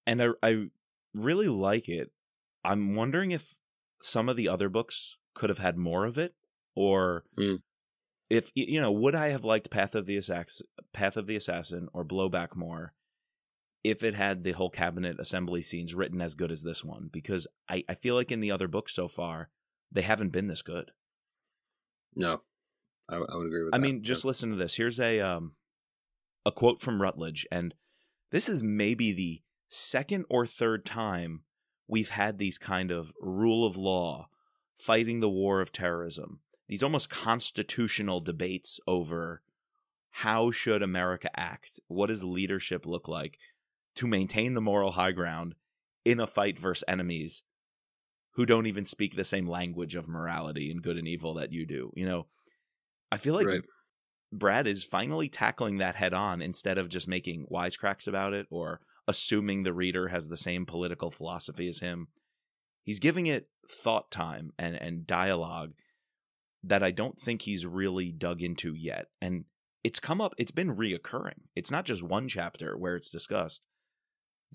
And 0.05 0.21
I 0.21 0.27
I 0.43 0.65
really 1.13 1.47
like 1.47 1.87
it. 1.87 2.11
I'm 2.65 2.95
wondering 2.95 3.31
if 3.31 3.55
some 4.01 4.27
of 4.27 4.35
the 4.35 4.49
other 4.49 4.67
books 4.67 5.15
could 5.35 5.49
have 5.49 5.59
had 5.59 5.77
more 5.77 6.03
of 6.03 6.17
it, 6.17 6.33
or 6.75 7.23
mm. 7.39 7.61
if 8.29 8.51
you 8.55 8.81
know, 8.81 8.91
would 8.91 9.15
I 9.15 9.29
have 9.29 9.45
liked 9.45 9.69
Path 9.69 9.95
of 9.95 10.05
the 10.05 10.17
Assassin, 10.17 10.67
Path 10.91 11.15
of 11.15 11.27
the 11.27 11.37
Assassin, 11.37 11.87
or 11.93 12.03
Blowback 12.03 12.57
more? 12.57 12.91
If 13.85 14.03
it 14.03 14.15
had 14.15 14.43
the 14.43 14.53
whole 14.53 14.71
cabinet 14.71 15.19
assembly 15.19 15.61
scenes 15.61 15.93
written 15.93 16.19
as 16.19 16.33
good 16.33 16.51
as 16.51 16.63
this 16.63 16.83
one 16.83 17.07
because 17.11 17.47
I, 17.69 17.83
I 17.87 17.93
feel 17.93 18.15
like 18.15 18.31
in 18.31 18.39
the 18.39 18.49
other 18.51 18.67
books 18.67 18.93
so 18.93 19.07
far 19.07 19.49
they 19.91 20.01
haven't 20.01 20.31
been 20.31 20.47
this 20.47 20.63
good 20.63 20.91
no 22.15 22.41
i, 23.07 23.15
I 23.15 23.35
would 23.35 23.47
agree 23.47 23.63
with 23.63 23.71
that. 23.71 23.75
i 23.75 23.77
that. 23.77 23.83
mean 23.83 24.03
just 24.03 24.23
yeah. 24.23 24.29
listen 24.29 24.49
to 24.49 24.55
this 24.55 24.75
here's 24.75 24.99
a 24.99 25.19
um 25.21 25.53
a 26.45 26.51
quote 26.51 26.79
from 26.79 26.99
rutledge 26.99 27.45
and 27.51 27.75
this 28.31 28.49
is 28.49 28.63
maybe 28.63 29.11
the 29.11 29.43
second 29.69 30.25
or 30.29 30.47
third 30.47 30.83
time 30.83 31.43
we've 31.87 32.09
had 32.09 32.39
these 32.39 32.57
kind 32.57 32.89
of 32.91 33.13
rule 33.21 33.65
of 33.65 33.77
law 33.77 34.27
fighting 34.75 35.19
the 35.19 35.29
war 35.29 35.61
of 35.61 35.71
terrorism 35.71 36.39
these 36.67 36.81
almost 36.81 37.11
constitutional 37.11 38.19
debates 38.19 38.79
over 38.87 39.43
how 40.09 40.49
should 40.49 40.81
america 40.81 41.29
act 41.39 41.79
what 41.87 42.07
does 42.07 42.23
leadership 42.23 42.87
look 42.87 43.07
like 43.07 43.37
to 43.95 44.07
maintain 44.07 44.53
the 44.53 44.61
moral 44.61 44.91
high 44.91 45.11
ground 45.11 45.55
in 46.03 46.19
a 46.19 46.27
fight 46.27 46.59
versus 46.59 46.83
enemies 46.87 47.43
who 48.35 48.45
don't 48.45 48.67
even 48.67 48.85
speak 48.85 49.15
the 49.15 49.23
same 49.23 49.47
language 49.47 49.95
of 49.95 50.07
morality 50.07 50.69
and 50.69 50.83
good 50.83 50.97
and 50.97 51.07
evil 51.07 51.33
that 51.35 51.53
you 51.53 51.65
do. 51.65 51.91
You 51.95 52.05
know, 52.05 52.27
I 53.11 53.17
feel 53.17 53.33
like 53.33 53.47
right. 53.47 53.61
Brad 54.31 54.67
is 54.67 54.83
finally 54.83 55.29
tackling 55.29 55.77
that 55.77 55.95
head 55.95 56.13
on 56.13 56.41
instead 56.41 56.77
of 56.77 56.89
just 56.89 57.07
making 57.07 57.47
wisecracks 57.51 58.07
about 58.07 58.33
it 58.33 58.45
or 58.49 58.81
assuming 59.07 59.63
the 59.63 59.73
reader 59.73 60.09
has 60.09 60.27
the 60.27 60.37
same 60.37 60.65
political 60.65 61.11
philosophy 61.11 61.67
as 61.67 61.79
him. 61.79 62.09
He's 62.83 62.99
giving 62.99 63.27
it 63.27 63.47
thought 63.69 64.11
time 64.11 64.51
and, 64.59 64.75
and 64.75 65.07
dialogue 65.07 65.73
that 66.63 66.83
I 66.83 66.91
don't 66.91 67.19
think 67.19 67.43
he's 67.43 67.65
really 67.65 68.11
dug 68.11 68.41
into 68.41 68.73
yet. 68.73 69.07
And 69.21 69.45
it's 69.83 69.99
come 69.99 70.19
up, 70.19 70.33
it's 70.37 70.51
been 70.51 70.75
reoccurring. 70.75 71.43
It's 71.55 71.71
not 71.71 71.85
just 71.85 72.03
one 72.03 72.27
chapter 72.27 72.77
where 72.77 72.95
it's 72.95 73.09
discussed 73.09 73.65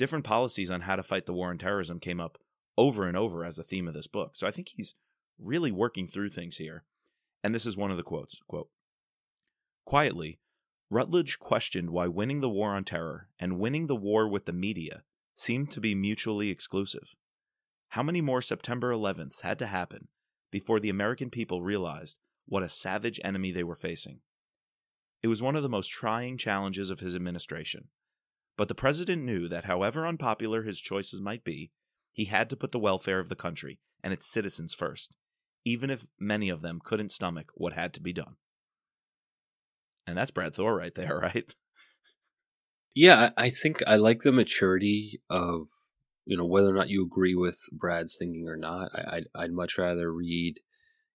different 0.00 0.24
policies 0.24 0.70
on 0.70 0.80
how 0.80 0.96
to 0.96 1.02
fight 1.02 1.26
the 1.26 1.32
war 1.34 1.50
on 1.50 1.58
terrorism 1.58 2.00
came 2.00 2.20
up 2.20 2.38
over 2.78 3.06
and 3.06 3.18
over 3.18 3.44
as 3.44 3.58
a 3.58 3.62
theme 3.62 3.86
of 3.86 3.92
this 3.92 4.06
book. 4.06 4.34
So 4.34 4.46
I 4.46 4.50
think 4.50 4.70
he's 4.70 4.94
really 5.38 5.70
working 5.70 6.08
through 6.08 6.30
things 6.30 6.56
here. 6.56 6.84
And 7.44 7.54
this 7.54 7.66
is 7.66 7.76
one 7.76 7.90
of 7.90 7.98
the 7.98 8.02
quotes 8.02 8.40
quote 8.48 8.70
Quietly, 9.84 10.40
Rutledge 10.90 11.38
questioned 11.38 11.90
why 11.90 12.06
winning 12.06 12.40
the 12.40 12.48
war 12.48 12.70
on 12.70 12.82
terror 12.82 13.28
and 13.38 13.58
winning 13.58 13.88
the 13.88 13.94
war 13.94 14.26
with 14.26 14.46
the 14.46 14.54
media 14.54 15.02
seemed 15.34 15.70
to 15.72 15.82
be 15.82 15.94
mutually 15.94 16.48
exclusive. 16.48 17.14
How 17.88 18.02
many 18.02 18.22
more 18.22 18.40
September 18.40 18.94
11ths 18.94 19.42
had 19.42 19.58
to 19.58 19.66
happen 19.66 20.08
before 20.50 20.80
the 20.80 20.88
American 20.88 21.28
people 21.28 21.60
realized 21.60 22.18
what 22.46 22.62
a 22.62 22.70
savage 22.70 23.20
enemy 23.22 23.52
they 23.52 23.64
were 23.64 23.76
facing? 23.76 24.20
It 25.22 25.28
was 25.28 25.42
one 25.42 25.56
of 25.56 25.62
the 25.62 25.68
most 25.68 25.88
trying 25.88 26.38
challenges 26.38 26.88
of 26.88 27.00
his 27.00 27.14
administration, 27.14 27.88
but 28.60 28.68
the 28.68 28.74
president 28.74 29.22
knew 29.22 29.48
that 29.48 29.64
however 29.64 30.06
unpopular 30.06 30.64
his 30.64 30.78
choices 30.78 31.18
might 31.18 31.44
be, 31.44 31.70
he 32.12 32.26
had 32.26 32.50
to 32.50 32.56
put 32.58 32.72
the 32.72 32.78
welfare 32.78 33.18
of 33.18 33.30
the 33.30 33.34
country 33.34 33.78
and 34.04 34.12
its 34.12 34.30
citizens 34.30 34.74
first, 34.74 35.16
even 35.64 35.88
if 35.88 36.06
many 36.18 36.50
of 36.50 36.60
them 36.60 36.78
couldn't 36.84 37.10
stomach 37.10 37.52
what 37.54 37.72
had 37.72 37.94
to 37.94 38.02
be 38.02 38.12
done. 38.12 38.36
And 40.06 40.14
that's 40.14 40.30
Brad 40.30 40.54
Thor 40.54 40.76
right 40.76 40.94
there, 40.94 41.16
right? 41.22 41.54
Yeah, 42.94 43.30
I 43.34 43.48
think 43.48 43.82
I 43.86 43.96
like 43.96 44.24
the 44.24 44.30
maturity 44.30 45.22
of 45.30 45.68
you 46.26 46.36
know 46.36 46.44
whether 46.44 46.68
or 46.68 46.74
not 46.74 46.90
you 46.90 47.02
agree 47.02 47.34
with 47.34 47.58
Brad's 47.72 48.18
thinking 48.18 48.46
or 48.46 48.58
not. 48.58 48.90
I, 48.94 49.16
I'd, 49.16 49.24
I'd 49.34 49.52
much 49.52 49.78
rather 49.78 50.12
read 50.12 50.60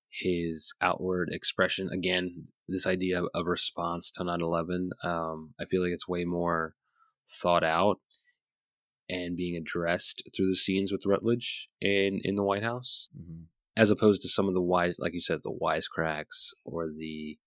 his 0.09 0.73
outward 0.81 1.29
expression 1.31 1.89
again. 1.91 2.47
This 2.67 2.87
idea 2.87 3.21
of, 3.21 3.45
response 3.45 4.09
to 4.15 4.23
9/11. 4.23 4.89
Um, 5.03 5.53
I 5.59 5.65
feel 5.65 5.83
like 5.83 5.91
it's 5.91 6.07
way 6.07 6.25
more 6.25 6.73
thought 7.29 7.63
out 7.63 7.99
and 9.09 9.37
being 9.37 9.55
addressed 9.55 10.23
through 10.35 10.47
the 10.47 10.55
scenes 10.55 10.91
with 10.91 11.05
Rutledge 11.05 11.69
in 11.81 12.21
in 12.23 12.35
the 12.35 12.43
White 12.43 12.63
House, 12.63 13.09
mm-hmm. 13.17 13.43
as 13.77 13.91
opposed 13.91 14.21
to 14.23 14.29
some 14.29 14.47
of 14.47 14.53
the 14.53 14.61
wise, 14.61 14.97
like 14.99 15.13
you 15.13 15.21
said, 15.21 15.41
the 15.43 15.51
wisecracks 15.51 16.51
or 16.63 16.87
the 16.87 17.37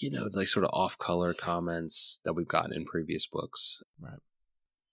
you 0.00 0.10
know 0.10 0.28
like 0.32 0.48
sort 0.48 0.64
of 0.64 0.70
off 0.72 0.98
color 0.98 1.32
comments 1.32 2.20
that 2.24 2.34
we've 2.34 2.48
gotten 2.48 2.72
in 2.72 2.84
previous 2.84 3.26
books. 3.26 3.82
Right. 4.00 4.20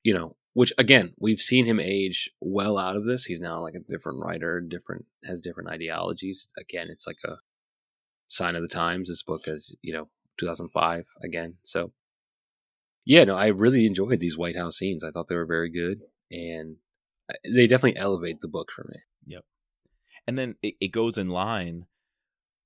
You 0.03 0.13
know, 0.13 0.35
which 0.53 0.71
again 0.77 1.13
we've 1.19 1.41
seen 1.41 1.65
him 1.65 1.79
age 1.79 2.29
well 2.39 2.77
out 2.77 2.95
of 2.95 3.05
this. 3.05 3.25
He's 3.25 3.41
now 3.41 3.59
like 3.59 3.75
a 3.75 3.91
different 3.91 4.23
writer, 4.23 4.61
different 4.61 5.05
has 5.23 5.41
different 5.41 5.69
ideologies. 5.69 6.53
Again, 6.57 6.87
it's 6.89 7.07
like 7.07 7.19
a 7.25 7.37
sign 8.27 8.55
of 8.55 8.61
the 8.61 8.67
times. 8.67 9.09
This 9.09 9.23
book 9.23 9.47
is 9.47 9.75
you 9.81 9.93
know 9.93 10.09
2005 10.37 11.05
again, 11.23 11.55
so 11.63 11.91
yeah, 13.05 13.23
no, 13.23 13.35
I 13.35 13.47
really 13.47 13.85
enjoyed 13.85 14.19
these 14.19 14.37
White 14.37 14.57
House 14.57 14.77
scenes. 14.77 15.03
I 15.03 15.11
thought 15.11 15.27
they 15.27 15.35
were 15.35 15.45
very 15.45 15.69
good, 15.69 15.99
and 16.31 16.77
they 17.45 17.67
definitely 17.67 17.97
elevate 17.97 18.39
the 18.39 18.47
book 18.47 18.71
for 18.71 18.83
me. 18.89 18.99
Yep. 19.27 19.43
And 20.27 20.37
then 20.37 20.55
it, 20.63 20.75
it 20.81 20.87
goes 20.91 21.17
in 21.17 21.29
line 21.29 21.85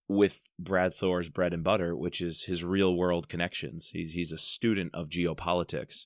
with 0.08 0.44
Brad 0.58 0.94
Thor's 0.94 1.30
bread 1.30 1.54
and 1.54 1.64
butter, 1.64 1.96
which 1.96 2.22
is 2.22 2.44
his 2.44 2.64
real 2.64 2.96
world 2.96 3.30
connections. 3.30 3.90
He's 3.94 4.14
he's 4.14 4.32
a 4.32 4.38
student 4.38 4.92
of 4.94 5.10
geopolitics. 5.10 6.06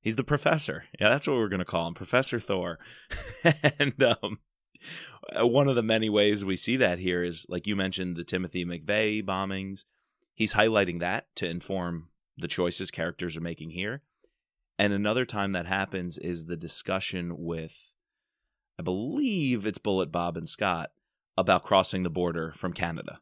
He's 0.00 0.16
the 0.16 0.24
professor. 0.24 0.84
Yeah, 1.00 1.08
that's 1.08 1.26
what 1.26 1.36
we're 1.36 1.48
going 1.48 1.58
to 1.58 1.64
call 1.64 1.88
him, 1.88 1.94
Professor 1.94 2.38
Thor. 2.38 2.78
and 3.78 4.00
um, 4.02 4.38
uh, 5.38 5.46
one 5.46 5.68
of 5.68 5.74
the 5.74 5.82
many 5.82 6.08
ways 6.08 6.44
we 6.44 6.56
see 6.56 6.76
that 6.76 7.00
here 7.00 7.22
is, 7.24 7.44
like 7.48 7.66
you 7.66 7.74
mentioned, 7.76 8.16
the 8.16 8.24
Timothy 8.24 8.64
McVeigh 8.64 9.24
bombings. 9.24 9.84
He's 10.32 10.54
highlighting 10.54 11.00
that 11.00 11.26
to 11.36 11.48
inform 11.48 12.08
the 12.36 12.48
choices 12.48 12.90
characters 12.90 13.36
are 13.36 13.42
making 13.42 13.70
here. 13.70 14.02
And 14.78 14.92
another 14.92 15.24
time 15.24 15.52
that 15.52 15.66
happens 15.66 16.18
is 16.18 16.44
the 16.44 16.56
discussion 16.56 17.34
with, 17.38 17.94
I 18.78 18.82
believe 18.82 19.64
it's 19.64 19.78
Bullet 19.78 20.12
Bob 20.12 20.36
and 20.36 20.48
Scot 20.48 20.90
about 21.36 21.64
crossing 21.64 22.02
the 22.02 22.10
border 22.10 22.52
from 22.52 22.72
Canada 22.72 23.20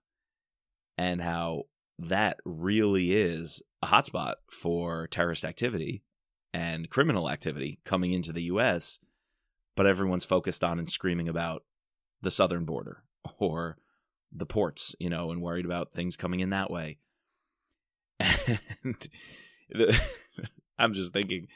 and 0.98 1.20
how 1.20 1.64
that 1.98 2.38
really 2.44 3.14
is 3.14 3.62
a 3.82 3.86
hotspot 3.86 4.34
for 4.50 5.06
terrorist 5.08 5.44
activity 5.44 6.02
and 6.52 6.90
criminal 6.90 7.30
activity 7.30 7.80
coming 7.84 8.12
into 8.12 8.32
the 8.32 8.42
US, 8.44 8.98
but 9.76 9.86
everyone's 9.86 10.24
focused 10.24 10.64
on 10.64 10.78
and 10.78 10.90
screaming 10.90 11.28
about 11.28 11.64
the 12.20 12.30
southern 12.30 12.64
border 12.64 13.04
or 13.38 13.76
the 14.32 14.46
ports, 14.46 14.94
you 14.98 15.08
know, 15.08 15.30
and 15.30 15.40
worried 15.40 15.64
about 15.64 15.92
things 15.92 16.16
coming 16.16 16.40
in 16.40 16.50
that 16.50 16.70
way. 16.70 16.98
And 18.20 19.08
the, 19.70 20.00
I'm 20.78 20.94
just 20.94 21.12
thinking, 21.12 21.48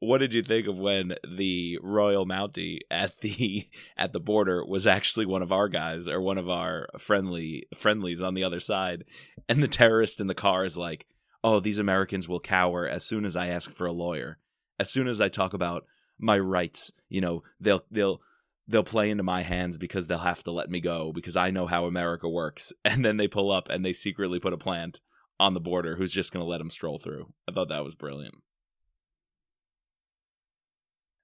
what 0.00 0.18
did 0.18 0.32
you 0.32 0.42
think 0.42 0.66
of 0.66 0.78
when 0.78 1.14
the 1.28 1.78
Royal 1.82 2.26
Mountie 2.26 2.80
at 2.90 3.20
the 3.20 3.68
at 3.96 4.12
the 4.12 4.20
border 4.20 4.64
was 4.64 4.86
actually 4.86 5.26
one 5.26 5.42
of 5.42 5.52
our 5.52 5.68
guys 5.68 6.08
or 6.08 6.20
one 6.20 6.38
of 6.38 6.48
our 6.48 6.88
friendly 6.98 7.66
friendlies 7.74 8.20
on 8.22 8.34
the 8.34 8.44
other 8.44 8.60
side, 8.60 9.04
and 9.48 9.62
the 9.62 9.68
terrorist 9.68 10.20
in 10.20 10.26
the 10.26 10.34
car 10.34 10.64
is 10.64 10.76
like, 10.76 11.06
"Oh, 11.44 11.60
these 11.60 11.78
Americans 11.78 12.28
will 12.28 12.40
cower 12.40 12.88
as 12.88 13.06
soon 13.06 13.24
as 13.24 13.36
I 13.36 13.48
ask 13.48 13.70
for 13.70 13.86
a 13.86 13.92
lawyer, 13.92 14.38
as 14.78 14.90
soon 14.90 15.06
as 15.06 15.20
I 15.20 15.28
talk 15.28 15.52
about 15.52 15.84
my 16.18 16.38
rights. 16.38 16.90
You 17.08 17.20
know, 17.20 17.42
they'll 17.60 17.84
they'll." 17.90 18.20
They'll 18.68 18.84
play 18.84 19.10
into 19.10 19.24
my 19.24 19.42
hands 19.42 19.78
because 19.78 20.06
they'll 20.06 20.18
have 20.18 20.44
to 20.44 20.52
let 20.52 20.70
me 20.70 20.80
go 20.80 21.12
because 21.12 21.34
I 21.34 21.50
know 21.50 21.66
how 21.66 21.86
America 21.86 22.28
works. 22.28 22.72
And 22.84 23.04
then 23.04 23.16
they 23.16 23.26
pull 23.26 23.50
up 23.50 23.68
and 23.68 23.84
they 23.84 23.92
secretly 23.92 24.38
put 24.38 24.52
a 24.52 24.56
plant 24.56 25.00
on 25.40 25.54
the 25.54 25.60
border 25.60 25.96
who's 25.96 26.12
just 26.12 26.32
going 26.32 26.44
to 26.44 26.48
let 26.48 26.58
them 26.58 26.70
stroll 26.70 26.98
through. 26.98 27.32
I 27.48 27.52
thought 27.52 27.70
that 27.70 27.82
was 27.82 27.94
brilliant. 27.94 28.34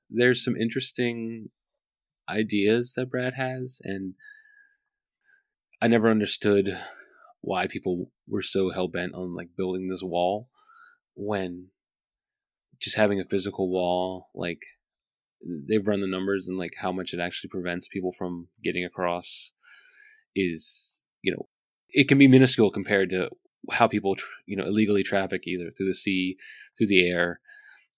There's 0.09 0.43
some 0.43 0.57
interesting 0.57 1.51
ideas 2.27 2.95
that 2.97 3.11
Brad 3.11 3.35
has, 3.35 3.79
and 3.85 4.15
I 5.83 5.89
never 5.89 6.11
understood 6.11 6.79
why 7.43 7.67
people 7.67 8.11
were 8.27 8.43
so 8.43 8.71
hell 8.71 8.89
bent 8.89 9.15
on 9.15 9.35
like 9.35 9.51
building 9.55 9.89
this 9.89 10.03
wall 10.03 10.49
when 11.15 11.69
just 12.81 12.97
having 12.97 13.21
a 13.21 13.25
physical 13.25 13.71
wall, 13.71 14.31
like 14.35 14.61
they've 15.69 15.87
run 15.87 16.01
the 16.01 16.07
numbers 16.07 16.49
and 16.49 16.57
like 16.57 16.73
how 16.79 16.91
much 16.91 17.13
it 17.13 17.21
actually 17.21 17.51
prevents 17.51 17.87
people 17.87 18.13
from 18.17 18.49
getting 18.65 18.85
across 18.85 19.53
is, 20.35 21.03
you 21.21 21.33
know, 21.33 21.49
it 21.91 22.09
can 22.09 22.17
be 22.17 22.29
minuscule 22.29 22.71
compared 22.71 23.11
to 23.11 23.29
how 23.73 23.89
people, 23.89 24.17
you 24.47 24.57
know, 24.57 24.65
illegally 24.65 25.03
traffic 25.03 25.47
either 25.47 25.71
through 25.71 25.87
the 25.87 25.95
sea, 25.95 26.37
through 26.77 26.87
the 26.89 27.09
air, 27.09 27.41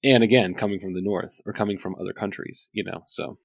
and 0.02 0.22
again 0.22 0.54
coming 0.54 0.78
from 0.78 0.94
the 0.94 1.02
north 1.02 1.40
or 1.46 1.52
coming 1.52 1.78
from 1.78 1.94
other 2.00 2.12
countries, 2.12 2.68
you 2.72 2.84
know. 2.84 3.02
So 3.06 3.38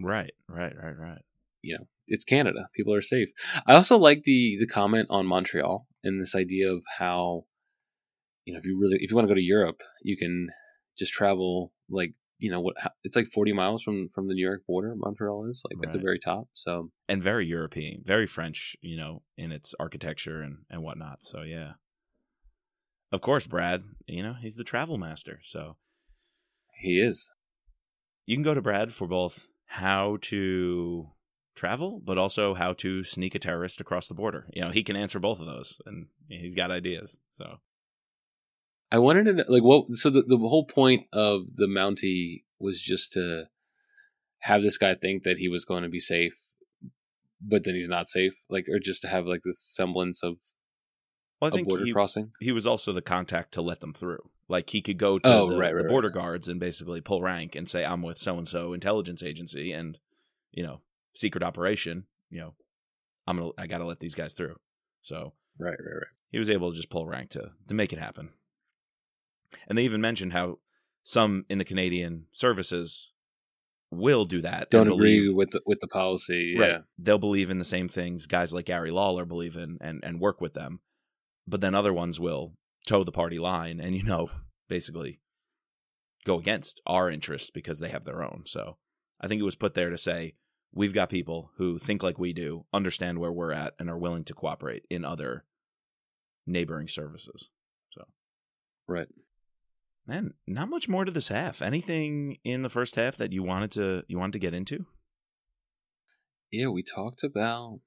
Right, 0.00 0.32
right, 0.48 0.72
right, 0.80 0.96
right. 0.96 1.22
you 1.62 1.76
know 1.76 1.84
it's 2.06 2.24
canada 2.24 2.68
people 2.74 2.94
are 2.94 3.02
safe 3.02 3.28
i 3.66 3.74
also 3.74 3.98
like 3.98 4.22
the 4.24 4.56
the 4.58 4.66
comment 4.66 5.06
on 5.10 5.26
montreal 5.26 5.86
and 6.04 6.20
this 6.20 6.34
idea 6.34 6.70
of 6.72 6.82
how 6.98 7.44
you 8.44 8.52
know 8.52 8.58
if 8.58 8.64
you 8.64 8.78
really 8.80 8.96
if 9.02 9.10
you 9.10 9.16
want 9.16 9.26
to 9.26 9.30
go 9.30 9.34
to 9.34 9.42
europe 9.42 9.82
you 10.02 10.16
can 10.16 10.48
just 10.96 11.12
travel 11.12 11.70
like 11.90 12.14
you 12.38 12.50
know 12.50 12.60
what 12.60 12.76
it's 13.04 13.16
like 13.16 13.28
40 13.28 13.52
miles 13.52 13.82
from 13.82 14.08
from 14.14 14.28
the 14.28 14.34
new 14.34 14.44
york 14.44 14.62
border 14.66 14.94
montreal 14.96 15.46
is 15.48 15.62
like 15.64 15.88
at 15.88 15.92
the 15.92 15.98
very 15.98 16.18
top 16.18 16.46
so 16.54 16.90
And 17.08 17.22
very 17.22 17.46
European, 17.46 18.02
very 18.04 18.26
French, 18.26 18.76
you 18.82 18.96
know, 18.96 19.22
in 19.36 19.50
its 19.50 19.74
architecture 19.80 20.42
and, 20.42 20.58
and 20.68 20.82
whatnot. 20.82 21.22
So, 21.22 21.40
yeah. 21.40 21.72
Of 23.10 23.22
course, 23.22 23.46
Brad, 23.46 23.82
you 24.06 24.22
know, 24.22 24.34
he's 24.34 24.56
the 24.56 24.64
travel 24.64 24.98
master. 24.98 25.40
So, 25.42 25.76
he 26.74 27.00
is 27.00 27.32
you 28.26 28.36
can 28.36 28.42
go 28.42 28.52
to 28.52 28.60
Brad 28.60 28.92
for 28.92 29.08
both 29.08 29.48
how 29.64 30.18
to 30.20 31.08
travel, 31.56 32.02
but 32.04 32.18
also 32.18 32.52
how 32.52 32.74
to 32.74 33.02
sneak 33.02 33.34
a 33.34 33.38
terrorist 33.38 33.80
across 33.80 34.06
the 34.06 34.14
border. 34.14 34.46
You 34.52 34.62
know, 34.62 34.70
he 34.70 34.84
can 34.84 34.96
answer 34.96 35.18
both 35.18 35.40
of 35.40 35.46
those, 35.46 35.80
and 35.86 36.08
he's 36.28 36.54
got 36.54 36.70
ideas. 36.70 37.18
So 37.30 37.56
i 38.90 38.98
wanted 38.98 39.24
to 39.24 39.32
know, 39.34 39.44
like 39.48 39.62
what 39.62 39.86
so 39.90 40.10
the, 40.10 40.22
the 40.22 40.36
whole 40.36 40.64
point 40.64 41.06
of 41.12 41.42
the 41.54 41.66
mountie 41.66 42.44
was 42.58 42.80
just 42.80 43.12
to 43.12 43.44
have 44.40 44.62
this 44.62 44.78
guy 44.78 44.94
think 44.94 45.24
that 45.24 45.38
he 45.38 45.48
was 45.48 45.64
going 45.64 45.82
to 45.82 45.88
be 45.88 46.00
safe 46.00 46.32
but 47.40 47.64
then 47.64 47.74
he's 47.74 47.88
not 47.88 48.08
safe 48.08 48.32
like 48.48 48.66
or 48.68 48.78
just 48.78 49.02
to 49.02 49.08
have 49.08 49.26
like 49.26 49.42
this 49.44 49.60
semblance 49.60 50.22
of 50.22 50.36
well, 51.40 51.50
I 51.50 51.54
a 51.54 51.56
think 51.56 51.68
border 51.68 51.84
he, 51.84 51.92
crossing 51.92 52.32
he 52.40 52.52
was 52.52 52.66
also 52.66 52.92
the 52.92 53.02
contact 53.02 53.52
to 53.54 53.62
let 53.62 53.80
them 53.80 53.94
through. 53.94 54.28
Like 54.48 54.70
he 54.70 54.80
could 54.80 54.98
go 54.98 55.18
to 55.18 55.28
Oh, 55.28 55.48
the, 55.48 55.58
right, 55.58 55.72
right, 55.72 55.78
the 55.78 55.84
right. 55.84 55.90
border 55.90 56.10
guards 56.10 56.48
and 56.48 56.58
basically 56.58 57.00
pull 57.00 57.22
rank 57.22 57.54
and 57.54 57.68
say, 57.68 57.84
"I'm 57.84 58.02
with 58.02 58.18
so 58.18 58.38
and 58.38 58.48
so 58.48 58.72
intelligence 58.72 59.22
agency," 59.22 59.72
and 59.72 59.98
you 60.50 60.64
know, 60.64 60.80
secret 61.14 61.44
operation. 61.44 62.06
You 62.30 62.40
know, 62.40 62.54
I'm 63.26 63.38
gonna 63.38 63.50
I 63.58 63.66
got 63.66 63.78
to 63.78 63.84
let 63.84 64.00
these 64.00 64.14
guys 64.14 64.34
through. 64.34 64.56
So 65.02 65.34
right 65.58 65.78
right 65.78 65.94
right 65.94 66.06
he 66.30 66.38
was 66.38 66.50
able 66.50 66.70
to 66.70 66.76
just 66.76 66.90
pull 66.90 67.06
rank 67.06 67.30
to 67.30 67.52
to 67.68 67.74
make 67.74 67.92
it 67.92 67.98
happen. 67.98 68.30
And 69.66 69.76
they 69.76 69.84
even 69.84 70.00
mentioned 70.00 70.32
how 70.32 70.58
some 71.02 71.44
in 71.48 71.58
the 71.58 71.64
Canadian 71.64 72.26
services 72.32 73.12
will 73.90 74.24
do 74.24 74.42
that. 74.42 74.70
don't 74.70 74.88
agree 74.88 75.20
believe- 75.20 75.36
with 75.36 75.50
the, 75.50 75.62
with 75.64 75.80
the 75.80 75.88
policy. 75.88 76.54
Yeah, 76.56 76.60
Right. 76.60 76.80
They'll 76.98 77.18
believe 77.18 77.50
in 77.50 77.58
the 77.58 77.64
same 77.64 77.88
things 77.88 78.26
guys 78.26 78.52
like 78.52 78.66
Gary 78.66 78.90
Lawlor 78.90 79.26
believe 79.26 79.56
in 79.56 79.78
and, 79.80 80.00
and 80.04 80.20
work 80.20 80.40
with 80.40 80.54
them. 80.54 80.80
But 81.46 81.62
then 81.62 81.74
other 81.74 81.94
ones 81.94 82.20
will 82.20 82.54
toe 82.86 83.04
the 83.04 83.12
party 83.12 83.38
line 83.38 83.80
and, 83.80 83.96
you 83.96 84.02
know, 84.02 84.30
basically 84.68 85.20
go 86.24 86.38
against 86.38 86.82
our 86.86 87.10
interests 87.10 87.48
because 87.50 87.78
they 87.78 87.88
have 87.88 88.04
their 88.04 88.22
own. 88.22 88.42
So 88.46 88.76
I 89.20 89.28
think 89.28 89.40
it 89.40 89.44
was 89.44 89.56
put 89.56 89.72
there 89.74 89.88
to 89.88 89.96
say, 89.96 90.34
we've 90.72 90.92
got 90.92 91.08
people 91.08 91.50
who 91.56 91.78
think 91.78 92.02
like 92.02 92.18
we 92.18 92.34
do, 92.34 92.66
understand 92.72 93.18
where 93.18 93.32
we're 93.32 93.52
at, 93.52 93.74
and 93.78 93.88
are 93.88 93.98
willing 93.98 94.24
to 94.24 94.34
cooperate 94.34 94.84
in 94.90 95.04
other 95.04 95.44
neighboring 96.46 96.88
services. 96.88 97.48
So, 97.92 98.04
right. 98.86 99.08
Man, 100.08 100.32
not 100.46 100.70
much 100.70 100.88
more 100.88 101.04
to 101.04 101.10
this 101.12 101.28
half. 101.28 101.60
Anything 101.60 102.38
in 102.42 102.62
the 102.62 102.70
first 102.70 102.96
half 102.96 103.18
that 103.18 103.30
you 103.30 103.42
wanted 103.42 103.70
to 103.72 104.04
you 104.08 104.18
wanted 104.18 104.32
to 104.32 104.38
get 104.38 104.54
into? 104.54 104.86
Yeah, 106.50 106.68
we 106.68 106.82
talked 106.82 107.22
about 107.22 107.80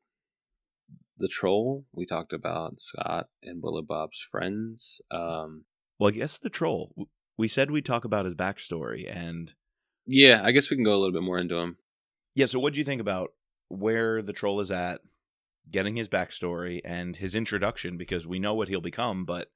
the 1.18 1.28
troll. 1.28 1.86
We 1.92 2.06
talked 2.06 2.32
about 2.32 2.80
Scot 2.80 3.30
and 3.42 3.60
Bullet 3.60 3.88
Bob's 3.88 4.22
friends. 4.32 5.02
Um, 5.10 5.66
Well, 5.98 6.10
I 6.10 6.12
guess 6.18 6.38
the 6.38 6.52
troll. 6.52 7.08
We 7.38 7.48
said 7.48 7.72
we'd 7.72 7.86
talk 7.86 8.06
about 8.06 8.26
his 8.26 8.36
backstory, 8.36 9.10
and 9.12 9.56
yeah, 10.06 10.42
I 10.44 10.52
guess 10.52 10.70
we 10.70 10.78
can 10.78 10.84
go 10.86 10.94
a 10.94 11.00
little 11.00 11.12
bit 11.14 11.24
more 11.24 11.40
into 11.40 11.56
him. 11.56 11.78
yeah. 12.36 12.46
So, 12.46 12.60
what 12.60 12.74
do 12.74 12.80
you 12.80 12.86
think 12.86 13.02
about 13.02 13.34
where 13.68 14.22
the 14.22 14.34
troll 14.34 14.60
is 14.60 14.70
at, 14.70 15.02
getting 15.72 15.96
his 15.96 16.08
backstory 16.08 16.82
and 16.86 17.16
his 17.16 17.34
introduction? 17.34 17.98
Because 17.98 18.28
we 18.28 18.38
know 18.38 18.54
what 18.54 18.68
he'll 18.68 18.80
become, 18.80 19.26
but 19.26 19.50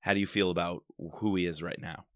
how 0.00 0.14
do 0.14 0.20
you 0.20 0.26
feel 0.26 0.50
about 0.50 0.82
who 1.18 1.36
he 1.36 1.46
is 1.46 1.62
right 1.62 1.80
now? 1.80 2.06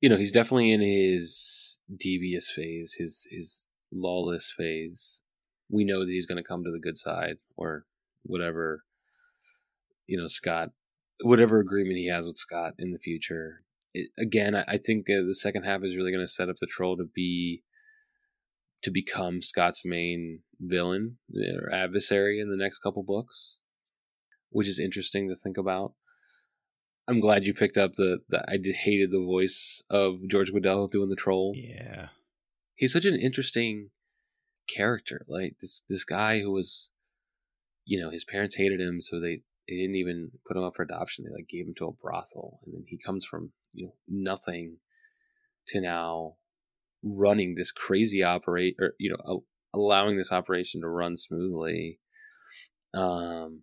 You 0.00 0.08
know, 0.08 0.16
he's 0.16 0.32
definitely 0.32 0.72
in 0.72 0.80
his 0.80 1.80
devious 1.98 2.50
phase, 2.50 2.94
his 2.98 3.26
his 3.30 3.66
lawless 3.92 4.54
phase. 4.56 5.22
We 5.70 5.84
know 5.84 6.00
that 6.00 6.10
he's 6.10 6.26
going 6.26 6.42
to 6.42 6.48
come 6.48 6.64
to 6.64 6.70
the 6.70 6.80
good 6.80 6.98
side, 6.98 7.38
or 7.56 7.84
whatever. 8.22 8.84
You 10.06 10.18
know, 10.18 10.28
Scot, 10.28 10.70
whatever 11.22 11.58
agreement 11.58 11.98
he 11.98 12.08
has 12.08 12.26
with 12.26 12.36
Scot 12.36 12.74
in 12.78 12.92
the 12.92 12.98
future. 12.98 13.64
It, 13.92 14.10
again, 14.18 14.54
I, 14.54 14.64
I 14.68 14.78
think 14.78 15.06
the 15.06 15.34
second 15.34 15.64
half 15.64 15.82
is 15.82 15.96
really 15.96 16.12
going 16.12 16.24
to 16.24 16.32
set 16.32 16.48
up 16.48 16.56
the 16.60 16.66
troll 16.66 16.96
to 16.96 17.04
be 17.04 17.62
to 18.82 18.90
become 18.90 19.42
Scot's 19.42 19.84
main 19.84 20.40
villain 20.60 21.18
or 21.34 21.72
adversary 21.72 22.40
in 22.40 22.50
the 22.50 22.56
next 22.56 22.78
couple 22.78 23.02
books, 23.02 23.58
which 24.50 24.68
is 24.68 24.78
interesting 24.78 25.28
to 25.28 25.34
think 25.34 25.58
about. 25.58 25.94
I'm 27.08 27.20
glad 27.20 27.46
you 27.46 27.54
picked 27.54 27.78
up 27.78 27.94
the, 27.94 28.18
the 28.28 28.44
I 28.48 28.58
did 28.58 28.76
hated 28.76 29.10
the 29.10 29.24
voice 29.24 29.82
of 29.88 30.28
George 30.28 30.52
Guidall 30.52 30.90
doing 30.90 31.08
the 31.08 31.16
troll. 31.16 31.54
Yeah, 31.56 32.08
He's 32.74 32.92
such 32.92 33.06
an 33.06 33.18
interesting 33.18 33.90
character. 34.68 35.24
Like 35.26 35.56
this 35.60 35.82
this 35.88 36.04
guy 36.04 36.40
who 36.40 36.52
was 36.52 36.90
you 37.88 37.98
know, 37.98 38.10
his 38.10 38.24
parents 38.24 38.56
hated 38.56 38.80
him 38.80 39.00
so 39.00 39.18
they, 39.18 39.40
they 39.66 39.76
didn't 39.76 39.96
even 39.96 40.30
put 40.46 40.58
him 40.58 40.62
up 40.62 40.76
for 40.76 40.82
adoption. 40.82 41.24
They 41.24 41.34
like 41.34 41.48
gave 41.48 41.66
him 41.66 41.74
to 41.78 41.86
a 41.86 41.92
brothel 41.92 42.60
and 42.64 42.74
then 42.74 42.84
he 42.86 42.98
comes 42.98 43.24
from, 43.24 43.52
you 43.72 43.86
know, 43.86 43.94
nothing 44.06 44.76
to 45.68 45.80
now 45.80 46.34
running 47.02 47.54
this 47.54 47.72
crazy 47.72 48.22
operate 48.22 48.76
or 48.78 48.92
you 48.98 49.10
know, 49.10 49.16
al- 49.26 49.44
allowing 49.72 50.18
this 50.18 50.30
operation 50.30 50.82
to 50.82 50.88
run 50.88 51.16
smoothly. 51.16 51.98
Um 52.92 53.62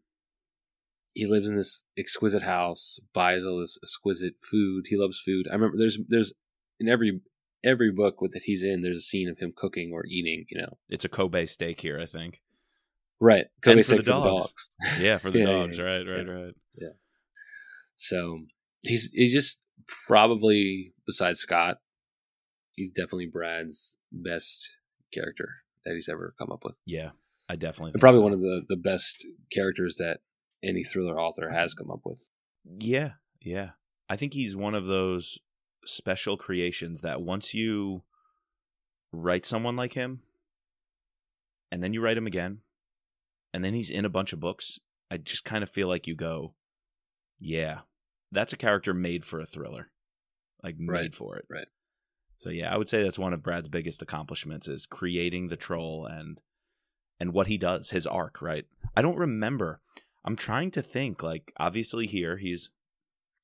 he 1.15 1.25
lives 1.25 1.49
in 1.49 1.55
this 1.57 1.83
exquisite 1.97 2.43
house, 2.43 2.99
buys 3.13 3.43
all 3.43 3.59
this 3.59 3.79
exquisite 3.81 4.35
food. 4.51 4.83
He 4.89 4.97
loves 4.97 5.19
food. 5.19 5.47
I 5.49 5.53
remember 5.53 5.77
there's 5.79 5.97
there's 6.07 6.33
in 6.79 6.87
every 6.87 7.21
every 7.63 7.91
book 7.91 8.21
with 8.21 8.33
that 8.33 8.43
he's 8.45 8.63
in, 8.63 8.83
there's 8.83 8.97
a 8.97 9.01
scene 9.01 9.29
of 9.29 9.39
him 9.39 9.53
cooking 9.55 9.91
or 9.93 10.05
eating. 10.05 10.45
You 10.49 10.61
know, 10.61 10.77
it's 10.89 11.05
a 11.05 11.09
Kobe 11.09 11.45
steak 11.47 11.81
here, 11.81 11.99
I 11.99 12.05
think. 12.05 12.41
right? 13.19 13.45
Kobe 13.63 13.77
for 13.77 13.83
steak 13.83 13.97
the 14.03 14.11
dogs. 14.11 14.69
Yeah, 14.99 15.17
for 15.17 15.31
the 15.31 15.39
Yeah, 15.39 15.45
yeah, 15.49 15.51
dogs, 15.53 15.77
yeah. 15.79 15.83
right, 15.85 16.07
right, 16.07 16.27
Yeah. 16.27 16.33
right. 16.33 16.53
So 17.95 18.41
he's 18.83 19.09
he's 19.13 19.31
just 19.33 19.61
probably 20.07 20.93
besides 21.05 21.39
Scot, 21.39 21.77
he's 22.73 22.91
definitely 22.91 23.27
Brad's 23.31 23.97
best 24.11 24.77
character 25.13 25.47
that 25.85 25.93
he's 25.93 26.09
ever 26.09 26.33
come 26.37 26.51
up 26.51 26.63
with. 26.65 26.75
Yeah, 26.85 27.11
I 27.49 27.55
definitely. 27.55 27.99
Probably 27.99 28.19
so. 28.19 28.23
one 28.23 28.33
of 28.33 28.41
the 28.41 28.63
the 28.67 28.75
best 28.75 29.25
characters 29.51 29.95
that 29.97 30.19
any 30.65 30.83
thriller 30.83 31.19
author 31.19 31.49
has 31.51 31.73
come 31.73 31.91
up 31.91 32.01
with. 32.03 32.29
Yeah, 32.79 33.13
yeah. 33.41 33.71
I 34.09 34.15
think 34.15 34.33
he's 34.33 34.55
one 34.55 34.75
of 34.75 34.85
those 34.87 35.37
special 35.85 36.37
creations 36.37 37.01
that 37.01 37.21
once 37.21 37.53
you 37.53 38.03
write 39.11 39.45
someone 39.45 39.75
like 39.75 39.93
him, 39.93 40.21
and 41.71 41.83
then 41.83 41.93
you 41.93 42.01
write 42.01 42.17
him 42.17 42.27
again, 42.27 42.59
and 43.53 43.63
then 43.63 43.73
he's 43.73 43.89
in 43.89 44.05
a 44.05 44.09
bunch 44.09 44.33
of 44.33 44.39
books, 44.39 44.79
I 45.09 45.17
just 45.17 45.45
kind 45.45 45.63
of 45.63 45.69
feel 45.69 45.87
like 45.87 46.07
you 46.07 46.15
go, 46.15 46.53
yeah, 47.39 47.79
that's 48.31 48.53
a 48.53 48.57
character 48.57 48.93
made 48.93 49.23
for 49.25 49.39
a 49.39 49.45
thriller, 49.45 49.89
like 50.63 50.77
made 50.77 50.91
Right, 50.91 51.15
for 51.15 51.37
it. 51.37 51.45
right. 51.49 51.67
So 52.37 52.49
yeah, 52.49 52.73
I 52.73 52.77
would 52.77 52.89
say 52.89 53.01
that's 53.01 53.19
one 53.19 53.33
of 53.33 53.41
Brad's 53.43 53.69
biggest 53.69 54.01
accomplishments 54.01 54.67
is 54.67 54.85
creating 54.85 55.47
the 55.47 55.55
troll 55.55 56.05
and 56.05 56.41
and 57.17 57.31
what 57.31 57.47
he 57.47 57.57
does, 57.57 57.91
his 57.91 58.05
arc. 58.05 58.41
Right. 58.41 58.65
I 58.95 59.01
don't 59.01 59.17
remember. 59.17 59.79
I'm 60.25 60.35
trying 60.35 60.71
to 60.71 60.81
think. 60.81 61.23
Like 61.23 61.53
obviously 61.57 62.07
here 62.07 62.37
he's, 62.37 62.71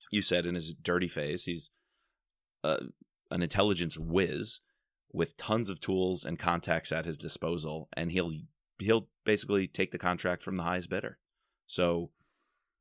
you 0.10 0.22
said 0.22 0.46
in 0.46 0.56
his 0.56 0.74
dirty 0.74 1.08
phase, 1.08 1.46
he's 1.46 1.70
uh, 2.64 2.78
an 3.30 3.42
intelligence 3.42 3.98
whiz 3.98 4.60
with 5.14 5.38
tons 5.38 5.70
of 5.70 5.80
tools 5.80 6.26
and 6.26 6.40
contacts 6.40 6.92
at 6.92 7.06
his 7.06 7.18
disposal, 7.18 7.88
and 7.94 8.12
he'll 8.12 8.32
he'll 8.80 9.08
basically 9.26 9.68
take 9.68 9.92
the 9.92 9.98
contract 9.98 10.44
from 10.44 10.58
the 10.58 10.64
highest 10.64 10.90
bidder. 10.90 11.20
So 11.68 12.12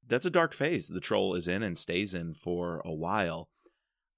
that's 0.06 0.26
a 0.26 0.30
dark 0.30 0.54
phase 0.54 0.88
the 0.88 1.00
troll 1.00 1.34
is 1.34 1.46
in 1.46 1.62
and 1.62 1.76
stays 1.76 2.14
in 2.14 2.34
for 2.34 2.80
a 2.84 2.92
while. 2.92 3.50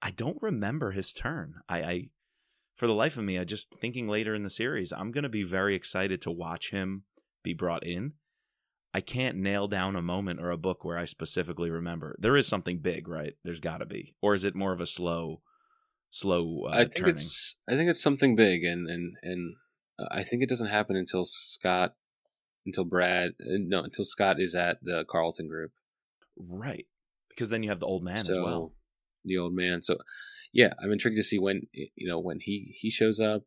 I 0.01 0.11
don't 0.11 0.43
remember 0.43 0.93
his 0.93 1.13
turn. 1.13 1.57
I, 1.69 1.83
I 1.83 2.09
for 2.77 2.87
the 2.87 2.95
life 2.95 3.19
of 3.19 3.25
me, 3.25 3.39
I 3.39 3.45
just 3.45 3.75
thinking 3.75 4.09
later 4.09 4.35
in 4.35 4.43
the 4.43 4.51
series, 4.51 4.93
I'm 4.93 5.11
gonna 5.11 5.29
be 5.29 5.43
very 5.43 5.75
excited 5.75 6.23
to 6.23 6.31
watch 6.31 6.71
him 6.71 7.05
be 7.43 7.53
brought 7.53 7.85
in. 7.85 8.15
I 8.95 9.01
can't 9.01 9.39
nail 9.39 9.69
down 9.69 9.97
a 9.97 10.03
moment 10.03 10.41
or 10.41 10.51
a 10.51 10.59
book 10.59 10.85
where 10.85 10.99
I 10.99 11.07
specifically 11.07 11.71
remember. 11.71 12.17
There 12.19 12.37
is 12.37 12.47
something 12.47 12.79
big, 12.79 13.09
right? 13.09 13.35
There's 13.43 13.61
got 13.61 13.79
to 13.79 13.87
be, 13.87 14.15
or 14.21 14.35
is 14.35 14.45
it 14.45 14.55
more 14.55 14.73
of 14.73 14.81
a 14.81 14.87
slow, 14.87 15.41
slow 16.11 16.65
uh, 16.67 16.73
I 16.73 16.83
think 16.83 16.97
turning? 16.97 17.15
it's 17.15 17.57
I 17.69 17.73
think 17.73 17.91
it's 17.91 18.03
something 18.03 18.37
big, 18.37 18.65
and 18.65 18.89
and 18.89 19.17
and 19.23 19.55
uh, 19.99 20.09
I 20.11 20.25
think 20.25 20.43
it 20.43 20.49
doesn't 20.49 20.69
happen 20.69 20.97
until 20.97 21.25
Scot, 21.25 21.95
until 22.67 22.85
Brad, 22.85 23.31
uh, 23.41 23.59
no, 23.61 23.83
until 23.83 24.05
Scot 24.05 24.39
is 24.39 24.55
at 24.55 24.79
the 24.83 25.05
Carlton 25.09 25.49
Group. 25.49 25.73
right 26.37 26.87
because 27.35 27.51
then 27.51 27.63
you 27.63 27.71
have 27.71 27.81
the 27.81 27.87
old 27.87 28.03
man 28.03 28.25
so, 28.25 28.33
as 28.33 28.39
well. 28.39 28.73
the 29.25 29.39
old 29.39 29.55
man. 29.55 29.83
So, 29.83 29.99
yeah, 30.53 30.75
I'm 30.83 30.93
intrigued 30.93 31.17
to 31.17 31.25
see 31.25 31.39
when 31.39 31.63
you 31.73 32.09
know 32.09 32.19
when 32.19 32.39
he 32.41 32.75
he 32.79 32.91
shows 32.91 33.21
up. 33.21 33.43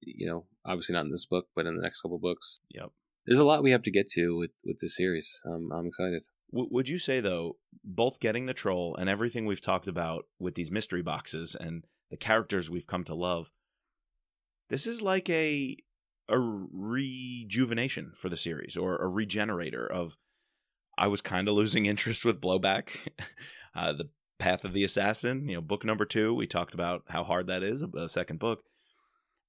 You 0.00 0.26
know, 0.26 0.46
obviously 0.64 0.94
not 0.94 1.04
in 1.04 1.12
this 1.12 1.26
book, 1.26 1.46
but 1.54 1.66
in 1.66 1.76
the 1.76 1.82
next 1.82 2.00
couple 2.00 2.18
books. 2.18 2.58
Yep. 2.70 2.90
There's 3.26 3.38
a 3.38 3.44
lot 3.44 3.62
we 3.62 3.70
have 3.70 3.82
to 3.84 3.90
get 3.90 4.10
to 4.12 4.36
with 4.36 4.50
with 4.64 4.78
this 4.80 4.96
series. 4.96 5.42
Um, 5.46 5.70
I'm 5.72 5.86
excited. 5.86 6.22
W- 6.52 6.68
would 6.70 6.88
you 6.88 6.98
say 6.98 7.20
though, 7.20 7.56
both 7.84 8.20
getting 8.20 8.46
the 8.46 8.54
troll 8.54 8.96
and 8.96 9.08
everything 9.08 9.46
we've 9.46 9.60
talked 9.60 9.88
about 9.88 10.26
with 10.38 10.54
these 10.54 10.70
mystery 10.70 11.02
boxes 11.02 11.54
and 11.58 11.84
the 12.10 12.16
characters 12.16 12.68
we've 12.68 12.86
come 12.86 13.04
to 13.04 13.14
love, 13.14 13.50
this 14.68 14.86
is 14.86 15.02
like 15.02 15.28
a 15.30 15.76
a 16.28 16.38
rejuvenation 16.38 18.12
for 18.14 18.28
the 18.28 18.36
series 18.36 18.76
or 18.76 18.96
a 18.96 19.08
regenerator 19.08 19.86
of. 19.86 20.16
I 20.98 21.06
was 21.06 21.22
kind 21.22 21.48
of 21.48 21.54
losing 21.54 21.86
interest 21.86 22.22
with 22.22 22.40
Blowback, 22.40 22.90
uh, 23.74 23.94
the 23.94 24.10
Path 24.38 24.62
of 24.62 24.74
the 24.74 24.84
Assassin. 24.84 25.48
You 25.48 25.54
know, 25.54 25.60
book 25.62 25.86
number 25.86 26.04
two. 26.04 26.34
We 26.34 26.46
talked 26.46 26.74
about 26.74 27.04
how 27.08 27.24
hard 27.24 27.46
that 27.46 27.62
is. 27.62 27.82
A 27.82 28.08
second 28.08 28.38
book. 28.40 28.62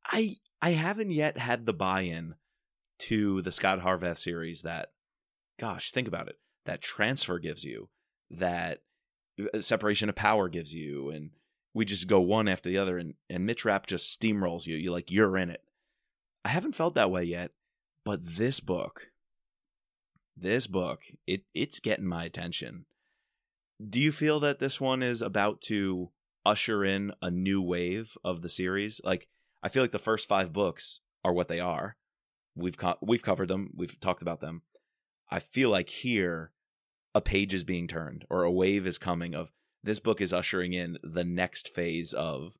I 0.05 0.37
I 0.61 0.71
haven't 0.71 1.11
yet 1.11 1.37
had 1.37 1.65
the 1.65 1.73
buy-in 1.73 2.35
to 2.99 3.41
the 3.41 3.51
Scot 3.51 3.79
Harvath 3.79 4.17
series 4.17 4.61
that, 4.61 4.91
gosh, 5.59 5.91
think 5.91 6.07
about 6.07 6.27
it 6.27 6.37
that 6.65 6.81
transfer 6.81 7.39
gives 7.39 7.63
you, 7.63 7.89
that 8.29 8.79
uh, 9.53 9.61
separation 9.61 10.09
of 10.09 10.15
power 10.15 10.49
gives 10.49 10.73
you, 10.73 11.09
and 11.09 11.31
we 11.73 11.85
just 11.85 12.07
go 12.07 12.19
one 12.19 12.47
after 12.47 12.69
the 12.69 12.77
other, 12.77 12.97
and 12.97 13.15
and 13.29 13.45
Mitch 13.45 13.65
Rapp 13.65 13.87
just 13.87 14.19
steamrolls 14.19 14.67
you. 14.67 14.75
You 14.75 14.91
like 14.91 15.11
you're 15.11 15.37
in 15.37 15.49
it. 15.49 15.63
I 16.45 16.49
haven't 16.49 16.75
felt 16.75 16.95
that 16.95 17.11
way 17.11 17.23
yet, 17.23 17.51
but 18.05 18.23
this 18.23 18.59
book, 18.59 19.11
this 20.35 20.67
book, 20.67 21.03
it 21.27 21.43
it's 21.53 21.79
getting 21.79 22.05
my 22.07 22.25
attention. 22.25 22.85
Do 23.83 23.99
you 23.99 24.11
feel 24.11 24.39
that 24.39 24.59
this 24.59 24.79
one 24.79 25.03
is 25.03 25.21
about 25.21 25.61
to 25.61 26.11
usher 26.45 26.85
in 26.85 27.13
a 27.21 27.31
new 27.31 27.61
wave 27.61 28.17
of 28.23 28.41
the 28.41 28.49
series? 28.49 29.01
Like 29.03 29.27
I 29.61 29.69
feel 29.69 29.83
like 29.83 29.91
the 29.91 29.99
first 29.99 30.27
5 30.27 30.53
books 30.53 30.99
are 31.23 31.33
what 31.33 31.47
they 31.47 31.59
are. 31.59 31.95
We've 32.55 32.77
co- 32.77 32.97
we've 33.01 33.23
covered 33.23 33.47
them, 33.47 33.71
we've 33.75 33.99
talked 33.99 34.21
about 34.21 34.41
them. 34.41 34.61
I 35.29 35.39
feel 35.39 35.69
like 35.69 35.89
here 35.89 36.51
a 37.15 37.21
page 37.21 37.53
is 37.53 37.63
being 37.63 37.87
turned 37.87 38.25
or 38.29 38.43
a 38.43 38.51
wave 38.51 38.85
is 38.85 38.97
coming 38.97 39.33
of 39.33 39.51
this 39.83 39.99
book 39.99 40.21
is 40.21 40.33
ushering 40.33 40.73
in 40.73 40.97
the 41.03 41.23
next 41.23 41.67
phase 41.67 42.13
of 42.13 42.57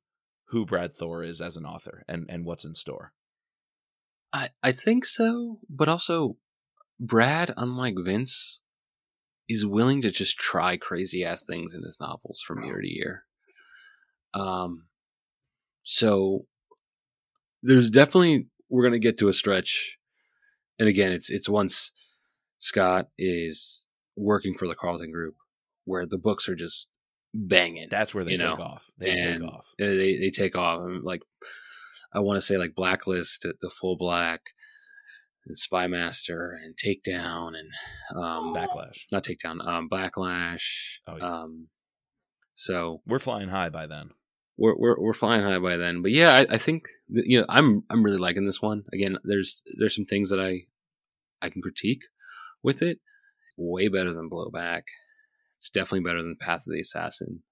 who 0.48 0.66
Brad 0.66 0.94
Thor 0.94 1.22
is 1.22 1.40
as 1.40 1.56
an 1.56 1.64
author 1.64 2.04
and 2.08 2.26
and 2.28 2.44
what's 2.44 2.64
in 2.64 2.74
store. 2.74 3.12
I 4.32 4.50
I 4.62 4.72
think 4.72 5.04
so, 5.04 5.60
but 5.68 5.88
also 5.88 6.36
Brad, 7.00 7.52
unlike 7.56 7.94
Vince, 8.04 8.62
is 9.48 9.66
willing 9.66 10.02
to 10.02 10.10
just 10.10 10.38
try 10.38 10.76
crazy 10.76 11.24
ass 11.24 11.42
things 11.44 11.74
in 11.74 11.82
his 11.82 11.98
novels 12.00 12.42
from 12.46 12.64
year 12.64 12.80
to 12.80 12.88
year. 12.88 13.24
Um, 14.32 14.86
so 15.82 16.46
there's 17.62 17.90
definitely 17.90 18.48
we're 18.68 18.84
gonna 18.84 18.98
get 18.98 19.18
to 19.18 19.28
a 19.28 19.32
stretch, 19.32 19.98
and 20.78 20.88
again, 20.88 21.12
it's 21.12 21.30
it's 21.30 21.48
once 21.48 21.92
Scot 22.58 23.08
is 23.18 23.86
working 24.16 24.54
for 24.54 24.66
the 24.66 24.74
Carlton 24.74 25.10
Group, 25.10 25.34
where 25.84 26.06
the 26.06 26.18
books 26.18 26.48
are 26.48 26.56
just 26.56 26.86
banging. 27.34 27.88
That's 27.90 28.14
where 28.14 28.24
they 28.24 28.32
take 28.36 28.40
know, 28.40 28.54
off. 28.54 28.90
They 28.98 29.14
take 29.14 29.42
off. 29.42 29.66
They 29.78 30.16
they 30.18 30.30
take 30.30 30.56
off. 30.56 30.80
I 30.80 30.86
mean, 30.86 31.02
like 31.02 31.22
I 32.12 32.20
want 32.20 32.36
to 32.36 32.42
say 32.42 32.56
like 32.56 32.74
Blacklist, 32.74 33.42
the- 33.42 33.54
the 33.60 33.70
Full 33.70 33.96
Black, 33.96 34.50
and 35.46 35.58
Spy 35.58 35.86
Master, 35.86 36.58
and 36.64 36.76
Takedown, 36.76 37.52
and 37.56 37.70
um, 38.16 38.54
Backlash. 38.54 39.04
not 39.12 39.24
Takedown, 39.24 39.66
um, 39.66 39.88
Backlash. 39.90 40.98
Oh, 41.06 41.16
yeah. 41.16 41.42
Um, 41.42 41.68
so 42.54 43.02
We're 43.06 43.18
flying 43.18 43.48
high 43.48 43.68
by 43.68 43.86
then. 43.86 44.10
We're 44.56 44.76
we're 44.76 44.96
we're 44.98 45.14
flying 45.14 45.42
high 45.42 45.58
by 45.58 45.76
then. 45.76 46.02
But 46.02 46.12
yeah, 46.12 46.32
I, 46.32 46.54
I 46.54 46.58
think 46.58 46.84
that, 47.10 47.26
you 47.26 47.40
know 47.40 47.46
I'm 47.48 47.84
I'm 47.90 48.04
really 48.04 48.18
liking 48.18 48.46
this 48.46 48.62
one. 48.62 48.84
Again, 48.92 49.18
there's 49.24 49.62
there's 49.78 49.94
some 49.94 50.04
things 50.04 50.30
that 50.30 50.40
I 50.40 50.62
I 51.42 51.50
can 51.50 51.62
critique 51.62 52.02
with 52.62 52.82
it. 52.82 52.98
Way 53.56 53.88
better 53.88 54.12
than 54.12 54.30
Blowback. 54.30 54.82
It's 55.56 55.70
definitely 55.70 56.00
better 56.00 56.22
than 56.22 56.36
Path 56.40 56.66
of 56.66 56.72
the 56.72 56.80
Assassin. 56.80 57.42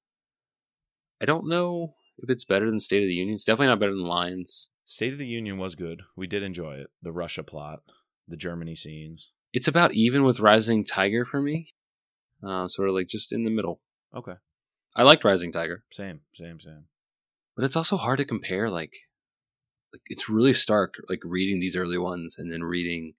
I 1.20 1.24
don't 1.24 1.48
know 1.48 1.94
if 2.18 2.28
it's 2.28 2.44
better 2.44 2.68
than 2.68 2.80
State 2.80 3.02
of 3.02 3.08
the 3.08 3.14
Union. 3.14 3.36
It's 3.36 3.44
definitely 3.44 3.68
not 3.68 3.78
better 3.78 3.94
than 3.94 4.04
Lions. 4.04 4.68
State 4.84 5.12
of 5.12 5.18
the 5.18 5.26
Union 5.26 5.58
was 5.58 5.76
good. 5.76 6.02
We 6.16 6.26
did 6.26 6.42
enjoy 6.42 6.74
it. 6.74 6.88
The 7.00 7.12
Russia 7.12 7.44
plot, 7.44 7.80
the 8.26 8.36
Germany 8.36 8.74
scenes. 8.74 9.32
It's 9.52 9.68
about 9.68 9.94
even 9.94 10.24
with 10.24 10.40
Rising 10.40 10.84
Tiger 10.84 11.24
for 11.24 11.40
me. 11.40 11.68
Uh, 12.44 12.66
sort 12.66 12.88
of 12.88 12.94
like 12.94 13.06
just 13.06 13.32
in 13.32 13.44
the 13.44 13.50
middle. 13.50 13.80
Okay. 14.14 14.34
I 14.96 15.04
liked 15.04 15.24
Rising 15.24 15.52
Tiger, 15.52 15.84
Same, 15.90 16.20
same, 16.34 16.60
same. 16.60 16.84
But 17.56 17.64
it's 17.64 17.76
also 17.76 17.96
hard 17.96 18.18
to 18.18 18.24
compare. 18.24 18.70
Like, 18.70 18.92
like 19.92 20.02
it's 20.06 20.28
really 20.28 20.54
stark. 20.54 20.94
Like 21.08 21.20
reading 21.24 21.60
these 21.60 21.76
early 21.76 21.98
ones 21.98 22.36
and 22.38 22.52
then 22.52 22.62
reading, 22.62 23.14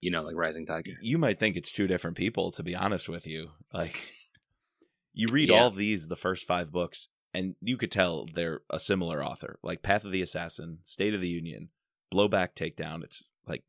you 0.00 0.10
know, 0.10 0.22
like 0.22 0.36
Rising 0.36 0.66
Tiger. 0.66 0.92
You 1.00 1.18
might 1.18 1.38
think 1.38 1.56
it's 1.56 1.72
two 1.72 1.86
different 1.86 2.16
people, 2.16 2.50
to 2.52 2.62
be 2.62 2.74
honest 2.74 3.08
with 3.08 3.26
you. 3.26 3.50
Like, 3.72 4.00
you 5.12 5.28
read 5.28 5.48
Yeah. 5.48 5.56
all 5.62 5.70
these, 5.70 6.08
the 6.08 6.16
first 6.16 6.46
five 6.46 6.70
books, 6.72 7.08
and 7.32 7.56
you 7.60 7.76
could 7.76 7.90
tell 7.90 8.26
they're 8.32 8.60
a 8.70 8.78
similar 8.80 9.24
author. 9.24 9.58
Like 9.62 9.82
Path 9.82 10.04
of 10.04 10.12
the 10.12 10.22
Assassin, 10.22 10.78
State 10.82 11.14
of 11.14 11.20
the 11.20 11.28
Union, 11.28 11.70
Blowback 12.12 12.54
Takedown. 12.54 13.02
It's 13.02 13.24
like 13.46 13.64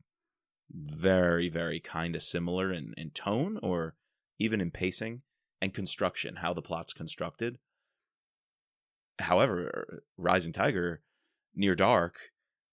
very, 0.70 1.48
very 1.48 1.80
kind 1.80 2.14
of 2.14 2.22
similar 2.22 2.72
in, 2.72 2.94
in 2.96 3.10
tone 3.10 3.58
or 3.62 3.94
even 4.38 4.60
in 4.60 4.70
pacing 4.70 5.22
and 5.60 5.72
construction, 5.74 6.36
how 6.36 6.52
the 6.52 6.62
plot's 6.62 6.92
constructed. 6.92 7.58
However, 9.18 9.86
uh, 9.92 9.96
Rising 10.16 10.52
Tiger, 10.52 11.02
Near 11.54 11.74
Dark, 11.74 12.18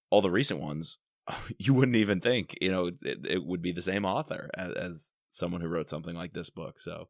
all 0.10 0.22
the 0.22 0.30
recent 0.30 0.60
ones, 0.60 1.00
you 1.58 1.74
wouldn't 1.74 1.98
even 1.98 2.20
think, 2.20 2.56
you 2.62 2.72
know, 2.72 2.88
it, 3.02 3.26
it 3.26 3.46
would 3.46 3.62
be 3.62 3.72
the 3.72 3.82
same 3.82 4.06
author 4.06 4.50
as, 4.56 4.74
as 4.74 5.14
someone 5.30 5.62
who 5.62 5.68
wrote 5.68 5.88
something 5.88 6.16
like 6.16 6.34
this 6.34 6.50
book. 6.50 6.80
So 6.80 7.08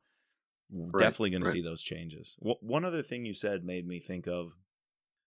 definitely 0.97 1.31
going 1.31 1.43
right. 1.43 1.49
to 1.49 1.53
see 1.53 1.63
those 1.63 1.81
changes. 1.81 2.37
W- 2.39 2.57
one 2.61 2.85
other 2.85 3.03
thing 3.03 3.25
you 3.25 3.33
said 3.33 3.63
made 3.63 3.87
me 3.87 3.99
think 3.99 4.27
of, 4.27 4.53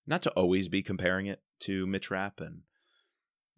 not 0.06 0.22
to 0.22 0.30
always 0.30 0.68
be 0.68 0.82
comparing 0.82 1.26
it 1.26 1.42
to 1.60 1.86
Mitch 1.86 2.10
Rapp 2.10 2.40
and 2.40 2.62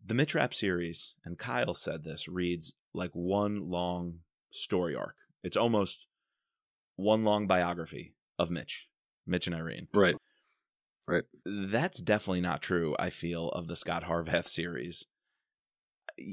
the 0.05 0.15
Mitch 0.15 0.35
Rapp 0.35 0.55
series, 0.55 1.17
and 1.25 1.39
Kyle 1.39 1.75
said 1.75 2.05
this, 2.05 2.29
reads 2.29 2.73
like 2.95 3.11
one 3.13 3.69
long 3.69 4.21
story 4.51 4.95
arc. 4.95 5.17
It's 5.43 5.57
almost 5.57 6.07
one 6.97 7.25
long 7.25 7.47
biography 7.47 8.15
of 8.39 8.51
Mitch, 8.51 8.89
Mitch 9.27 9.47
and 9.47 9.55
Irene. 9.55 9.89
Right. 9.93 10.17
That's 11.45 12.01
definitely 12.01 12.41
not 12.41 12.63
true, 12.63 12.95
I 12.99 13.11
feel, 13.11 13.49
of 13.51 13.67
the 13.67 13.77
Scot 13.77 14.05
Harvath 14.05 14.47
series. 14.47 15.07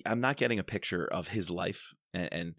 I'm 0.05 0.19
not 0.19 0.37
getting 0.37 0.59
a 0.59 0.63
picture 0.63 1.05
of 1.05 1.29
his 1.29 1.49
life 1.49 1.93
and, 2.13 2.29
and 2.31 2.55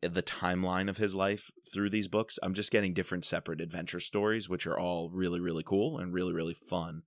the 0.00 0.22
timeline 0.22 0.88
of 0.88 0.98
his 0.98 1.14
life 1.14 1.50
through 1.72 1.90
these 1.90 2.08
books. 2.08 2.38
I'm 2.42 2.54
just 2.54 2.70
getting 2.70 2.94
different 2.94 3.24
separate 3.24 3.60
adventure 3.60 4.00
stories, 4.00 4.48
which 4.48 4.66
are 4.66 4.78
all 4.78 5.10
really, 5.10 5.40
really 5.40 5.62
cool 5.62 5.98
and 5.98 6.12
really, 6.12 6.32
really 6.32 6.54
fun. 6.54 7.02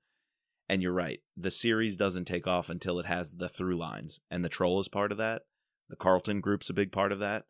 And 0.67 0.82
you're 0.82 0.93
right. 0.93 1.19
The 1.38 1.51
series 1.51 1.95
doesn't 1.95 2.26
take 2.26 2.47
off 2.47 2.69
until 2.69 2.99
it 2.99 3.05
has 3.05 3.34
the 3.34 3.49
through 3.49 3.78
lines, 3.78 4.19
and 4.32 4.43
the 4.43 4.49
troll 4.49 4.80
is 4.80 4.88
part 4.88 5.11
of 5.11 5.17
that. 5.19 5.43
The 5.89 5.95
Carlton 5.95 6.41
group's 6.41 6.69
a 6.69 6.73
big 6.73 6.91
part 6.91 7.11
of 7.11 7.19
that. 7.19 7.45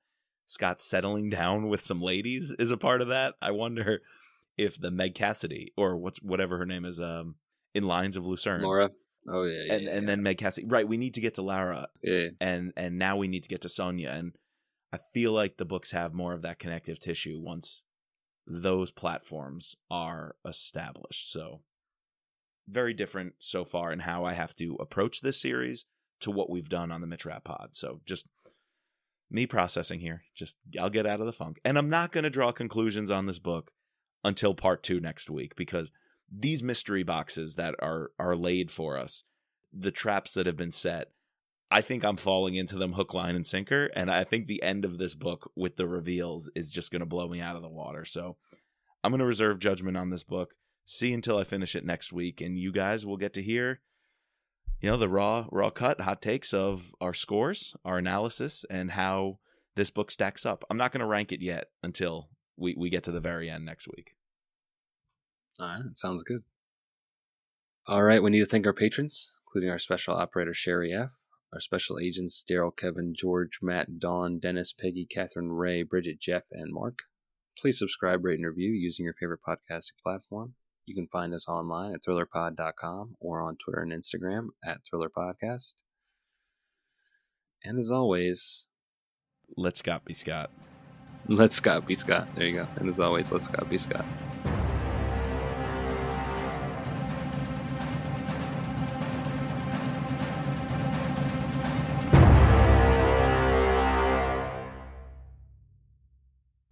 Scot 0.48 0.82
settling 0.82 1.30
down 1.32 1.70
with 1.70 1.82
some 1.82 2.02
ladies 2.02 2.54
is 2.60 2.72
a 2.72 2.78
part 2.78 3.02
of 3.02 3.08
that. 3.08 3.36
I 3.42 3.52
wonder 3.52 4.02
if 4.58 4.80
the 4.80 4.92
Meg 4.92 5.16
Cassidy 5.16 5.74
or 5.78 5.98
what's 5.98 6.20
whatever 6.22 6.58
her 6.58 6.66
name 6.66 6.86
is, 6.86 7.00
um, 7.00 7.36
in 7.74 7.86
Lions 7.86 8.16
of 8.16 8.26
Lucerne, 8.26 8.62
Laura. 8.62 8.92
Oh 9.28 9.44
yeah, 9.44 9.64
yeah 9.66 9.74
and 9.74 9.84
yeah, 9.84 9.96
and 9.98 10.10
then 10.10 10.24
Meg 10.24 10.38
Cassidy. 10.38 10.68
Right, 10.68 10.88
we 10.88 10.98
need 10.98 11.16
to 11.16 11.22
get 11.22 11.36
to 11.36 11.42
Lara, 11.42 11.88
yeah. 12.04 12.30
and 12.40 12.74
and 12.78 12.98
now 12.98 13.18
we 13.18 13.28
need 13.28 13.44
to 13.44 13.50
get 13.50 13.62
to 13.62 13.70
Sonia, 13.70 14.12
and 14.12 14.34
I 14.94 15.00
feel 15.14 15.32
like 15.32 15.58
the 15.58 15.66
books 15.66 15.92
have 15.92 16.14
more 16.14 16.34
of 16.34 16.42
that 16.44 16.60
connective 16.60 17.00
tissue 17.00 17.40
once 17.40 17.84
those 18.48 18.92
platforms 18.92 19.76
are 19.90 20.36
established. 20.48 21.32
So 21.32 21.62
very 22.68 22.94
different 22.94 23.34
so 23.40 23.66
far 23.66 23.92
in 23.92 24.00
how 24.00 24.26
I 24.26 24.34
have 24.34 24.56
to 24.56 24.76
approach 24.80 25.22
this 25.22 25.42
series 25.42 25.86
to 26.22 26.32
what 26.32 26.50
we've 26.50 26.70
done 26.70 26.92
on 26.92 27.02
the 27.02 27.08
Mitch 27.08 27.26
Rapp 27.26 27.44
Pod. 27.44 27.70
So 27.74 28.02
just 28.06 28.26
me 29.30 29.46
processing 29.46 30.00
here. 30.00 30.24
Just 30.36 30.58
I'll 30.80 30.90
get 30.90 31.06
out 31.06 31.20
of 31.20 31.26
the 31.26 31.34
funk. 31.34 31.60
And 31.66 31.78
I'm 31.78 31.90
not 31.90 32.12
going 32.12 32.24
to 32.24 32.30
draw 32.30 32.52
conclusions 32.52 33.12
on 33.12 33.26
this 33.26 33.40
book 33.40 33.72
until 34.26 34.56
part 34.56 34.84
2 34.84 35.00
next 35.00 35.30
week 35.30 35.56
because 35.56 35.92
these 36.30 36.64
mystery 36.64 37.04
boxes 37.04 37.56
that 37.56 37.76
are 37.80 38.12
are 38.20 38.36
laid 38.36 38.72
for 38.72 38.98
us, 38.98 39.24
the 39.72 39.92
traps 39.92 40.34
that 40.34 40.48
have 40.48 40.58
been 40.58 40.72
set, 40.72 41.12
I 41.72 41.82
think 41.82 42.04
I'm 42.04 42.18
falling 42.18 42.56
into 42.56 42.78
them 42.78 42.94
hook, 42.94 43.14
line, 43.14 43.36
and 43.36 43.46
sinker. 43.46 43.86
And 43.96 44.10
I 44.10 44.24
think 44.24 44.48
the 44.48 44.64
end 44.64 44.84
of 44.84 44.98
this 44.98 45.16
book 45.16 45.52
with 45.56 45.78
the 45.78 45.88
reveals 45.88 46.50
is 46.56 46.72
just 46.72 46.92
going 46.92 47.02
to 47.02 47.06
blow 47.06 47.28
me 47.28 47.40
out 47.40 47.56
of 47.56 47.62
the 47.62 47.70
water. 47.70 48.04
So 48.04 48.38
I'm 49.04 49.12
going 49.12 49.20
to 49.20 49.26
reserve 49.26 49.60
judgment 49.60 49.96
on 49.96 50.10
this 50.10 50.24
book. 50.24 50.56
See 50.86 51.14
until 51.14 51.38
I 51.38 51.44
finish 51.44 51.76
it 51.76 51.86
next 51.86 52.12
week, 52.14 52.42
and 52.42 52.58
you 52.58 52.72
guys 52.72 53.06
will 53.06 53.18
get 53.18 53.34
to 53.34 53.42
hear, 53.42 53.82
you 54.82 54.90
know, 54.90 54.98
the 54.98 55.10
raw, 55.10 55.48
raw 55.52 55.72
cut, 55.72 56.02
hot 56.02 56.22
takes 56.22 56.54
of 56.54 56.94
our 57.02 57.14
scores, 57.14 57.76
our 57.84 57.98
analysis, 57.98 58.66
and 58.70 58.92
how 58.92 59.40
this 59.76 59.90
book 59.90 60.12
stacks 60.12 60.46
up. 60.46 60.64
I'm 60.70 60.78
not 60.78 60.92
going 60.92 61.00
to 61.00 61.08
rank 61.08 61.32
it 61.32 61.42
yet 61.42 61.70
until 61.82 62.30
we, 62.58 62.76
we 62.78 62.90
get 62.90 63.04
to 63.04 63.12
the 63.12 63.20
very 63.20 63.50
end 63.50 63.66
next 63.66 63.88
week. 63.88 64.16
All 65.60 65.68
right, 65.68 65.98
sounds 65.98 66.24
good. 66.24 66.44
All 67.88 68.04
right, 68.04 68.22
we 68.22 68.32
need 68.32 68.40
to 68.40 68.46
thank 68.46 68.66
our 68.66 68.74
patrons, 68.74 69.38
including 69.46 69.70
our 69.70 69.80
special 69.80 70.16
operator 70.16 70.54
Sherry 70.54 70.92
F, 70.92 71.12
our 71.54 71.60
special 71.60 72.00
agents 72.00 72.44
Daryl, 72.50 72.76
Kevin, 72.76 73.14
George, 73.16 73.60
Matt, 73.62 74.00
Dawn, 74.00 74.40
Dennis, 74.40 74.74
Peggy, 74.74 75.06
Catherine, 75.10 75.52
Ray, 75.52 75.84
Bridget, 75.84 76.20
Jeff, 76.20 76.44
and 76.52 76.74
Mark. 76.74 77.00
Please 77.58 77.80
subscribe, 77.80 78.26
rate, 78.26 78.40
and 78.40 78.46
review 78.46 78.72
using 78.72 79.06
your 79.06 79.14
favorite 79.14 79.40
podcasting 79.48 80.02
platform. 80.04 80.56
You 80.86 80.94
can 80.94 81.08
find 81.08 81.34
us 81.34 81.48
online 81.48 81.94
at 81.94 82.04
thrillerpod.com 82.04 83.16
or 83.20 83.42
on 83.42 83.58
Twitter 83.58 83.82
and 83.82 83.92
Instagram 83.92 84.48
at 84.64 84.80
thrillerpodcast. 84.92 85.76
And 87.64 87.80
as 87.80 87.90
always, 87.90 88.68
Let's 89.58 89.80
Scot 89.80 90.06
be 90.06 90.14
Scot. 90.14 90.52
Let 91.28 91.54
Scot 91.54 91.88
be 91.88 91.96
Scot. 91.96 92.34
There 92.36 92.46
you 92.46 92.54
go. 92.54 92.68
And 92.76 92.88
as 92.88 93.00
always, 93.00 93.32
let 93.32 93.44
Scot 93.44 93.68
be 93.70 93.78
Scot. 93.78 94.06